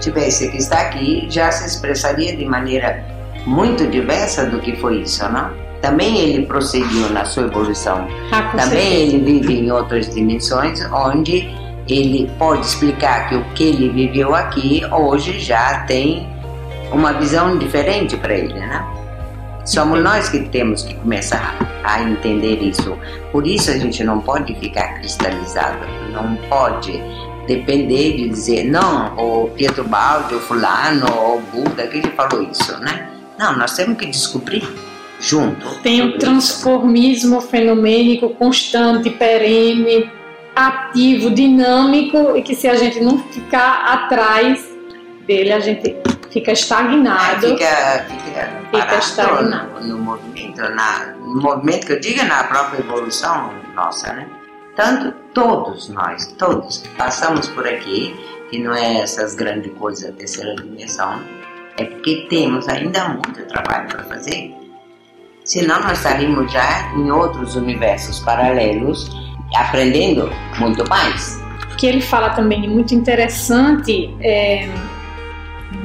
tivesse 0.00 0.50
que 0.50 0.58
estar 0.58 0.80
aqui, 0.82 1.26
já 1.30 1.50
se 1.50 1.66
expressaria 1.66 2.36
de 2.36 2.44
maneira 2.44 3.04
muito 3.46 3.86
diversa 3.86 4.46
do 4.46 4.60
que 4.60 4.76
foi 4.76 4.98
isso, 5.02 5.26
não? 5.30 5.61
Também 5.82 6.18
ele 6.20 6.46
prosseguiu 6.46 7.10
na 7.10 7.24
sua 7.24 7.42
evolução. 7.42 8.06
Ah, 8.30 8.42
Também 8.56 8.68
certeza. 8.68 9.16
ele 9.16 9.18
vive 9.18 9.58
em 9.58 9.72
outras 9.72 10.14
dimensões, 10.14 10.80
onde 10.92 11.50
ele 11.88 12.30
pode 12.38 12.64
explicar 12.64 13.28
que 13.28 13.34
o 13.34 13.44
que 13.54 13.64
ele 13.64 13.88
viveu 13.88 14.34
aqui 14.34 14.82
hoje 14.92 15.40
já 15.40 15.80
tem 15.80 16.26
uma 16.92 17.12
visão 17.12 17.58
diferente 17.58 18.16
para 18.16 18.32
ele, 18.32 18.54
né? 18.54 18.86
Somos 19.64 20.00
nós 20.02 20.28
que 20.28 20.40
temos 20.48 20.82
que 20.84 20.94
começar 20.94 21.56
a 21.84 22.00
entender 22.02 22.62
isso. 22.62 22.96
Por 23.32 23.46
isso 23.46 23.70
a 23.70 23.76
gente 23.78 24.04
não 24.04 24.20
pode 24.20 24.54
ficar 24.56 24.94
cristalizado, 24.94 25.84
não 26.12 26.36
pode 26.48 26.92
depender 27.46 28.16
de 28.16 28.28
dizer, 28.28 28.64
não, 28.64 29.16
o 29.16 29.48
Pietro 29.50 29.82
Baldi, 29.84 30.34
o 30.36 30.40
fulano, 30.40 31.06
o 31.06 31.40
Buda, 31.52 31.86
que 31.88 31.98
ele 31.98 32.10
falou 32.10 32.42
isso, 32.42 32.78
né? 32.80 33.08
Não, 33.38 33.56
nós 33.56 33.74
temos 33.74 33.98
que 33.98 34.06
descobrir 34.06 34.62
junto. 35.22 35.76
Tem 35.82 36.08
isso. 36.08 36.18
transformismo 36.18 37.40
fenomênico 37.40 38.30
constante, 38.30 39.08
perene, 39.08 40.10
ativo, 40.54 41.30
dinâmico 41.30 42.36
e 42.36 42.42
que 42.42 42.54
se 42.54 42.68
a 42.68 42.74
gente 42.74 43.00
não 43.00 43.18
ficar 43.18 43.84
atrás 43.86 44.68
dele, 45.26 45.52
a 45.52 45.60
gente 45.60 45.96
fica 46.30 46.52
estagnado. 46.52 47.46
fica, 47.46 48.06
fica, 48.08 48.60
parado 48.70 48.98
estagnado. 48.98 49.80
no, 49.80 49.96
no 49.96 49.98
movimento, 49.98 50.60
na, 50.60 51.14
no 51.18 51.40
movimento 51.40 51.86
que 51.86 51.92
eu 51.92 52.00
digo 52.00 52.20
é 52.20 52.24
na 52.24 52.44
própria 52.44 52.80
evolução 52.80 53.52
nossa, 53.74 54.12
né? 54.12 54.26
Tanto 54.74 55.12
todos 55.32 55.88
nós, 55.90 56.26
todos 56.38 56.78
que 56.78 56.88
passamos 56.90 57.46
por 57.48 57.66
aqui, 57.66 58.14
que 58.50 58.58
não 58.58 58.74
é 58.74 59.00
essas 59.00 59.34
grandes 59.34 59.72
coisas 59.74 60.10
da 60.10 60.16
terceira 60.16 60.56
dimensão, 60.56 61.22
é 61.78 61.84
porque 61.84 62.26
temos 62.28 62.68
ainda 62.68 63.08
muito 63.10 63.46
trabalho 63.46 63.88
para 63.88 64.02
fazer. 64.04 64.61
Senão 65.44 65.80
nós 65.80 65.98
estaríamos 65.98 66.52
já 66.52 66.92
em 66.94 67.10
outros 67.10 67.56
universos 67.56 68.20
paralelos, 68.20 69.10
aprendendo 69.56 70.30
muito 70.58 70.88
mais. 70.88 71.40
Que 71.76 71.86
ele 71.86 72.00
fala 72.00 72.30
também 72.30 72.68
muito 72.68 72.94
interessante 72.94 74.14
é 74.20 74.68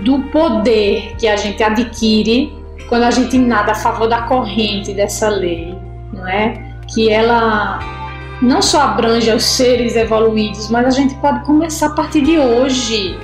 do 0.03 0.19
poder 0.31 1.15
que 1.17 1.27
a 1.27 1.35
gente 1.35 1.63
adquire 1.63 2.53
quando 2.88 3.03
a 3.03 3.11
gente 3.11 3.38
nada 3.38 3.71
a 3.71 3.75
favor 3.75 4.07
da 4.07 4.21
corrente 4.23 4.93
dessa 4.93 5.27
lei, 5.27 5.75
não 6.13 6.27
é? 6.27 6.53
Que 6.93 7.09
ela 7.09 7.79
não 8.41 8.61
só 8.61 8.81
abrange 8.81 9.31
os 9.31 9.43
seres 9.43 9.95
evoluídos, 9.95 10.69
mas 10.69 10.85
a 10.85 10.89
gente 10.91 11.15
pode 11.15 11.43
começar 11.45 11.88
a 11.88 11.89
partir 11.89 12.21
de 12.21 12.38
hoje 12.38 13.17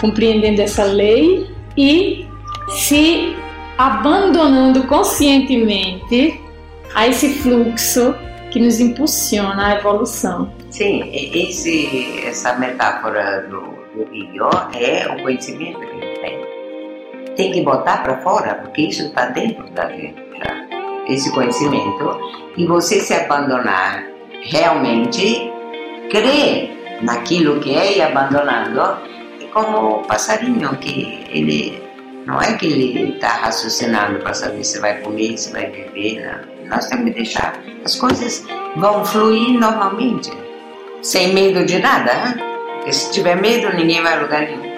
compreendendo 0.00 0.60
essa 0.60 0.84
lei 0.84 1.54
e 1.76 2.26
se 2.70 3.36
abandonando 3.78 4.86
conscientemente 4.86 6.40
a 6.94 7.08
esse 7.08 7.34
fluxo 7.40 8.14
que 8.50 8.60
nos 8.60 8.78
impulsiona 8.78 9.68
à 9.68 9.74
evolução. 9.78 10.52
Sim, 10.70 11.10
esse, 11.12 12.20
essa 12.24 12.54
metáfora 12.54 13.48
do, 13.48 13.60
do 13.96 14.10
rio 14.10 14.48
é 14.74 15.08
o 15.08 15.22
conhecimento 15.22 15.80
que 15.80 15.86
ele 15.86 16.18
tem. 16.18 17.34
Tem 17.36 17.52
que 17.52 17.62
botar 17.62 18.02
para 18.04 18.18
fora, 18.18 18.54
porque 18.54 18.82
isso 18.82 19.02
está 19.06 19.26
dentro 19.26 19.68
da 19.70 19.90
gente. 19.90 20.22
Esse 21.08 21.32
conhecimento. 21.32 22.18
E 22.56 22.64
você 22.66 23.00
se 23.00 23.12
abandonar 23.12 24.04
realmente, 24.42 25.50
crer 26.10 27.00
naquilo 27.02 27.60
que 27.60 27.74
é 27.74 27.98
e 27.98 28.02
abandonando, 28.02 28.98
é 29.40 29.46
como 29.52 29.96
o 29.96 30.06
passarinho 30.06 30.76
que 30.78 31.24
ele. 31.30 31.83
Não 32.26 32.40
é 32.40 32.54
que 32.54 32.66
ele 32.66 33.12
está 33.14 33.28
raciocinando 33.28 34.18
para 34.20 34.32
saber 34.32 34.64
se 34.64 34.78
vai 34.80 35.00
comer, 35.00 35.36
se 35.36 35.52
vai 35.52 35.66
beber. 35.66 36.24
Não. 36.24 36.54
Nós 36.76 36.86
temos 36.88 37.04
que 37.04 37.10
deixar. 37.10 37.60
As 37.84 37.96
coisas 37.96 38.44
vão 38.76 39.04
fluir 39.04 39.58
normalmente 39.58 40.30
sem 41.02 41.34
medo 41.34 41.64
de 41.64 41.78
nada. 41.78 42.12
né? 42.14 42.34
Porque 42.76 42.92
se 42.92 43.12
tiver 43.12 43.36
medo, 43.36 43.74
ninguém 43.76 44.02
vai 44.02 44.14
a 44.14 44.22
lugar 44.22 44.42
nenhum. 44.42 44.74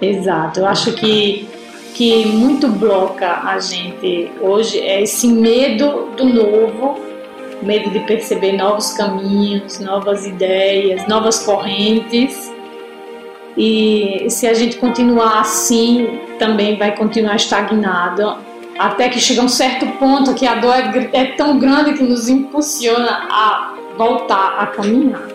Exato, 0.00 0.60
eu 0.60 0.66
acho 0.66 0.92
que, 0.92 1.48
que 1.94 2.26
muito 2.26 2.68
bloca 2.68 3.40
a 3.44 3.58
gente 3.58 4.30
hoje 4.40 4.80
é 4.80 5.02
esse 5.02 5.26
medo 5.28 6.10
do 6.16 6.24
novo, 6.26 7.00
medo 7.62 7.90
de 7.90 8.00
perceber 8.00 8.52
novos 8.52 8.92
caminhos, 8.92 9.78
novas 9.80 10.26
ideias, 10.26 11.06
novas 11.08 11.44
correntes. 11.44 12.52
E 13.56 14.26
se 14.28 14.46
a 14.46 14.54
gente 14.54 14.76
continuar 14.78 15.40
assim, 15.40 16.20
também 16.38 16.76
vai 16.76 16.96
continuar 16.96 17.36
estagnado, 17.36 18.36
até 18.78 19.08
que 19.08 19.20
chega 19.20 19.42
um 19.42 19.48
certo 19.48 19.86
ponto 19.98 20.34
que 20.34 20.46
a 20.46 20.56
dor 20.56 20.74
é, 20.74 21.10
é 21.12 21.24
tão 21.36 21.58
grande 21.58 21.94
que 21.94 22.02
nos 22.02 22.28
impulsiona 22.28 23.26
a 23.30 23.74
voltar 23.96 24.56
a 24.58 24.66
caminhar. 24.66 25.28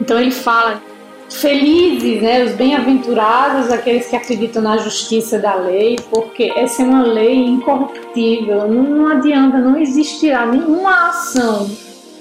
Então 0.00 0.18
ele 0.18 0.32
fala 0.32 0.82
felizes, 1.30 2.22
né, 2.22 2.44
os 2.44 2.52
bem-aventurados, 2.52 3.70
aqueles 3.70 4.08
que 4.08 4.16
acreditam 4.16 4.62
na 4.62 4.78
justiça 4.78 5.38
da 5.38 5.54
lei, 5.54 5.96
porque 6.10 6.52
essa 6.56 6.82
é 6.82 6.84
uma 6.84 7.02
lei 7.02 7.44
incorruptível. 7.44 8.66
Não 8.66 9.08
adianta, 9.08 9.58
não 9.58 9.78
existirá 9.78 10.46
nenhuma 10.46 11.10
ação 11.10 11.70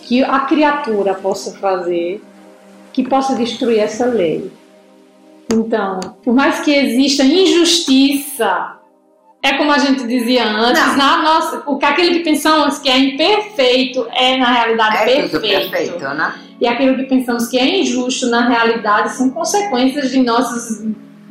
que 0.03 0.23
a 0.23 0.41
criatura 0.41 1.13
possa 1.13 1.57
fazer 1.57 2.21
que 2.93 3.03
possa 3.07 3.35
destruir 3.35 3.79
essa 3.79 4.05
lei. 4.05 4.51
Então, 5.51 5.99
por 6.23 6.33
mais 6.33 6.59
que 6.59 6.71
exista 6.73 7.23
injustiça, 7.23 8.77
é 9.41 9.53
como 9.53 9.71
a 9.71 9.77
gente 9.77 10.05
dizia 10.05 10.45
antes, 10.45 10.81
Não. 10.87 10.97
na 10.97 11.17
nossa, 11.21 11.57
porque 11.59 11.85
aquele 11.85 12.17
que 12.17 12.23
pensamos 12.23 12.79
que 12.79 12.89
é 12.89 12.97
imperfeito 12.97 14.05
é 14.13 14.37
na 14.37 14.51
realidade 14.51 14.97
É 14.97 15.21
tudo 15.27 15.39
perfeito. 15.41 15.69
perfeito, 15.71 16.03
né? 16.15 16.33
E 16.59 16.67
aquilo 16.67 16.97
que 16.97 17.03
pensamos 17.03 17.47
que 17.47 17.57
é 17.57 17.79
injusto, 17.81 18.27
na 18.29 18.47
realidade, 18.49 19.15
são 19.15 19.29
consequências 19.29 20.09
de 20.11 20.21
nossos, 20.23 20.79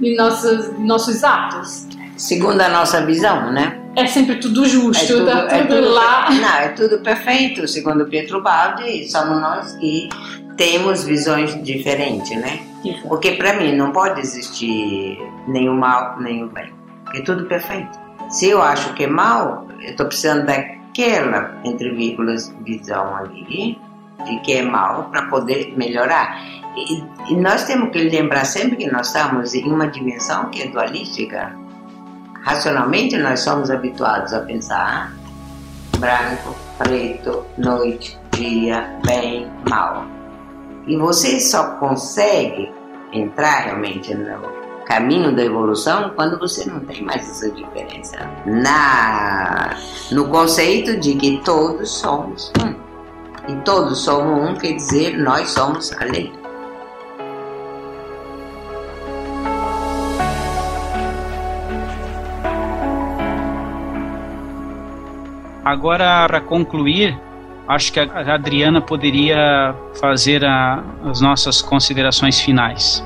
de 0.01 0.17
nossos, 0.17 0.77
de 0.77 0.83
nossos 0.85 1.25
atos. 1.25 1.87
Segundo 2.17 2.61
a 2.61 2.69
nossa 2.69 3.05
visão, 3.05 3.53
né? 3.53 3.83
É 3.97 4.07
sempre 4.07 4.37
tudo 4.37 4.65
justo, 4.67 5.27
tá 5.27 5.47
tudo, 5.67 5.81
lá. 5.91 6.31
Não, 6.31 6.57
é 6.59 6.69
tudo 6.69 6.99
perfeito. 7.01 7.67
Segundo 7.67 8.07
Pietro 8.07 8.43
Baldi, 8.43 9.11
somos 9.11 9.41
nós 9.41 9.73
que 9.77 10.09
temos 10.57 11.05
visões 11.05 11.63
diferentes, 11.63 12.31
né? 12.39 12.61
Porque 13.09 13.33
para 13.33 13.55
mim 13.55 13.77
não 13.77 13.93
pode 13.93 14.21
existir 14.21 15.19
o 15.49 15.75
mal 15.75 16.17
o 16.19 16.23
bem. 16.23 16.73
Porque 17.05 17.19
é 17.19 17.23
tudo 17.23 17.47
perfeito. 17.47 17.99
Se 18.31 18.49
eu 18.49 18.61
acho 18.61 18.93
que 18.95 19.05
é 19.05 19.07
mal, 19.07 19.67
eu 19.81 19.91
estou 19.91 20.07
precisando 20.07 20.47
daquela, 20.47 21.59
entre 21.65 21.91
vírgulas, 21.91 22.53
visão 22.65 23.17
ali, 23.17 23.79
de 24.25 24.41
que 24.41 24.55
é 24.55 24.63
mal, 24.63 25.05
para 25.11 25.27
poder 25.29 25.75
melhorar. 25.77 26.41
E, 26.77 27.05
e 27.31 27.37
nós 27.37 27.65
temos 27.65 27.91
que 27.91 27.99
lembrar 27.99 28.45
sempre 28.45 28.77
que 28.77 28.91
nós 28.91 29.07
estamos 29.07 29.55
em 29.55 29.65
uma 29.65 29.87
dimensão 29.87 30.51
que 30.51 30.63
é 30.63 30.67
dualística. 30.69 31.55
Racionalmente, 32.43 33.17
nós 33.17 33.41
somos 33.41 33.71
habituados 33.71 34.33
a 34.33 34.41
pensar 34.41 35.13
branco, 35.99 36.55
preto, 36.79 37.45
noite, 37.57 38.19
dia, 38.33 38.99
bem, 39.05 39.51
mal. 39.69 40.05
E 40.87 40.97
você 40.97 41.41
só 41.41 41.77
consegue 41.77 42.71
entrar 43.19 43.65
realmente 43.65 44.15
no 44.15 44.85
caminho 44.85 45.35
da 45.35 45.45
evolução 45.45 46.13
quando 46.15 46.39
você 46.39 46.65
não 46.69 46.81
tem 46.81 47.03
mais 47.03 47.29
essa 47.29 47.51
diferença. 47.51 48.19
Na, 48.47 49.77
no 50.13 50.29
conceito 50.29 50.99
de 50.99 51.15
que 51.15 51.41
todos 51.45 51.91
somos 51.91 52.53
um. 52.63 52.75
E 53.49 53.57
todos 53.63 53.99
somos 54.01 54.51
um 54.51 54.55
quer 54.55 54.73
dizer 54.73 55.19
nós 55.19 55.51
somos 55.51 55.93
a 55.93 56.05
lei. 56.05 56.33
Agora, 65.65 66.25
para 66.29 66.41
concluir, 66.41 67.19
acho 67.69 67.93
que 67.93 68.01
a 68.01 68.35
Adriana 68.35 68.81
poderia 68.81 69.75
fazer 70.01 70.45
a- 70.45 70.83
as 71.05 71.21
nossas 71.21 71.61
considerações 71.61 72.41
finais. 72.41 73.05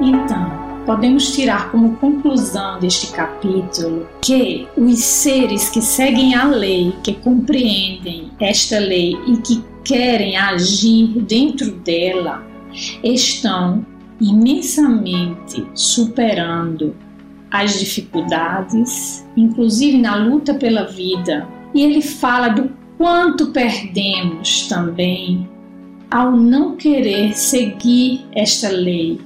Então, 0.00 0.50
podemos 0.86 1.34
tirar 1.34 1.70
como 1.70 1.96
conclusão 1.96 2.78
deste 2.80 3.08
capítulo 3.12 4.06
que 4.22 4.66
os 4.76 4.98
seres 5.00 5.68
que 5.68 5.82
seguem 5.82 6.34
a 6.34 6.44
lei, 6.46 6.94
que 7.04 7.12
compreendem 7.14 8.30
esta 8.40 8.78
lei 8.78 9.16
e 9.26 9.36
que 9.36 9.62
querem 9.84 10.36
agir 10.36 11.06
dentro 11.22 11.70
dela, 11.72 12.42
estão 13.04 13.84
imensamente 14.20 15.66
superando 15.74 16.94
as 17.50 17.78
dificuldades, 17.78 19.26
inclusive 19.36 19.98
na 19.98 20.16
luta 20.16 20.54
pela 20.54 20.84
vida. 20.84 21.48
E 21.74 21.82
ele 21.82 22.00
fala 22.00 22.48
do 22.48 22.70
quanto 22.96 23.48
perdemos 23.48 24.68
também 24.68 25.48
ao 26.10 26.32
não 26.36 26.76
querer 26.76 27.34
seguir 27.34 28.26
esta 28.34 28.68
lei, 28.68 29.20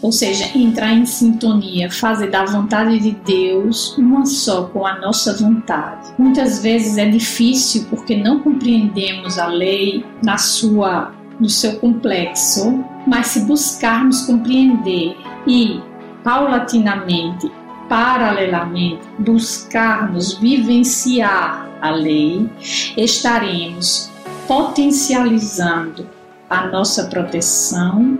ou 0.00 0.12
seja, 0.12 0.56
entrar 0.56 0.92
em 0.92 1.04
sintonia, 1.04 1.90
fazer 1.90 2.30
da 2.30 2.44
vontade 2.44 2.98
de 3.00 3.10
Deus 3.10 3.96
uma 3.98 4.24
só 4.24 4.64
com 4.64 4.86
a 4.86 4.98
nossa 5.00 5.36
vontade. 5.36 6.12
Muitas 6.18 6.62
vezes 6.62 6.96
é 6.96 7.08
difícil 7.08 7.86
porque 7.90 8.16
não 8.16 8.40
compreendemos 8.40 9.38
a 9.38 9.46
lei 9.46 10.04
na 10.22 10.38
sua 10.38 11.12
no 11.40 11.48
seu 11.48 11.76
complexo, 11.80 12.84
mas 13.06 13.28
se 13.28 13.40
buscarmos 13.40 14.26
compreender 14.26 15.16
e 15.46 15.80
paulatinamente, 16.24 17.50
paralelamente, 17.88 19.02
buscarmos 19.18 20.34
vivenciar 20.38 21.68
a 21.80 21.90
lei, 21.90 22.48
estaremos 22.96 24.10
potencializando 24.46 26.06
a 26.48 26.66
nossa 26.66 27.04
proteção 27.06 28.18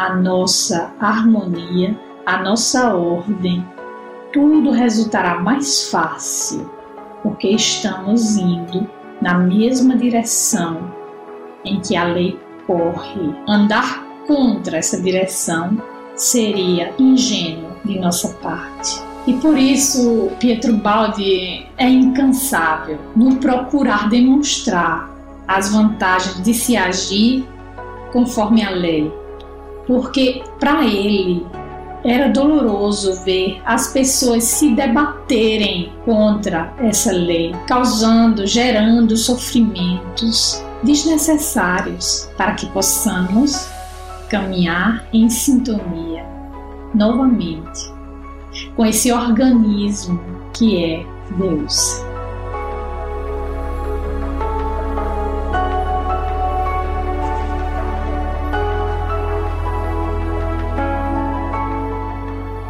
a 0.00 0.14
nossa 0.14 0.94
harmonia, 0.98 1.94
a 2.24 2.42
nossa 2.42 2.94
ordem, 2.94 3.62
tudo 4.32 4.70
resultará 4.70 5.38
mais 5.38 5.90
fácil, 5.90 6.70
porque 7.22 7.48
estamos 7.48 8.36
indo 8.36 8.88
na 9.20 9.34
mesma 9.34 9.94
direção 9.96 10.90
em 11.66 11.80
que 11.80 11.96
a 11.96 12.04
lei 12.04 12.40
corre. 12.66 13.34
Andar 13.46 14.02
contra 14.26 14.78
essa 14.78 15.00
direção 15.02 15.76
seria 16.20 16.92
ingênuo 16.98 17.70
de 17.82 17.98
nossa 17.98 18.28
parte. 18.34 19.00
E 19.26 19.32
por 19.34 19.56
isso 19.56 20.30
Pietro 20.38 20.74
Baldi 20.74 21.66
é 21.78 21.88
incansável 21.88 22.98
no 23.16 23.36
procurar 23.36 24.08
demonstrar 24.08 25.10
as 25.48 25.72
vantagens 25.72 26.42
de 26.42 26.52
se 26.54 26.76
agir 26.76 27.48
conforme 28.12 28.62
a 28.62 28.70
lei, 28.70 29.10
porque 29.86 30.42
para 30.58 30.84
ele 30.84 31.46
era 32.04 32.28
doloroso 32.28 33.24
ver 33.24 33.60
as 33.64 33.92
pessoas 33.92 34.44
se 34.44 34.70
debaterem 34.74 35.92
contra 36.04 36.72
essa 36.78 37.12
lei, 37.12 37.54
causando, 37.66 38.46
gerando 38.46 39.16
sofrimentos 39.16 40.62
desnecessários 40.82 42.28
para 42.36 42.54
que 42.54 42.66
possamos 42.66 43.68
caminhar 44.30 45.04
em 45.12 45.28
sintonia 45.28 46.24
novamente 46.94 47.92
com 48.76 48.86
esse 48.86 49.12
organismo 49.12 50.20
que 50.54 50.84
é 50.84 51.06
Deus. 51.36 52.00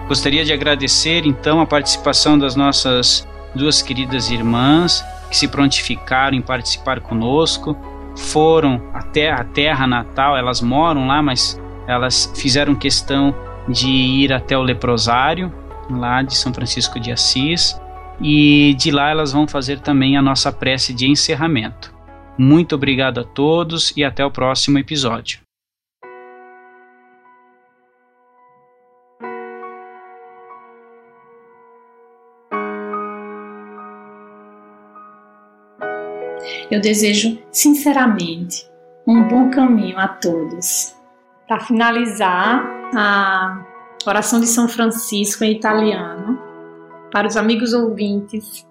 Gostaria 0.08 0.44
de 0.44 0.52
agradecer 0.52 1.24
então 1.24 1.60
a 1.60 1.66
participação 1.66 2.38
das 2.38 2.56
nossas 2.56 3.28
duas 3.54 3.80
queridas 3.80 4.30
irmãs 4.30 5.04
que 5.28 5.36
se 5.36 5.46
prontificaram 5.46 6.36
em 6.36 6.42
participar 6.42 7.00
conosco, 7.00 7.76
foram 8.20 8.82
até 8.92 9.30
a 9.30 9.42
terra 9.42 9.86
natal, 9.86 10.36
elas 10.36 10.60
moram 10.60 11.06
lá, 11.06 11.22
mas 11.22 11.60
elas 11.86 12.32
fizeram 12.36 12.74
questão 12.74 13.34
de 13.68 13.88
ir 13.88 14.32
até 14.32 14.56
o 14.56 14.62
leprosário, 14.62 15.52
lá 15.90 16.22
de 16.22 16.36
São 16.36 16.52
Francisco 16.52 17.00
de 17.00 17.10
Assis, 17.10 17.80
e 18.20 18.74
de 18.74 18.90
lá 18.90 19.10
elas 19.10 19.32
vão 19.32 19.48
fazer 19.48 19.80
também 19.80 20.16
a 20.16 20.22
nossa 20.22 20.52
prece 20.52 20.92
de 20.92 21.08
encerramento. 21.08 21.92
Muito 22.38 22.74
obrigado 22.74 23.20
a 23.20 23.24
todos 23.24 23.92
e 23.96 24.04
até 24.04 24.24
o 24.24 24.30
próximo 24.30 24.78
episódio. 24.78 25.40
Eu 36.70 36.80
desejo 36.80 37.38
sinceramente 37.50 38.70
um 39.06 39.26
bom 39.26 39.50
caminho 39.50 39.98
a 39.98 40.06
todos. 40.06 40.94
Para 41.48 41.60
finalizar, 41.60 42.64
a 42.94 43.64
oração 44.06 44.38
de 44.40 44.46
São 44.46 44.68
Francisco 44.68 45.42
em 45.42 45.52
italiano, 45.52 46.38
para 47.10 47.26
os 47.26 47.36
amigos 47.36 47.72
ouvintes 47.72 48.66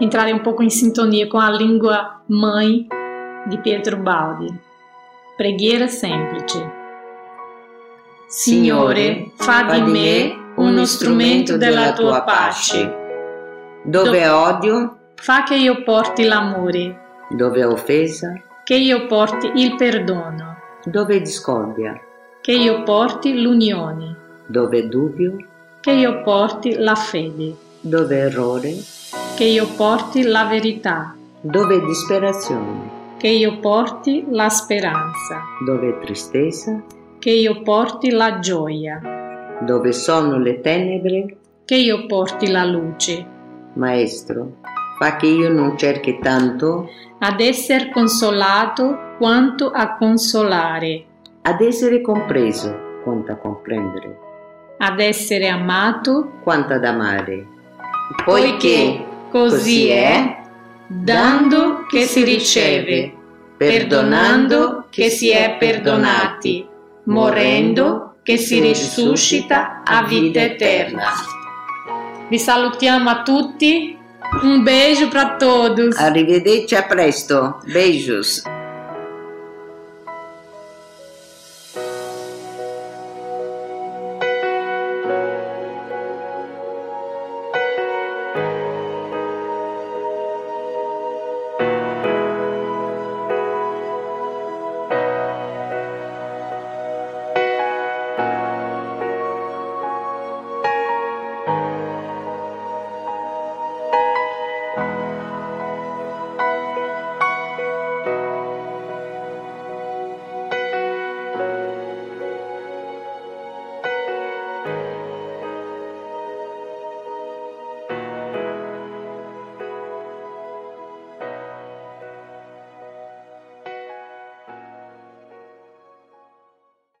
entrarem 0.00 0.34
um 0.34 0.42
pouco 0.42 0.62
em 0.62 0.70
sintonia 0.70 1.28
com 1.28 1.38
a 1.38 1.50
língua 1.50 2.22
mãe 2.28 2.88
de 3.46 3.58
Pietro 3.58 3.98
Baldi. 3.98 4.48
Preghiera 5.36 5.86
semplice. 5.88 6.64
Signore, 8.28 9.32
fa 9.36 9.62
di 9.62 9.82
me 9.82 10.36
uno 10.56 10.82
strumento 10.86 11.58
della 11.58 11.92
tua 11.92 12.22
pace. 12.22 12.96
Dove 13.84 14.28
odio, 14.28 14.98
Fa 15.20 15.42
che 15.42 15.56
io 15.56 15.82
porti 15.82 16.24
l'amore, 16.24 17.07
dove 17.28 17.64
offesa, 17.64 18.32
che 18.64 18.76
io 18.76 19.06
porti 19.06 19.50
il 19.54 19.76
perdono, 19.76 20.56
dove 20.84 21.20
discordia, 21.20 22.00
che 22.40 22.52
io 22.52 22.82
porti 22.82 23.40
l'unione, 23.40 24.16
dove 24.46 24.88
dubbio, 24.88 25.36
che 25.80 25.92
io 25.92 26.22
porti 26.22 26.74
la 26.76 26.94
fede, 26.94 27.54
dove 27.80 28.16
errore, 28.18 28.74
che 29.36 29.44
io 29.44 29.66
porti 29.76 30.22
la 30.22 30.44
verità, 30.46 31.14
dove 31.40 31.80
disperazione, 31.84 33.16
che 33.18 33.28
io 33.28 33.58
porti 33.58 34.26
la 34.30 34.48
speranza, 34.48 35.42
dove 35.64 35.98
tristezza, 35.98 36.82
che 37.18 37.30
io 37.30 37.62
porti 37.62 38.10
la 38.10 38.38
gioia, 38.38 39.58
dove 39.60 39.92
sono 39.92 40.38
le 40.38 40.60
tenebre, 40.60 41.36
che 41.64 41.76
io 41.76 42.06
porti 42.06 42.50
la 42.50 42.64
luce, 42.64 43.26
Maestro, 43.74 44.56
fa 44.98 45.16
che 45.16 45.26
io 45.26 45.48
non 45.48 45.78
cerchi 45.78 46.18
tanto 46.18 46.90
ad 47.20 47.40
essere 47.40 47.90
consolato 47.90 49.14
quanto 49.18 49.70
a 49.70 49.96
consolare, 49.96 51.04
ad 51.42 51.60
essere 51.60 52.00
compreso 52.00 53.00
quanto 53.02 53.32
a 53.32 53.36
comprendere, 53.36 54.18
ad 54.78 55.00
essere 55.00 55.48
amato, 55.48 56.32
quanto 56.42 56.74
ad 56.74 56.84
amare. 56.84 57.46
poiché 58.24 59.04
così 59.30 59.88
è, 59.88 60.40
dando 60.86 61.84
che 61.86 62.02
si 62.02 62.24
riceve, 62.24 63.12
perdonando 63.56 64.86
che 64.90 65.10
si 65.10 65.30
è 65.30 65.56
perdonati, 65.58 66.66
morendo 67.04 68.16
che 68.22 68.36
si 68.36 68.60
risuscita 68.60 69.82
a 69.84 70.04
vita 70.04 70.40
eterna. 70.40 71.06
Vi 72.28 72.38
salutiamo 72.38 73.08
a 73.10 73.22
tutti, 73.22 73.97
un 74.42 74.64
beijo 74.64 75.10
para 75.10 75.38
todos. 75.38 75.96
Arrivederci, 75.98 76.74
a 76.74 76.88
presto. 76.88 77.60
Beijos. 77.64 78.42